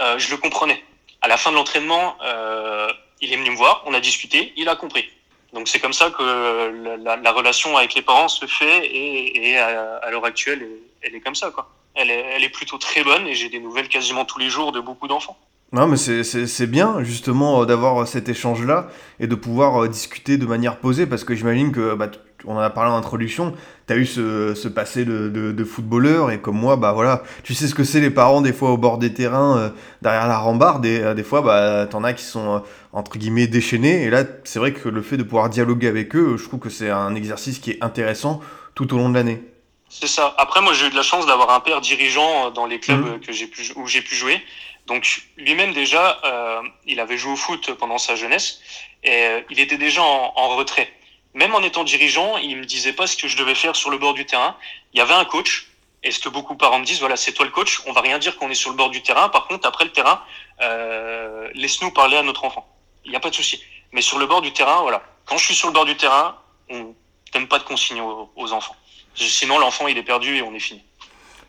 Euh, 0.00 0.18
je 0.18 0.30
le 0.30 0.36
comprenais. 0.36 0.82
À 1.22 1.28
la 1.28 1.36
fin 1.36 1.50
de 1.50 1.56
l'entraînement, 1.56 2.16
euh, 2.24 2.88
il 3.20 3.32
est 3.32 3.36
venu 3.36 3.50
me 3.50 3.56
voir, 3.56 3.82
on 3.86 3.94
a 3.94 4.00
discuté, 4.00 4.52
il 4.56 4.68
a 4.68 4.76
compris. 4.76 5.08
Donc 5.52 5.68
c'est 5.68 5.80
comme 5.80 5.92
ça 5.92 6.10
que 6.10 6.22
la, 6.22 6.96
la, 6.96 7.16
la, 7.16 7.32
relation 7.32 7.76
avec 7.76 7.94
les 7.94 8.02
parents 8.02 8.28
se 8.28 8.46
fait 8.46 8.86
et, 8.86 9.58
à, 9.58 10.08
l'heure 10.10 10.24
actuelle, 10.24 10.66
elle 11.02 11.14
est 11.14 11.20
comme 11.20 11.34
ça. 11.34 11.50
Quoi. 11.50 11.68
Elle, 11.94 12.10
est, 12.10 12.48
plutôt 12.50 12.78
très 12.78 13.02
bonne 13.02 13.26
et 13.26 13.34
j'ai 13.34 13.48
des 13.48 13.58
nouvelles 13.58 13.88
quasiment 13.88 14.24
tous 14.24 14.38
les 14.38 14.48
jours 14.48 14.72
de 14.72 14.80
beaucoup 14.80 15.08
d'enfants. 15.08 15.36
Non, 15.72 15.86
mais 15.86 15.96
c'est 15.96 16.66
bien 16.66 17.02
justement 17.02 17.64
d'avoir 17.64 18.06
cet 18.06 18.28
échange-là 18.28 18.88
et 19.18 19.26
de 19.26 19.34
pouvoir 19.34 19.88
discuter 19.88 20.36
de 20.36 20.46
manière 20.46 20.78
posée 20.78 21.06
parce 21.06 21.24
que 21.24 21.34
j'imagine 21.34 21.72
que, 21.72 21.94
bah, 21.94 22.10
on 22.46 22.56
en 22.56 22.60
a 22.60 22.70
parlé 22.70 22.90
en 22.90 22.96
introduction, 22.96 23.54
tu 23.86 23.92
as 23.92 23.96
eu 23.96 24.06
ce, 24.06 24.54
ce 24.54 24.68
passé 24.68 25.04
de, 25.04 25.28
de, 25.28 25.52
de, 25.52 25.64
footballeur 25.64 26.30
et 26.30 26.40
comme 26.40 26.56
moi, 26.56 26.76
bah 26.76 26.92
voilà, 26.92 27.22
tu 27.42 27.54
sais 27.54 27.66
ce 27.66 27.74
que 27.74 27.84
c'est 27.84 28.00
les 28.00 28.10
parents 28.10 28.40
des 28.40 28.52
fois 28.52 28.70
au 28.70 28.76
bord 28.76 28.98
des 28.98 29.12
terrains, 29.12 29.58
euh, 29.58 29.68
derrière 30.02 30.26
la 30.26 30.38
rambarde 30.38 30.84
et 30.86 31.00
euh, 31.00 31.14
des 31.14 31.22
fois, 31.22 31.42
bah, 31.42 31.86
t'en 31.86 32.04
as 32.04 32.12
qui 32.12 32.24
sont 32.24 32.56
euh, 32.56 32.58
entre 32.92 33.18
guillemets 33.18 33.46
déchaînés 33.46 34.02
et 34.02 34.10
là, 34.10 34.24
c'est 34.44 34.58
vrai 34.58 34.72
que 34.72 34.88
le 34.88 35.02
fait 35.02 35.16
de 35.16 35.22
pouvoir 35.22 35.48
dialoguer 35.48 35.88
avec 35.88 36.14
eux, 36.16 36.36
je 36.36 36.44
trouve 36.44 36.60
que 36.60 36.70
c'est 36.70 36.90
un 36.90 37.14
exercice 37.14 37.58
qui 37.58 37.72
est 37.72 37.82
intéressant 37.82 38.40
tout 38.74 38.92
au 38.94 38.96
long 38.96 39.08
de 39.08 39.14
l'année. 39.14 39.42
C'est 39.88 40.06
ça. 40.06 40.34
Après, 40.38 40.62
moi, 40.62 40.72
j'ai 40.72 40.86
eu 40.86 40.90
de 40.90 40.94
la 40.94 41.02
chance 41.02 41.26
d'avoir 41.26 41.50
un 41.50 41.58
père 41.58 41.80
dirigeant 41.80 42.52
dans 42.52 42.66
les 42.66 42.78
clubs 42.78 43.16
mmh. 43.16 43.20
que 43.20 43.32
j'ai 43.32 43.48
pu, 43.48 43.72
où 43.74 43.88
j'ai 43.88 44.02
pu 44.02 44.14
jouer. 44.14 44.40
Donc 44.86 45.22
lui-même 45.36 45.72
déjà, 45.72 46.18
euh, 46.24 46.62
il 46.86 46.98
avait 47.00 47.16
joué 47.16 47.32
au 47.32 47.36
foot 47.36 47.74
pendant 47.74 47.98
sa 47.98 48.16
jeunesse 48.16 48.60
et 49.04 49.44
il 49.48 49.60
était 49.60 49.78
déjà 49.78 50.02
en, 50.02 50.32
en, 50.34 50.56
retrait. 50.56 50.92
Même 51.34 51.54
en 51.54 51.62
étant 51.62 51.84
dirigeant, 51.84 52.36
il 52.38 52.56
me 52.56 52.64
disait 52.64 52.92
pas 52.92 53.06
ce 53.06 53.16
que 53.16 53.28
je 53.28 53.36
devais 53.36 53.54
faire 53.54 53.76
sur 53.76 53.90
le 53.90 53.98
bord 53.98 54.14
du 54.14 54.26
terrain. 54.26 54.56
Il 54.92 54.98
y 54.98 55.00
avait 55.00 55.14
un 55.14 55.24
coach. 55.24 55.68
Et 56.02 56.10
ce 56.10 56.18
que 56.18 56.28
beaucoup 56.28 56.54
de 56.54 56.58
parents 56.58 56.78
me 56.78 56.84
disent, 56.84 57.00
voilà, 57.00 57.16
c'est 57.16 57.32
toi 57.32 57.44
le 57.44 57.50
coach. 57.50 57.82
On 57.86 57.92
va 57.92 58.00
rien 58.00 58.18
dire 58.18 58.36
qu'on 58.36 58.50
est 58.50 58.54
sur 58.54 58.70
le 58.70 58.76
bord 58.76 58.90
du 58.90 59.02
terrain. 59.02 59.28
Par 59.28 59.46
contre, 59.46 59.68
après 59.68 59.84
le 59.84 59.92
terrain, 59.92 60.22
euh, 60.62 61.48
laisse-nous 61.54 61.90
parler 61.90 62.16
à 62.16 62.22
notre 62.22 62.44
enfant. 62.44 62.66
Il 63.04 63.10
n'y 63.10 63.16
a 63.16 63.20
pas 63.20 63.30
de 63.30 63.34
souci. 63.34 63.62
Mais 63.92 64.02
sur 64.02 64.18
le 64.18 64.26
bord 64.26 64.40
du 64.40 64.52
terrain, 64.52 64.80
voilà. 64.82 65.02
Quand 65.26 65.36
je 65.36 65.44
suis 65.44 65.54
sur 65.54 65.68
le 65.68 65.74
bord 65.74 65.84
du 65.84 65.96
terrain, 65.96 66.36
on 66.70 66.94
donne 67.32 67.46
pas 67.48 67.58
de 67.58 67.64
consignes 67.64 68.00
aux, 68.00 68.52
enfants. 68.52 68.76
Sinon, 69.14 69.58
l'enfant, 69.58 69.88
il 69.88 69.98
est 69.98 70.02
perdu 70.02 70.36
et 70.36 70.42
on 70.42 70.54
est 70.54 70.60
fini. 70.60 70.82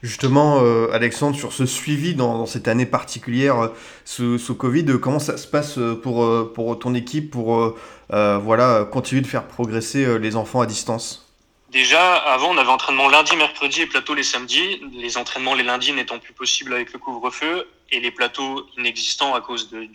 Justement, 0.03 0.61
euh, 0.61 0.89
Alexandre, 0.91 1.37
sur 1.37 1.53
ce 1.53 1.67
suivi 1.67 2.15
dans, 2.15 2.39
dans 2.39 2.47
cette 2.47 2.67
année 2.67 2.87
particulière 2.87 3.71
euh, 4.19 4.37
sous, 4.37 4.55
Covid, 4.55 4.85
euh, 4.89 4.97
comment 4.97 5.19
ça 5.19 5.37
se 5.37 5.45
passe 5.45 5.77
pour, 6.01 6.23
euh, 6.23 6.51
pour 6.53 6.77
ton 6.79 6.95
équipe 6.95 7.29
pour 7.29 7.55
euh, 7.55 7.77
voilà, 8.11 8.85
continuer 8.91 9.21
de 9.21 9.27
faire 9.27 9.47
progresser 9.47 10.19
les 10.19 10.35
enfants 10.35 10.61
à 10.61 10.65
distance 10.65 11.31
Déjà, 11.71 12.17
avant, 12.17 12.49
on 12.49 12.57
avait 12.57 12.69
entraînement 12.69 13.07
lundi, 13.07 13.33
mercredi 13.37 13.81
et 13.81 13.85
plateau 13.85 14.13
les 14.13 14.23
samedis. 14.23 14.81
Les 14.91 15.17
entraînements 15.17 15.55
les 15.55 15.63
lundis 15.63 15.93
n'étant 15.93 16.19
plus 16.19 16.33
possibles 16.33 16.73
avec 16.73 16.91
le 16.91 16.99
couvre-feu 16.99 17.65
et 17.91 18.01
les 18.01 18.11
plateaux 18.11 18.67
inexistants 18.77 19.33
à 19.35 19.41
cause 19.41 19.69
de, 19.69 19.87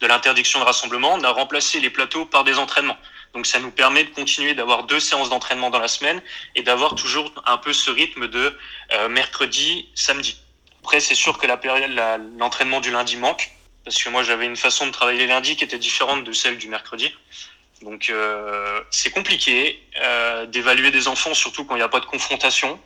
l'interdiction 0.00 0.60
de 0.60 0.64
rassemblement, 0.64 1.14
on 1.14 1.24
a 1.24 1.30
remplacé 1.30 1.80
les 1.80 1.90
plateaux 1.90 2.24
par 2.24 2.44
des 2.44 2.58
entraînements. 2.58 2.96
Donc 3.34 3.46
ça 3.46 3.58
nous 3.58 3.70
permet 3.70 4.04
de 4.04 4.10
continuer 4.10 4.54
d'avoir 4.54 4.84
deux 4.84 5.00
séances 5.00 5.28
d'entraînement 5.28 5.68
dans 5.68 5.78
la 5.78 5.88
semaine 5.88 6.22
et 6.54 6.62
d'avoir 6.62 6.94
toujours 6.94 7.32
un 7.46 7.58
peu 7.58 7.72
ce 7.72 7.90
rythme 7.90 8.28
de 8.28 8.56
euh, 8.92 9.08
mercredi, 9.08 9.88
samedi. 9.94 10.38
Après, 10.82 11.00
c'est 11.00 11.14
sûr 11.14 11.36
que 11.36 11.46
la 11.46 11.56
période, 11.56 11.90
la, 11.90 12.18
l'entraînement 12.18 12.80
du 12.80 12.90
lundi 12.90 13.16
manque 13.16 13.50
parce 13.84 14.02
que 14.02 14.08
moi 14.08 14.22
j'avais 14.22 14.46
une 14.46 14.56
façon 14.56 14.86
de 14.86 14.92
travailler 14.92 15.20
les 15.20 15.26
lundis 15.26 15.56
qui 15.56 15.64
était 15.64 15.78
différente 15.78 16.24
de 16.24 16.32
celle 16.32 16.58
du 16.58 16.68
mercredi. 16.68 17.12
Donc 17.82 18.08
euh, 18.10 18.80
c'est 18.90 19.10
compliqué 19.10 19.80
euh, 20.02 20.46
d'évaluer 20.46 20.90
des 20.90 21.06
enfants, 21.08 21.34
surtout 21.34 21.64
quand 21.64 21.74
il 21.74 21.78
n'y 21.78 21.84
a 21.84 21.88
pas 21.88 22.00
de 22.00 22.06
confrontation. 22.06 22.78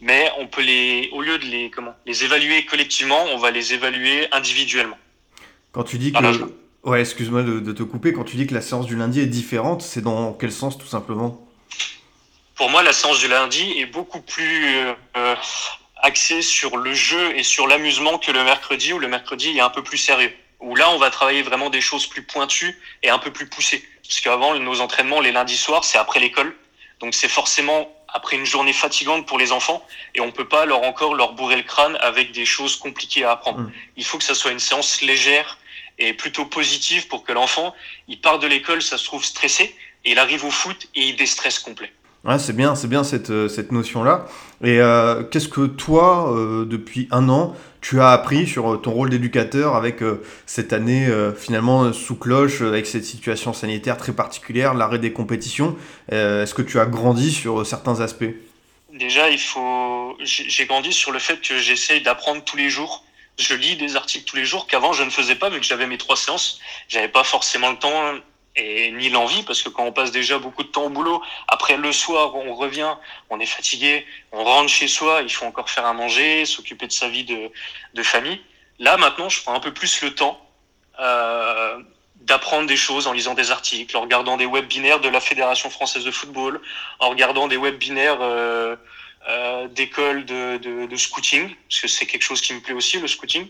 Mais 0.00 0.30
on 0.38 0.46
peut 0.46 0.62
les, 0.62 1.10
au 1.12 1.22
lieu 1.22 1.38
de 1.38 1.44
les 1.44 1.70
comment, 1.70 1.94
les 2.06 2.24
évaluer 2.24 2.64
collectivement, 2.66 3.24
on 3.32 3.38
va 3.38 3.50
les 3.50 3.74
évaluer 3.74 4.28
individuellement. 4.32 4.98
Quand 5.72 5.82
tu 5.82 5.98
dis 5.98 6.12
que, 6.12 6.54
ouais, 6.84 7.00
excuse-moi 7.00 7.42
de, 7.42 7.58
de, 7.58 7.72
te 7.72 7.82
couper, 7.82 8.12
quand 8.12 8.22
tu 8.22 8.36
dis 8.36 8.46
que 8.46 8.54
la 8.54 8.60
séance 8.60 8.86
du 8.86 8.94
lundi 8.94 9.20
est 9.20 9.26
différente, 9.26 9.82
c'est 9.82 10.00
dans 10.00 10.32
quel 10.34 10.52
sens 10.52 10.78
tout 10.78 10.86
simplement? 10.86 11.44
Pour 12.54 12.70
moi, 12.70 12.82
la 12.82 12.92
séance 12.92 13.18
du 13.20 13.28
lundi 13.28 13.72
est 13.78 13.86
beaucoup 13.86 14.20
plus 14.20 14.76
euh, 15.16 15.34
axée 16.02 16.42
sur 16.42 16.76
le 16.76 16.94
jeu 16.94 17.36
et 17.36 17.42
sur 17.42 17.66
l'amusement 17.66 18.18
que 18.18 18.30
le 18.30 18.44
mercredi, 18.44 18.92
où 18.92 18.98
le 18.98 19.08
mercredi 19.08 19.56
est 19.56 19.60
un 19.60 19.70
peu 19.70 19.82
plus 19.82 19.98
sérieux. 19.98 20.32
Où 20.60 20.74
là, 20.74 20.90
on 20.90 20.98
va 20.98 21.10
travailler 21.10 21.42
vraiment 21.42 21.70
des 21.70 21.80
choses 21.80 22.06
plus 22.06 22.22
pointues 22.22 22.78
et 23.02 23.10
un 23.10 23.18
peu 23.18 23.32
plus 23.32 23.48
poussées. 23.48 23.86
Parce 24.02 24.20
qu'avant, 24.20 24.54
nos 24.58 24.80
entraînements, 24.80 25.20
les 25.20 25.32
lundis 25.32 25.56
soirs, 25.56 25.84
c'est 25.84 25.98
après 25.98 26.20
l'école. 26.20 26.54
Donc 27.00 27.14
c'est 27.14 27.28
forcément 27.28 27.94
après 28.08 28.36
une 28.36 28.46
journée 28.46 28.72
fatigante 28.72 29.26
pour 29.26 29.38
les 29.38 29.52
enfants 29.52 29.86
et 30.14 30.20
on 30.20 30.32
peut 30.32 30.48
pas 30.48 30.64
leur 30.64 30.82
encore 30.82 31.14
leur 31.14 31.34
bourrer 31.34 31.56
le 31.56 31.62
crâne 31.62 31.96
avec 32.00 32.32
des 32.32 32.46
choses 32.46 32.76
compliquées 32.76 33.24
à 33.24 33.32
apprendre. 33.32 33.60
Mmh. 33.60 33.72
Il 33.96 34.04
faut 34.04 34.18
que 34.18 34.24
ça 34.24 34.34
soit 34.34 34.50
une 34.50 34.58
séance 34.58 35.02
légère 35.02 35.58
et 35.98 36.14
plutôt 36.14 36.46
positive 36.46 37.06
pour 37.08 37.24
que 37.24 37.32
l'enfant, 37.32 37.74
il 38.08 38.20
part 38.20 38.38
de 38.38 38.46
l'école, 38.46 38.82
ça 38.82 38.98
se 38.98 39.04
trouve 39.04 39.24
stressé 39.24 39.76
et 40.04 40.12
il 40.12 40.18
arrive 40.18 40.44
au 40.44 40.50
foot 40.50 40.88
et 40.94 41.08
il 41.08 41.16
déstresse 41.16 41.58
complet. 41.58 41.92
C'est 42.38 42.54
bien, 42.54 42.74
c'est 42.74 42.88
bien 42.88 43.04
cette, 43.04 43.48
cette 43.48 43.72
notion-là. 43.72 44.26
Et 44.62 44.80
euh, 44.80 45.22
qu'est-ce 45.24 45.48
que 45.48 45.66
toi, 45.66 46.34
euh, 46.34 46.64
depuis 46.66 47.08
un 47.10 47.28
an, 47.28 47.54
tu 47.80 48.00
as 48.00 48.10
appris 48.10 48.46
sur 48.46 48.80
ton 48.82 48.90
rôle 48.90 49.10
d'éducateur 49.10 49.76
avec 49.76 50.02
euh, 50.02 50.22
cette 50.46 50.72
année 50.72 51.06
euh, 51.06 51.32
finalement 51.32 51.92
sous 51.92 52.16
cloche, 52.16 52.60
avec 52.60 52.86
cette 52.86 53.04
situation 53.04 53.52
sanitaire 53.52 53.96
très 53.96 54.12
particulière, 54.12 54.74
l'arrêt 54.74 54.98
des 54.98 55.12
compétitions 55.12 55.76
euh, 56.12 56.42
Est-ce 56.42 56.54
que 56.54 56.62
tu 56.62 56.80
as 56.80 56.86
grandi 56.86 57.30
sur 57.30 57.64
certains 57.64 58.00
aspects? 58.00 58.34
Déjà, 58.92 59.30
il 59.30 59.38
faut. 59.38 60.16
J'ai 60.22 60.66
grandi 60.66 60.92
sur 60.92 61.12
le 61.12 61.18
fait 61.18 61.40
que 61.40 61.58
j'essaye 61.58 62.02
d'apprendre 62.02 62.42
tous 62.42 62.56
les 62.56 62.68
jours. 62.68 63.04
Je 63.38 63.54
lis 63.54 63.76
des 63.76 63.94
articles 63.94 64.28
tous 64.28 64.36
les 64.36 64.44
jours 64.44 64.66
qu'avant 64.66 64.92
je 64.92 65.04
ne 65.04 65.10
faisais 65.10 65.36
pas 65.36 65.48
vu 65.48 65.60
que 65.60 65.66
j'avais 65.66 65.86
mes 65.86 65.98
trois 65.98 66.16
séances. 66.16 66.58
J'avais 66.88 67.08
pas 67.08 67.22
forcément 67.22 67.70
le 67.70 67.76
temps 67.76 68.14
et 68.58 68.90
ni 68.90 69.08
l'envie 69.08 69.42
parce 69.44 69.62
que 69.62 69.68
quand 69.68 69.84
on 69.84 69.92
passe 69.92 70.10
déjà 70.10 70.38
beaucoup 70.38 70.62
de 70.62 70.68
temps 70.68 70.84
au 70.84 70.88
boulot, 70.90 71.22
après 71.46 71.76
le 71.76 71.92
soir 71.92 72.34
on 72.34 72.54
revient, 72.54 72.94
on 73.30 73.38
est 73.40 73.46
fatigué, 73.46 74.04
on 74.32 74.44
rentre 74.44 74.68
chez 74.68 74.88
soi, 74.88 75.20
il 75.22 75.30
faut 75.30 75.46
encore 75.46 75.70
faire 75.70 75.86
à 75.86 75.92
manger, 75.92 76.44
s'occuper 76.44 76.86
de 76.86 76.92
sa 76.92 77.08
vie 77.08 77.24
de, 77.24 78.02
famille. 78.02 78.40
Là 78.78 78.96
maintenant, 78.96 79.28
je 79.28 79.40
prends 79.42 79.54
un 79.54 79.60
peu 79.60 79.72
plus 79.72 80.02
le 80.02 80.14
temps 80.14 80.40
euh, 81.00 81.78
d'apprendre 82.16 82.66
des 82.66 82.76
choses 82.76 83.06
en 83.06 83.12
lisant 83.12 83.34
des 83.34 83.50
articles, 83.50 83.96
en 83.96 84.02
regardant 84.02 84.36
des 84.36 84.46
webinaires 84.46 85.00
de 85.00 85.08
la 85.08 85.20
Fédération 85.20 85.70
française 85.70 86.04
de 86.04 86.10
football, 86.10 86.60
en 87.00 87.10
regardant 87.10 87.48
des 87.48 87.56
webinaires 87.56 88.18
euh, 88.20 88.76
euh, 89.28 89.68
d'écoles 89.68 90.24
de, 90.24 90.58
de, 90.58 90.86
de, 90.86 90.96
scouting, 90.96 91.54
parce 91.68 91.80
que 91.80 91.88
c'est 91.88 92.06
quelque 92.06 92.22
chose 92.22 92.40
qui 92.40 92.54
me 92.54 92.60
plaît 92.60 92.74
aussi, 92.74 92.98
le 92.98 93.08
scouting. 93.08 93.46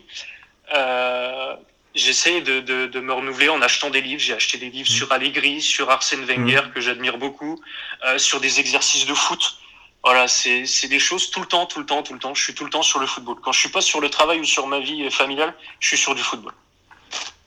J'essaie 1.95 2.41
de, 2.43 2.61
de, 2.61 2.87
de, 2.87 3.01
me 3.01 3.13
renouveler 3.13 3.49
en 3.49 3.61
achetant 3.63 3.91
des 3.91 4.01
livres. 4.01 4.21
J'ai 4.21 4.35
acheté 4.35 4.59
des 4.59 4.71
livres 4.71 4.91
mmh. 4.91 4.95
sur 4.95 5.13
Allegri, 5.13 5.61
sur 5.61 5.91
Arsène 5.91 6.25
Wenger, 6.25 6.63
mmh. 6.67 6.73
que 6.73 6.81
j'admire 6.81 7.19
beaucoup, 7.19 7.61
euh, 8.07 8.19
sur 8.19 8.41
des 8.41 8.61
exercices 8.61 9.07
de 9.07 9.15
foot. 9.15 9.59
Voilà, 10.05 10.29
c'est 10.29 10.89
des 10.89 10.99
choses 11.01 11.31
tout 11.31 11.41
le 11.41 11.47
temps, 11.47 11.67
tout 11.67 11.81
le 11.81 11.87
temps, 11.87 12.03
tout 12.03 12.15
le 12.15 12.21
temps. 12.21 12.35
Je 12.35 12.43
suis 12.43 12.55
tout 12.55 12.65
le 12.65 12.71
temps 12.71 12.83
sur 12.83 13.01
le 13.01 13.07
football. 13.07 13.37
Quand 13.43 13.53
je 13.53 13.59
suis 13.59 13.69
pas 13.69 13.81
sur 13.81 14.01
le 14.01 14.09
travail 14.09 14.41
ou 14.41 14.45
sur 14.45 14.67
ma 14.67 14.81
vie 14.81 15.11
familiale, 15.11 15.55
je 15.81 15.89
suis 15.89 15.99
sur 15.99 16.15
du 16.15 16.23
football. 16.23 16.53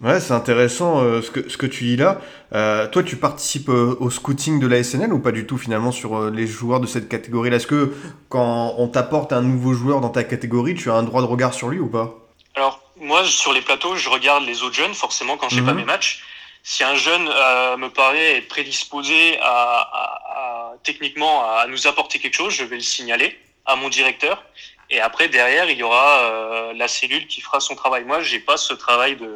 Ouais, 0.01 0.19
c'est 0.19 0.33
intéressant 0.33 0.99
euh, 1.01 1.21
ce, 1.21 1.29
que, 1.29 1.47
ce 1.47 1.57
que 1.57 1.67
tu 1.67 1.83
dis 1.83 1.95
là. 1.95 2.21
Euh, 2.53 2.87
toi, 2.87 3.03
tu 3.03 3.17
participes 3.17 3.69
euh, 3.69 3.95
au 3.99 4.09
scouting 4.09 4.59
de 4.59 4.65
la 4.65 4.83
SNL 4.83 5.13
ou 5.13 5.19
pas 5.19 5.31
du 5.31 5.45
tout 5.45 5.59
finalement 5.59 5.91
sur 5.91 6.31
les 6.31 6.47
joueurs 6.47 6.79
de 6.79 6.87
cette 6.87 7.07
catégorie 7.07 7.53
Est-ce 7.53 7.67
que 7.67 7.93
quand 8.27 8.73
on 8.79 8.87
t'apporte 8.87 9.31
un 9.31 9.41
nouveau 9.41 9.73
joueur 9.73 10.01
dans 10.01 10.09
ta 10.09 10.23
catégorie, 10.23 10.73
tu 10.73 10.89
as 10.89 10.95
un 10.95 11.03
droit 11.03 11.21
de 11.21 11.27
regard 11.27 11.53
sur 11.53 11.69
lui 11.69 11.79
ou 11.79 11.87
pas? 11.87 12.15
Alors, 12.55 12.81
moi, 13.01 13.25
sur 13.25 13.51
les 13.51 13.61
plateaux, 13.61 13.95
je 13.95 14.09
regarde 14.09 14.45
les 14.45 14.61
autres 14.61 14.75
jeunes, 14.75 14.93
forcément, 14.93 15.35
quand 15.35 15.49
je 15.49 15.59
mmh. 15.59 15.65
pas 15.65 15.73
mes 15.73 15.83
matchs. 15.83 16.23
si 16.63 16.83
un 16.83 16.95
jeune 16.95 17.27
euh, 17.27 17.75
me 17.75 17.89
paraît 17.89 18.37
être 18.37 18.47
prédisposé 18.47 19.39
à, 19.41 20.73
techniquement 20.83 21.43
à 21.43 21.65
nous 21.67 21.87
apporter 21.87 22.19
quelque 22.19 22.35
chose, 22.35 22.53
je 22.53 22.63
vais 22.63 22.75
le 22.75 22.81
signaler 22.83 23.39
à 23.65 23.75
mon 23.75 23.89
directeur. 23.89 24.43
Et 24.91 24.99
après, 24.99 25.29
derrière, 25.29 25.69
il 25.69 25.77
y 25.77 25.83
aura 25.83 26.19
euh, 26.19 26.73
la 26.73 26.87
cellule 26.87 27.25
qui 27.27 27.41
fera 27.41 27.59
son 27.59 27.75
travail. 27.75 28.03
Moi, 28.03 28.21
j'ai 28.21 28.39
pas 28.39 28.57
ce 28.57 28.73
travail 28.73 29.15
de 29.15 29.29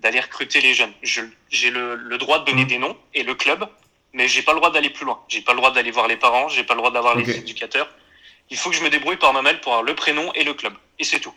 d'aller 0.00 0.20
recruter 0.20 0.62
les 0.62 0.72
jeunes. 0.72 0.94
J'ai 1.02 1.70
le, 1.70 1.94
le, 1.94 2.16
droit 2.16 2.38
de 2.38 2.46
donner 2.46 2.64
mmh. 2.64 2.68
des 2.68 2.78
noms 2.78 2.96
et 3.12 3.22
le 3.22 3.34
club, 3.34 3.68
mais 4.14 4.28
j'ai 4.28 4.40
pas 4.40 4.52
le 4.52 4.58
droit 4.58 4.70
d'aller 4.70 4.88
plus 4.88 5.04
loin. 5.04 5.20
J'ai 5.28 5.42
pas 5.42 5.52
le 5.52 5.58
droit 5.58 5.72
d'aller 5.72 5.90
voir 5.90 6.08
les 6.08 6.16
parents, 6.16 6.48
j'ai 6.48 6.64
pas 6.64 6.72
le 6.72 6.78
droit 6.78 6.90
d'avoir 6.90 7.16
les 7.16 7.28
éducateurs. 7.36 7.86
Il 8.48 8.56
faut 8.56 8.70
que 8.70 8.76
je 8.76 8.82
me 8.82 8.88
débrouille 8.88 9.18
par 9.18 9.34
ma 9.34 9.42
mail 9.42 9.60
pour 9.60 9.72
avoir 9.72 9.82
le 9.82 9.94
prénom 9.94 10.32
et 10.32 10.42
le 10.42 10.54
club. 10.54 10.72
Et 10.98 11.04
c'est 11.04 11.20
tout. 11.20 11.34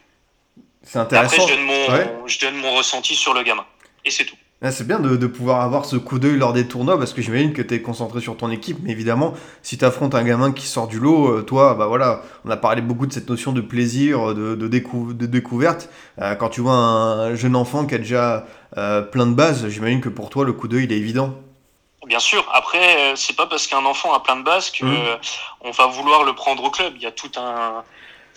C'est 0.84 1.00
intéressant. 1.00 1.44
Après, 1.44 1.48
je 1.48 1.56
donne, 1.56 1.66
mon, 1.66 2.28
je 2.28 2.40
donne 2.40 2.56
mon 2.58 2.76
ressenti 2.76 3.16
sur 3.16 3.34
le 3.34 3.44
gamin. 3.44 3.66
Et 4.06 4.12
c'est 4.12 4.26
tout. 4.26 4.36
Ah, 4.66 4.72
c'est 4.72 4.88
bien 4.88 5.00
de, 5.00 5.18
de, 5.18 5.28
pouvoir 5.28 5.60
avoir 5.60 5.84
ce 5.84 5.98
coup 5.98 6.20
d'œil 6.20 6.38
lors 6.38 6.54
des 6.54 6.70
tournois 6.70 6.98
parce 6.98 7.12
que 7.12 7.22
j'imagine 7.22 7.52
que 7.52 7.62
tu 7.62 7.74
es 7.74 7.82
concentré 7.82 8.22
sur 8.22 8.38
ton 8.38 8.50
équipe, 8.50 8.78
mais 8.82 8.92
évidemment, 8.92 9.34
si 9.62 9.78
tu 9.78 9.84
affrontes 9.84 10.16
un 10.16 10.24
gamin 10.24 10.54
qui 10.54 10.66
sort 10.68 10.88
du 10.88 11.00
lot, 11.00 11.28
euh, 11.28 11.42
toi, 11.42 11.74
bah 11.74 11.88
voilà, 11.88 12.22
on 12.46 12.50
a 12.50 12.56
parlé 12.56 12.82
beaucoup 12.82 13.06
de 13.06 13.12
cette 13.12 13.28
notion 13.28 13.52
de 13.52 13.60
plaisir, 13.60 14.34
de, 14.34 14.56
de, 14.56 14.68
de 14.68 15.26
découverte. 15.26 15.90
Euh, 16.22 16.36
quand 16.36 16.48
tu 16.48 16.62
vois 16.62 16.76
un 16.76 17.36
jeune 17.36 17.58
enfant 17.58 17.86
qui 17.86 17.96
a 17.96 17.98
déjà 17.98 18.46
euh, 18.78 19.02
plein 19.02 19.26
de 19.26 19.34
bases, 19.34 19.68
j'imagine 19.68 20.00
que 20.00 20.08
pour 20.08 20.30
toi, 20.30 20.46
le 20.46 20.54
coup 20.54 20.70
d'œil, 20.70 20.86
il 20.86 20.94
est 20.94 20.98
évident. 20.98 21.34
Bien 22.06 22.20
sûr. 22.20 22.50
Après, 22.54 23.16
c'est 23.18 23.36
pas 23.36 23.48
parce 23.48 23.68
qu'un 23.68 23.84
enfant 23.84 24.14
a 24.14 24.22
plein 24.22 24.38
de 24.38 24.44
bases 24.44 24.72
que 24.72 24.86
mmh. 24.86 25.20
on 25.62 25.72
va 25.72 25.88
vouloir 25.88 26.24
le 26.24 26.36
prendre 26.36 26.64
au 26.64 26.70
club. 26.70 26.94
Il 26.96 27.02
y 27.02 27.06
a 27.06 27.12
tout 27.12 27.32
un, 27.36 27.84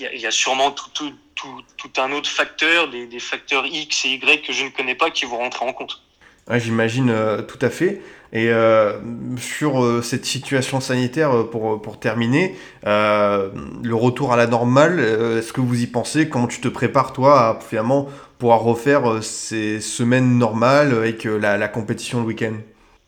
il 0.00 0.04
y 0.04 0.08
a, 0.08 0.12
il 0.12 0.20
y 0.20 0.26
a 0.26 0.32
sûrement 0.32 0.72
tout, 0.72 0.90
tout, 0.92 1.12
tout, 1.36 1.62
tout, 1.76 2.00
un 2.00 2.10
autre 2.12 2.28
facteur, 2.28 2.88
des, 2.90 3.20
facteurs 3.20 3.64
X 3.66 4.04
et 4.06 4.14
Y 4.14 4.42
que 4.44 4.52
je 4.52 4.64
ne 4.64 4.70
connais 4.70 4.96
pas 4.96 5.10
qui 5.10 5.24
vont 5.24 5.38
rentrer 5.38 5.64
en 5.64 5.72
compte. 5.72 6.02
Ouais, 6.50 6.58
J'imagine 6.58 7.10
euh, 7.10 7.42
tout 7.42 7.58
à 7.60 7.70
fait. 7.70 8.00
Et 8.32 8.50
euh, 8.50 8.98
sur 9.38 9.82
euh, 9.82 10.02
cette 10.02 10.24
situation 10.24 10.80
sanitaire, 10.80 11.48
pour, 11.50 11.80
pour 11.80 12.00
terminer, 12.00 12.56
le 12.84 13.92
retour 13.92 14.32
à 14.32 14.36
la 14.36 14.46
normale, 14.46 14.98
est-ce 15.38 15.52
que 15.52 15.60
vous 15.60 15.80
y 15.80 15.86
pensez? 15.86 16.28
Comment 16.28 16.48
tu 16.48 16.60
te 16.60 16.68
prépares, 16.68 17.12
toi, 17.12 17.48
à 17.48 17.60
finalement 17.60 18.08
pouvoir 18.38 18.60
refaire 18.60 19.22
ces 19.22 19.80
semaines 19.80 20.38
normales 20.38 20.92
avec 20.92 21.24
la 21.24 21.68
compétition 21.68 22.20
le 22.20 22.26
week-end? 22.26 22.54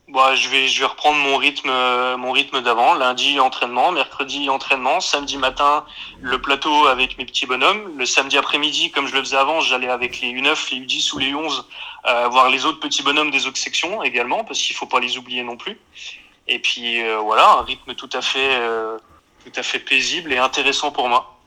Bah, 0.08 0.34
je 0.34 0.48
vais 0.48 0.68
je 0.68 0.80
vais 0.80 0.86
reprendre 0.86 1.18
mon 1.18 1.36
rythme 1.36 1.70
mon 2.16 2.32
rythme 2.32 2.60
d'avant. 2.62 2.94
Lundi 2.94 3.40
entraînement, 3.40 3.92
mercredi 3.92 4.48
entraînement, 4.48 5.00
samedi 5.00 5.36
matin 5.36 5.84
le 6.20 6.40
plateau 6.40 6.86
avec 6.86 7.18
mes 7.18 7.26
petits 7.26 7.46
bonhommes. 7.46 7.96
Le 7.96 8.06
samedi 8.06 8.38
après-midi, 8.38 8.90
comme 8.90 9.06
je 9.06 9.14
le 9.14 9.20
faisais 9.20 9.36
avant, 9.36 9.60
j'allais 9.60 9.88
avec 9.88 10.20
les 10.20 10.32
U9, 10.32 10.72
les 10.72 10.80
U10 10.80 11.14
ou 11.14 11.18
les 11.18 11.32
U11 11.32 11.62
euh, 12.06 12.28
voir 12.28 12.48
les 12.48 12.64
autres 12.64 12.80
petits 12.80 13.02
bonhommes 13.02 13.30
des 13.30 13.46
autres 13.46 13.58
sections 13.58 14.02
également 14.02 14.44
parce 14.44 14.60
qu'il 14.60 14.74
faut 14.76 14.86
pas 14.86 15.00
les 15.00 15.18
oublier 15.18 15.42
non 15.42 15.56
plus. 15.56 15.78
Et 16.46 16.58
puis 16.58 17.02
euh, 17.02 17.18
voilà, 17.18 17.58
un 17.58 17.62
rythme 17.62 17.94
tout 17.94 18.10
à 18.12 18.22
fait 18.22 18.56
euh, 18.56 18.98
tout 19.44 19.52
à 19.54 19.62
fait 19.62 19.78
paisible 19.78 20.32
et 20.32 20.38
intéressant 20.38 20.90
pour 20.90 21.08
moi. 21.08 21.37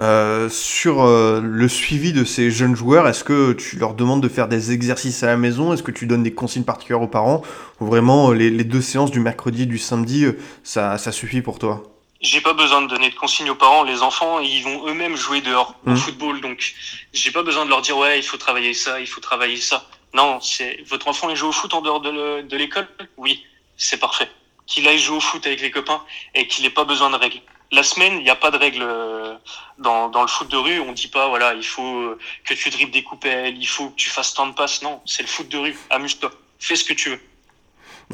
Euh, 0.00 0.50
sur 0.50 1.02
euh, 1.02 1.40
le 1.42 1.68
suivi 1.68 2.12
de 2.12 2.24
ces 2.24 2.50
jeunes 2.50 2.76
joueurs, 2.76 3.08
est-ce 3.08 3.24
que 3.24 3.52
tu 3.54 3.76
leur 3.76 3.94
demandes 3.94 4.22
de 4.22 4.28
faire 4.28 4.46
des 4.46 4.72
exercices 4.72 5.22
à 5.22 5.26
la 5.26 5.36
maison? 5.36 5.72
Est-ce 5.72 5.82
que 5.82 5.90
tu 5.90 6.06
donnes 6.06 6.22
des 6.22 6.34
consignes 6.34 6.64
particulières 6.64 7.00
aux 7.00 7.08
parents? 7.08 7.42
Ou 7.80 7.86
vraiment 7.86 8.30
euh, 8.30 8.34
les, 8.34 8.50
les, 8.50 8.64
deux 8.64 8.82
séances 8.82 9.10
du 9.10 9.20
mercredi 9.20 9.62
et 9.62 9.66
du 9.66 9.78
samedi, 9.78 10.26
ça, 10.62 10.98
ça 10.98 11.12
suffit 11.12 11.40
pour 11.40 11.58
toi? 11.58 11.82
J'ai 12.20 12.40
pas 12.40 12.52
besoin 12.52 12.82
de 12.82 12.88
donner 12.88 13.08
de 13.08 13.14
consignes 13.14 13.50
aux 13.50 13.54
parents. 13.56 13.84
Les 13.84 14.02
enfants, 14.02 14.40
ils 14.40 14.62
vont 14.62 14.86
eux-mêmes 14.86 15.16
jouer 15.16 15.40
dehors 15.40 15.78
mmh. 15.84 15.92
au 15.92 15.96
football, 15.96 16.40
donc 16.40 16.74
j'ai 17.12 17.30
pas 17.30 17.42
besoin 17.42 17.64
de 17.64 17.70
leur 17.70 17.80
dire 17.80 17.96
ouais, 17.96 18.18
il 18.18 18.22
faut 18.22 18.38
travailler 18.38 18.74
ça, 18.74 19.00
il 19.00 19.06
faut 19.06 19.20
travailler 19.20 19.56
ça. 19.58 19.86
Non, 20.14 20.40
c'est 20.40 20.82
votre 20.88 21.08
enfant 21.08 21.28
il 21.30 21.36
joue 21.36 21.48
au 21.48 21.52
foot 21.52 21.72
en 21.74 21.80
dehors 21.80 22.00
de 22.00 22.56
l'école? 22.56 22.88
Oui, 23.16 23.44
c'est 23.76 23.98
parfait. 23.98 24.28
Qu'il 24.66 24.88
aille 24.88 24.98
jouer 24.98 25.18
au 25.18 25.20
foot 25.20 25.46
avec 25.46 25.60
les 25.60 25.70
copains 25.70 26.02
et 26.34 26.46
qu'il 26.48 26.64
ait 26.66 26.70
pas 26.70 26.84
besoin 26.84 27.10
de 27.10 27.16
règles 27.16 27.40
la 27.72 27.82
semaine, 27.82 28.14
il 28.14 28.22
n'y 28.22 28.30
a 28.30 28.36
pas 28.36 28.50
de 28.50 28.56
règle 28.56 28.82
euh, 28.82 29.34
dans, 29.78 30.08
dans 30.08 30.22
le 30.22 30.28
foot 30.28 30.48
de 30.48 30.56
rue. 30.56 30.80
On 30.80 30.92
dit 30.92 31.08
pas, 31.08 31.28
voilà, 31.28 31.54
il 31.54 31.64
faut 31.64 32.16
que 32.44 32.54
tu 32.54 32.70
dribbles 32.70 32.92
des 32.92 33.02
coupelles, 33.02 33.56
il 33.56 33.66
faut 33.66 33.90
que 33.90 33.96
tu 33.96 34.08
fasses 34.08 34.34
tant 34.34 34.46
de 34.46 34.54
passes. 34.54 34.82
Non, 34.82 35.00
c'est 35.04 35.22
le 35.22 35.28
foot 35.28 35.48
de 35.48 35.58
rue. 35.58 35.78
Amuse-toi. 35.90 36.30
Fais 36.58 36.76
ce 36.76 36.84
que 36.84 36.94
tu 36.94 37.10
veux. 37.10 37.20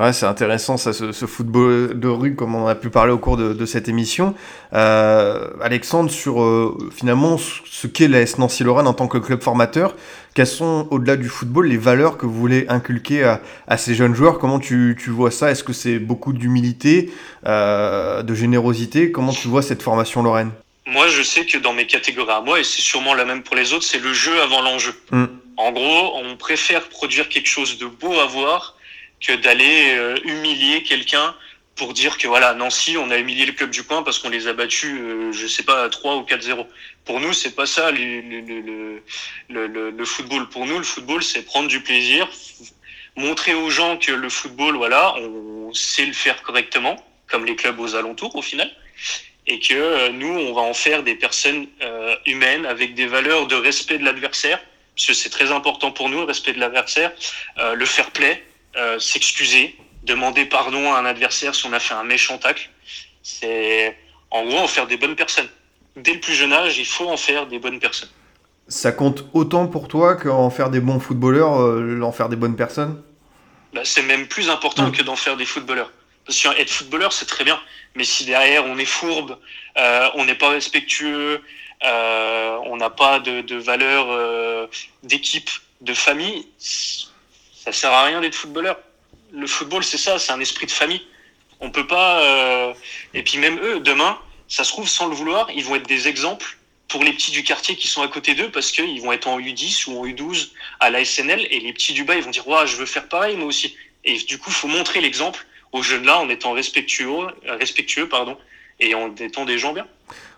Ouais, 0.00 0.14
c'est 0.14 0.24
intéressant 0.24 0.78
ça, 0.78 0.94
ce, 0.94 1.12
ce, 1.12 1.26
football 1.26 2.00
de 2.00 2.08
rue, 2.08 2.34
comme 2.34 2.54
on 2.54 2.66
a 2.66 2.74
pu 2.74 2.88
parler 2.88 3.12
au 3.12 3.18
cours 3.18 3.36
de, 3.36 3.52
de 3.52 3.66
cette 3.66 3.88
émission. 3.88 4.34
Euh, 4.72 5.48
Alexandre, 5.60 6.10
sur 6.10 6.42
euh, 6.42 6.78
finalement 6.96 7.36
ce 7.36 7.86
qu'est 7.86 8.08
la 8.08 8.22
S 8.22 8.38
Nancy 8.38 8.64
Lorraine 8.64 8.86
en 8.86 8.94
tant 8.94 9.06
que 9.06 9.18
club 9.18 9.42
formateur, 9.42 9.94
quelles 10.34 10.46
sont, 10.46 10.88
au-delà 10.90 11.16
du 11.16 11.28
football, 11.28 11.66
les 11.66 11.76
valeurs 11.76 12.16
que 12.16 12.24
vous 12.24 12.32
voulez 12.32 12.64
inculquer 12.70 13.22
à, 13.24 13.42
à 13.68 13.76
ces 13.76 13.94
jeunes 13.94 14.14
joueurs? 14.14 14.38
Comment 14.38 14.60
tu, 14.60 14.96
tu 14.98 15.10
vois 15.10 15.30
ça? 15.30 15.50
Est-ce 15.50 15.62
que 15.62 15.74
c'est 15.74 15.98
beaucoup 15.98 16.32
d'humilité, 16.32 17.12
euh, 17.46 18.22
de 18.22 18.34
générosité? 18.34 19.12
Comment 19.12 19.32
tu 19.32 19.48
vois 19.48 19.60
cette 19.60 19.82
formation 19.82 20.22
Lorraine? 20.22 20.52
Moi, 20.86 21.08
je 21.08 21.22
sais 21.22 21.44
que 21.44 21.58
dans 21.58 21.74
mes 21.74 21.86
catégories 21.86 22.32
à 22.32 22.40
moi, 22.40 22.58
et 22.58 22.64
c'est 22.64 22.80
sûrement 22.80 23.12
la 23.12 23.26
même 23.26 23.42
pour 23.42 23.56
les 23.56 23.74
autres, 23.74 23.84
c'est 23.84 24.02
le 24.02 24.14
jeu 24.14 24.40
avant 24.40 24.62
l'enjeu. 24.62 24.94
Mm. 25.10 25.26
En 25.58 25.70
gros, 25.70 26.16
on 26.16 26.36
préfère 26.38 26.88
produire 26.88 27.28
quelque 27.28 27.48
chose 27.48 27.76
de 27.78 27.84
beau 27.84 28.18
à 28.18 28.24
voir 28.24 28.74
que 29.26 29.32
d'aller 29.32 29.94
euh, 29.94 30.16
humilier 30.24 30.82
quelqu'un 30.82 31.34
pour 31.76 31.94
dire 31.94 32.18
que 32.18 32.28
voilà 32.28 32.54
Nancy 32.54 32.96
on 32.98 33.10
a 33.10 33.18
humilié 33.18 33.46
le 33.46 33.52
club 33.52 33.70
du 33.70 33.82
coin 33.82 34.02
parce 34.02 34.18
qu'on 34.18 34.28
les 34.28 34.46
a 34.46 34.52
battus 34.52 34.98
euh, 35.00 35.32
je 35.32 35.46
sais 35.46 35.62
pas 35.62 35.84
à 35.84 35.88
3 35.88 36.16
ou 36.16 36.22
4-0 36.22 36.66
pour 37.04 37.20
nous 37.20 37.32
c'est 37.32 37.54
pas 37.54 37.66
ça 37.66 37.90
le, 37.90 38.20
le, 38.20 39.02
le, 39.48 39.90
le, 39.90 40.04
football. 40.04 40.48
Pour 40.48 40.66
nous 40.66 40.78
le 40.78 40.84
football 40.84 41.22
c'est 41.22 41.42
prendre 41.42 41.68
du 41.68 41.80
plaisir 41.80 42.28
montrer 43.16 43.54
aux 43.54 43.70
gens 43.70 43.96
que 43.96 44.12
le 44.12 44.28
football 44.28 44.76
voilà 44.76 45.14
on 45.16 45.72
sait 45.72 46.06
le 46.06 46.12
faire 46.12 46.42
correctement 46.42 46.96
comme 47.26 47.46
les 47.46 47.56
clubs 47.56 47.78
aux 47.80 47.94
alentours 47.94 48.36
au 48.36 48.42
final 48.42 48.70
et 49.46 49.58
que 49.58 49.74
euh, 49.74 50.08
nous 50.10 50.28
on 50.28 50.52
va 50.52 50.62
en 50.62 50.74
faire 50.74 51.02
des 51.02 51.14
personnes 51.14 51.66
euh, 51.82 52.14
humaines 52.26 52.66
avec 52.66 52.94
des 52.94 53.06
valeurs 53.06 53.46
de 53.46 53.56
respect 53.56 53.98
de 53.98 54.04
l'adversaire 54.04 54.60
parce 54.94 55.06
que 55.06 55.14
c'est 55.14 55.30
très 55.30 55.50
important 55.50 55.90
pour 55.90 56.08
nous 56.08 56.18
le 56.18 56.24
respect 56.24 56.52
de 56.52 56.60
l'adversaire 56.60 57.12
euh, 57.58 57.74
le 57.74 57.84
fair 57.86 58.10
play 58.10 58.44
euh, 58.76 58.98
s'excuser, 58.98 59.76
demander 60.04 60.46
pardon 60.46 60.92
à 60.92 60.98
un 60.98 61.04
adversaire 61.04 61.54
si 61.54 61.66
on 61.66 61.72
a 61.72 61.80
fait 61.80 61.94
un 61.94 62.04
méchant 62.04 62.38
tacle. 62.38 62.70
C'est 63.22 63.96
en 64.30 64.44
gros 64.44 64.58
en 64.58 64.68
faire 64.68 64.86
des 64.86 64.96
bonnes 64.96 65.16
personnes. 65.16 65.48
Dès 65.96 66.14
le 66.14 66.20
plus 66.20 66.34
jeune 66.34 66.52
âge, 66.52 66.78
il 66.78 66.86
faut 66.86 67.08
en 67.08 67.16
faire 67.16 67.46
des 67.46 67.58
bonnes 67.58 67.78
personnes. 67.78 68.08
Ça 68.68 68.92
compte 68.92 69.26
autant 69.34 69.66
pour 69.66 69.88
toi 69.88 70.16
qu'en 70.16 70.48
faire 70.48 70.70
des 70.70 70.80
bons 70.80 71.00
footballeurs, 71.00 71.60
euh, 71.60 72.00
en 72.00 72.12
faire 72.12 72.28
des 72.28 72.36
bonnes 72.36 72.56
personnes? 72.56 73.02
Bah, 73.74 73.82
C'est 73.84 74.02
même 74.02 74.26
plus 74.26 74.48
important 74.48 74.88
mmh. 74.88 74.92
que 74.92 75.02
d'en 75.02 75.16
faire 75.16 75.36
des 75.36 75.44
footballeurs. 75.44 75.92
Parce 76.24 76.40
que 76.40 76.48
être 76.58 76.70
footballeur, 76.70 77.12
c'est 77.12 77.26
très 77.26 77.44
bien. 77.44 77.60
Mais 77.94 78.04
si 78.04 78.24
derrière, 78.24 78.64
on 78.64 78.78
est 78.78 78.86
fourbe, 78.86 79.36
euh, 79.76 80.08
on 80.14 80.24
n'est 80.24 80.36
pas 80.36 80.50
respectueux, 80.50 81.42
euh, 81.84 82.56
on 82.64 82.76
n'a 82.76 82.90
pas 82.90 83.18
de, 83.18 83.42
de 83.42 83.56
valeur 83.56 84.68
d'équipe, 85.02 85.50
de 85.80 85.92
famille, 85.92 86.46
ça 87.64 87.70
sert 87.70 87.92
à 87.92 88.04
rien 88.04 88.20
d'être 88.20 88.34
footballeur. 88.34 88.78
Le 89.30 89.46
football, 89.46 89.84
c'est 89.84 89.98
ça, 89.98 90.18
c'est 90.18 90.32
un 90.32 90.40
esprit 90.40 90.66
de 90.66 90.72
famille. 90.72 91.06
On 91.60 91.70
peut 91.70 91.86
pas. 91.86 92.20
Euh... 92.22 92.74
Et 93.14 93.22
puis 93.22 93.38
même 93.38 93.58
eux, 93.60 93.78
demain, 93.78 94.18
ça 94.48 94.64
se 94.64 94.70
trouve 94.70 94.88
sans 94.88 95.06
le 95.06 95.14
vouloir, 95.14 95.48
ils 95.52 95.64
vont 95.64 95.76
être 95.76 95.86
des 95.86 96.08
exemples 96.08 96.58
pour 96.88 97.04
les 97.04 97.12
petits 97.12 97.30
du 97.30 97.44
quartier 97.44 97.76
qui 97.76 97.86
sont 97.86 98.02
à 98.02 98.08
côté 98.08 98.34
d'eux 98.34 98.50
parce 98.50 98.72
qu'ils 98.72 99.00
vont 99.00 99.12
être 99.12 99.28
en 99.28 99.38
U10 99.38 99.88
ou 99.88 99.98
en 99.98 100.06
U12 100.06 100.50
à 100.80 100.90
la 100.90 101.04
SNL 101.04 101.46
et 101.50 101.60
les 101.60 101.72
petits 101.72 101.94
du 101.94 102.04
bas 102.04 102.16
ils 102.16 102.22
vont 102.22 102.30
dire 102.30 102.46
ouais, 102.46 102.66
je 102.66 102.76
veux 102.76 102.84
faire 102.84 103.08
pareil 103.08 103.36
moi 103.36 103.46
aussi. 103.46 103.76
Et 104.04 104.18
du 104.18 104.38
coup, 104.38 104.50
faut 104.50 104.68
montrer 104.68 105.00
l'exemple 105.00 105.46
aux 105.70 105.82
jeunes 105.82 106.04
là 106.04 106.18
en 106.18 106.28
étant 106.28 106.52
respectueux, 106.52 107.08
respectueux 107.46 108.08
pardon, 108.08 108.36
et 108.80 108.94
en 108.94 109.14
étant 109.14 109.44
des 109.44 109.58
gens 109.58 109.72
bien. 109.72 109.86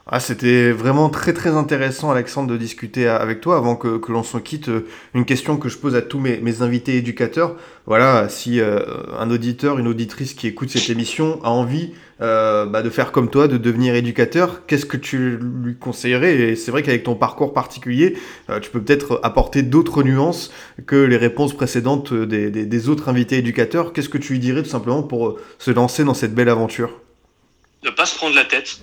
Ah, 0.06 0.20
c'était 0.20 0.70
vraiment 0.70 1.08
très 1.08 1.32
très 1.32 1.48
intéressant, 1.50 2.10
Alexandre, 2.10 2.50
de 2.50 2.58
discuter 2.58 3.08
avec 3.08 3.40
toi. 3.40 3.56
Avant 3.56 3.74
que, 3.74 3.96
que 3.96 4.12
l'on 4.12 4.22
s'en 4.22 4.40
quitte, 4.40 4.68
euh, 4.68 4.86
une 5.14 5.24
question 5.24 5.56
que 5.56 5.70
je 5.70 5.78
pose 5.78 5.94
à 5.94 6.02
tous 6.02 6.18
mes, 6.18 6.40
mes 6.40 6.60
invités 6.60 6.98
éducateurs. 6.98 7.56
Voilà, 7.86 8.28
si 8.28 8.60
euh, 8.60 8.80
un 9.18 9.30
auditeur, 9.30 9.78
une 9.78 9.88
auditrice 9.88 10.34
qui 10.34 10.46
écoute 10.46 10.68
cette 10.68 10.90
émission 10.90 11.40
a 11.42 11.48
envie 11.48 11.94
euh, 12.20 12.66
bah, 12.66 12.82
de 12.82 12.90
faire 12.90 13.12
comme 13.12 13.30
toi, 13.30 13.48
de 13.48 13.56
devenir 13.56 13.94
éducateur, 13.94 14.66
qu'est-ce 14.66 14.84
que 14.84 14.98
tu 14.98 15.38
lui 15.38 15.74
conseillerais? 15.74 16.34
Et 16.34 16.54
c'est 16.54 16.70
vrai 16.70 16.82
qu'avec 16.82 17.04
ton 17.04 17.14
parcours 17.14 17.54
particulier, 17.54 18.18
tu 18.60 18.70
peux 18.70 18.82
peut-être 18.82 19.20
apporter 19.22 19.62
d'autres 19.62 20.02
nuances 20.02 20.52
que 20.86 20.96
les 20.96 21.16
réponses 21.16 21.54
précédentes 21.54 22.12
des, 22.12 22.50
des 22.50 22.88
autres 22.90 23.08
invités 23.08 23.38
éducateurs. 23.38 23.94
Qu'est-ce 23.94 24.10
que 24.10 24.18
tu 24.18 24.34
lui 24.34 24.38
dirais 24.38 24.62
tout 24.62 24.68
simplement 24.68 25.02
pour 25.02 25.38
se 25.58 25.70
lancer 25.70 26.04
dans 26.04 26.14
cette 26.14 26.34
belle 26.34 26.50
aventure? 26.50 27.00
Ne 27.84 27.90
pas 27.90 28.06
se 28.06 28.16
prendre 28.16 28.34
la 28.34 28.44
tête 28.44 28.80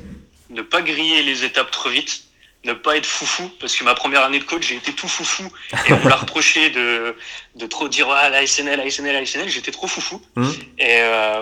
ne 0.52 0.62
pas 0.62 0.82
griller 0.82 1.24
les 1.24 1.44
étapes 1.44 1.72
trop 1.72 1.90
vite, 1.90 2.24
ne 2.64 2.74
pas 2.74 2.98
être 2.98 3.06
foufou, 3.06 3.50
parce 3.60 3.76
que 3.76 3.84
ma 3.84 3.96
première 3.96 4.24
année 4.24 4.40
de 4.40 4.44
coach, 4.44 4.68
j'ai 4.68 4.76
été 4.76 4.94
tout 4.94 5.08
foufou, 5.08 5.52
et 5.88 5.94
on 5.94 6.04
m'a 6.08 6.16
reproché 6.24 6.70
de, 6.70 7.16
de 7.56 7.66
trop 7.66 7.88
dire 7.88 8.10
ah, 8.10 8.30
la 8.30 8.46
SNL, 8.46 8.78
la 8.78 8.90
SNL, 8.90 9.14
la 9.14 9.26
SNL, 9.26 9.50
j'étais 9.50 9.72
trop 9.72 9.88
foufou, 9.88 10.22
mmh. 10.36 10.50
et 10.78 11.00
euh, 11.00 11.42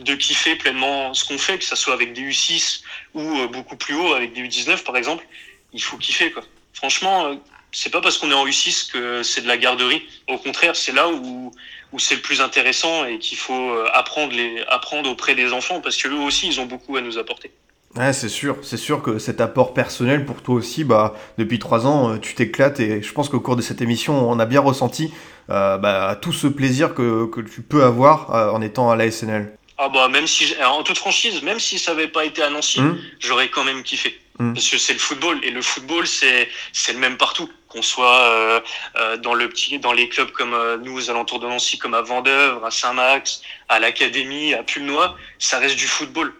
de 0.00 0.14
kiffer 0.14 0.56
pleinement 0.56 1.14
ce 1.14 1.24
qu'on 1.24 1.38
fait, 1.38 1.58
que 1.58 1.64
ça 1.64 1.76
soit 1.76 1.94
avec 1.94 2.12
des 2.12 2.22
U6 2.22 2.82
ou 3.14 3.20
euh, 3.20 3.46
beaucoup 3.46 3.76
plus 3.76 3.94
haut, 3.94 4.14
avec 4.14 4.32
des 4.32 4.42
U19 4.42 4.82
par 4.82 4.96
exemple, 4.96 5.26
il 5.72 5.82
faut 5.82 5.96
kiffer 5.96 6.30
quoi. 6.32 6.42
Franchement, 6.72 7.26
euh, 7.26 7.34
c'est 7.72 7.90
pas 7.90 8.00
parce 8.00 8.18
qu'on 8.18 8.30
est 8.30 8.34
en 8.34 8.46
U6 8.46 8.90
que 8.92 9.22
c'est 9.22 9.40
de 9.40 9.48
la 9.48 9.56
garderie. 9.56 10.02
Au 10.28 10.38
contraire, 10.38 10.76
c'est 10.76 10.92
là 10.92 11.08
où, 11.08 11.52
où 11.92 11.98
c'est 11.98 12.16
le 12.16 12.20
plus 12.20 12.40
intéressant 12.40 13.04
et 13.04 13.18
qu'il 13.18 13.38
faut 13.38 13.70
euh, 13.70 13.88
apprendre, 13.92 14.34
les, 14.34 14.62
apprendre 14.68 15.08
auprès 15.10 15.34
des 15.34 15.52
enfants 15.52 15.80
parce 15.80 15.96
que 15.96 16.08
eux 16.08 16.20
aussi, 16.20 16.48
ils 16.48 16.60
ont 16.60 16.66
beaucoup 16.66 16.96
à 16.96 17.00
nous 17.00 17.18
apporter. 17.18 17.50
Ouais, 17.96 18.12
c'est 18.12 18.28
sûr, 18.28 18.58
c'est 18.62 18.76
sûr 18.76 19.02
que 19.02 19.18
cet 19.18 19.40
apport 19.40 19.72
personnel 19.72 20.26
pour 20.26 20.42
toi 20.42 20.56
aussi, 20.56 20.84
bah, 20.84 21.14
depuis 21.38 21.58
trois 21.58 21.86
ans, 21.86 22.10
euh, 22.10 22.18
tu 22.18 22.34
t'éclates 22.34 22.78
et 22.78 23.02
je 23.02 23.12
pense 23.12 23.28
qu'au 23.30 23.40
cours 23.40 23.56
de 23.56 23.62
cette 23.62 23.80
émission, 23.80 24.28
on 24.28 24.38
a 24.38 24.44
bien 24.44 24.60
ressenti 24.60 25.12
euh, 25.48 25.78
bah, 25.78 26.18
tout 26.20 26.32
ce 26.32 26.46
plaisir 26.46 26.94
que, 26.94 27.24
que 27.26 27.40
tu 27.40 27.62
peux 27.62 27.84
avoir 27.84 28.34
euh, 28.34 28.50
en 28.50 28.60
étant 28.60 28.90
à 28.90 28.96
la 28.96 29.10
SNL. 29.10 29.56
Ah 29.78 29.90
bah 29.90 30.08
même 30.08 30.26
si, 30.26 30.54
en 30.64 30.82
toute 30.82 30.96
franchise, 30.96 31.42
même 31.42 31.60
si 31.60 31.78
ça 31.78 31.92
avait 31.92 32.08
pas 32.08 32.24
été 32.24 32.42
à 32.42 32.48
Nancy, 32.48 32.80
Mmh. 32.80 32.98
j'aurais 33.18 33.48
quand 33.48 33.62
même 33.62 33.82
kiffé. 33.82 34.18
Mm. 34.38 34.54
Parce 34.54 34.68
que 34.68 34.78
c'est 34.78 34.94
le 34.94 34.98
football 34.98 35.38
et 35.42 35.50
le 35.50 35.60
football 35.62 36.06
c'est 36.06 36.48
c'est 36.72 36.92
le 36.94 36.98
même 36.98 37.16
partout. 37.18 37.50
Qu'on 37.68 37.82
soit 37.82 38.20
euh, 38.20 38.60
euh, 38.96 39.16
dans 39.18 39.34
le 39.34 39.48
petit, 39.48 39.78
dans 39.78 39.92
les 39.92 40.08
clubs 40.08 40.30
comme 40.30 40.56
nous 40.82 40.96
aux 40.96 41.10
alentours 41.10 41.40
de 41.40 41.46
Nancy, 41.46 41.76
comme 41.78 41.94
à 41.94 42.00
Vendœuvre, 42.00 42.64
à 42.64 42.70
Saint-Max, 42.70 43.42
à 43.68 43.78
l'Académie, 43.78 44.54
à 44.54 44.62
Pulnoy, 44.62 45.14
ça 45.38 45.58
reste 45.58 45.76
du 45.76 45.86
football. 45.86 46.32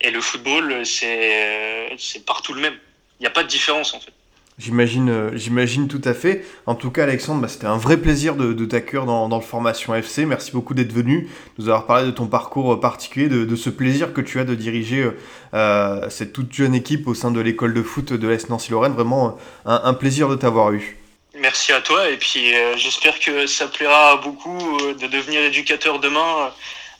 Et 0.00 0.10
le 0.10 0.20
football 0.20 0.84
c'est 0.84 1.44
euh, 1.44 1.94
c'est 1.98 2.24
partout 2.24 2.52
le 2.54 2.60
même. 2.60 2.74
Il 3.18 3.22
n'y 3.22 3.26
a 3.26 3.30
pas 3.30 3.42
de 3.42 3.48
différence 3.48 3.94
en 3.94 4.00
fait. 4.00 4.12
J'imagine, 4.58 5.10
euh, 5.10 5.30
j'imagine 5.34 5.86
tout 5.86 6.00
à 6.04 6.14
fait. 6.14 6.42
En 6.64 6.74
tout 6.74 6.90
cas, 6.90 7.02
Alexandre, 7.02 7.42
bah, 7.42 7.48
c'était 7.48 7.66
un 7.66 7.76
vrai 7.76 7.98
plaisir 7.98 8.36
de, 8.36 8.54
de 8.54 8.64
t'accueillir 8.64 9.04
dans, 9.04 9.28
dans 9.28 9.36
le 9.36 9.42
Formation 9.42 9.94
FC. 9.94 10.24
Merci 10.24 10.52
beaucoup 10.52 10.72
d'être 10.72 10.94
venu, 10.94 11.28
nous 11.58 11.68
avoir 11.68 11.84
parlé 11.84 12.06
de 12.06 12.10
ton 12.10 12.26
parcours 12.26 12.72
euh, 12.72 12.80
particulier, 12.80 13.28
de, 13.28 13.44
de 13.44 13.56
ce 13.56 13.68
plaisir 13.68 14.14
que 14.14 14.22
tu 14.22 14.40
as 14.40 14.44
de 14.44 14.54
diriger 14.54 15.10
euh, 15.52 16.08
cette 16.08 16.32
toute 16.32 16.54
jeune 16.54 16.74
équipe 16.74 17.06
au 17.06 17.12
sein 17.12 17.30
de 17.30 17.40
l'école 17.40 17.74
de 17.74 17.82
foot 17.82 18.14
de 18.14 18.28
l'Est 18.28 18.48
Nancy-Lorraine. 18.48 18.94
Vraiment 18.94 19.36
un, 19.66 19.82
un 19.84 19.92
plaisir 19.92 20.26
de 20.30 20.36
t'avoir 20.36 20.72
eu. 20.72 20.96
Merci 21.38 21.72
à 21.72 21.82
toi 21.82 22.08
et 22.08 22.16
puis 22.16 22.54
euh, 22.54 22.78
j'espère 22.78 23.20
que 23.20 23.46
ça 23.46 23.68
plaira 23.68 24.12
à 24.12 24.16
beaucoup 24.16 24.78
de 24.98 25.06
devenir 25.06 25.42
éducateur 25.42 26.00
demain, 26.00 26.50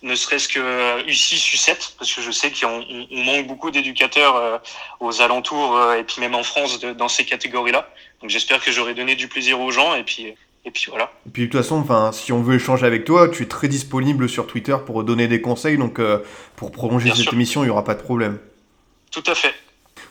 ne 0.02 0.14
serait-ce 0.14 0.48
que 0.48 0.58
euh, 0.60 1.02
U6, 1.04 1.54
U7, 1.56 1.94
parce 1.98 2.12
que 2.12 2.22
je 2.22 2.30
sais 2.30 2.50
qu'on 2.50 2.66
on- 2.88 3.06
on 3.10 3.24
manque 3.24 3.46
beaucoup 3.46 3.70
d'éducateurs 3.70 4.36
euh, 4.36 4.58
aux 5.00 5.20
alentours 5.22 5.76
euh, 5.76 5.94
et 5.98 6.04
puis 6.04 6.20
même 6.20 6.34
en 6.34 6.42
France 6.42 6.78
de- 6.80 6.92
dans 6.92 7.08
ces 7.08 7.24
catégories-là. 7.24 7.88
Donc 8.20 8.30
j'espère 8.30 8.62
que 8.62 8.70
j'aurai 8.72 8.94
donné 8.94 9.14
du 9.16 9.28
plaisir 9.28 9.60
aux 9.60 9.70
gens 9.70 9.94
et 9.94 10.02
puis 10.04 10.34
et 10.64 10.70
puis 10.72 10.86
voilà. 10.88 11.12
Et 11.26 11.30
puis 11.30 11.42
de 11.46 11.50
toute 11.52 11.60
façon, 11.62 11.76
enfin, 11.76 12.10
si 12.12 12.32
on 12.32 12.42
veut 12.42 12.56
échanger 12.56 12.86
avec 12.86 13.04
toi, 13.04 13.28
tu 13.28 13.44
es 13.44 13.46
très 13.46 13.68
disponible 13.68 14.28
sur 14.28 14.46
Twitter 14.48 14.76
pour 14.84 15.04
donner 15.04 15.28
des 15.28 15.40
conseils. 15.40 15.78
Donc 15.78 15.98
euh, 16.00 16.18
pour 16.56 16.72
prolonger 16.72 17.04
Bien 17.06 17.14
cette 17.14 17.24
sûr. 17.24 17.34
émission, 17.34 17.62
il 17.62 17.66
n'y 17.66 17.70
aura 17.70 17.84
pas 17.84 17.94
de 17.94 18.02
problème. 18.02 18.38
Tout 19.12 19.22
à 19.28 19.34
fait. 19.34 19.54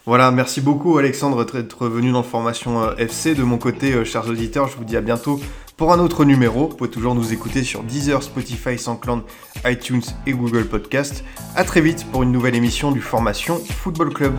Voilà, 0.05 0.29
merci 0.31 0.61
beaucoup 0.61 0.97
Alexandre 0.97 1.43
d'être 1.45 1.87
venu 1.87 2.11
dans 2.11 2.23
Formation 2.23 2.81
euh, 2.83 2.95
FC. 2.97 3.33
De 3.35 3.43
mon 3.43 3.57
côté, 3.57 3.91
euh, 3.93 4.05
chers 4.05 4.27
auditeurs, 4.29 4.67
je 4.67 4.77
vous 4.77 4.83
dis 4.85 4.95
à 4.95 5.01
bientôt 5.01 5.39
pour 5.77 5.93
un 5.93 5.99
autre 5.99 6.25
numéro. 6.25 6.67
Vous 6.67 6.75
pouvez 6.75 6.89
toujours 6.89 7.15
nous 7.15 7.33
écouter 7.33 7.63
sur 7.63 7.83
Deezer, 7.83 8.21
Spotify, 8.23 8.77
SoundCloud, 8.77 9.23
iTunes 9.65 10.03
et 10.25 10.33
Google 10.33 10.65
Podcast. 10.65 11.23
À 11.55 11.63
très 11.63 11.81
vite 11.81 12.05
pour 12.11 12.23
une 12.23 12.31
nouvelle 12.31 12.55
émission 12.55 12.91
du 12.91 13.01
Formation 13.01 13.57
Football 13.57 14.13
Club. 14.13 14.35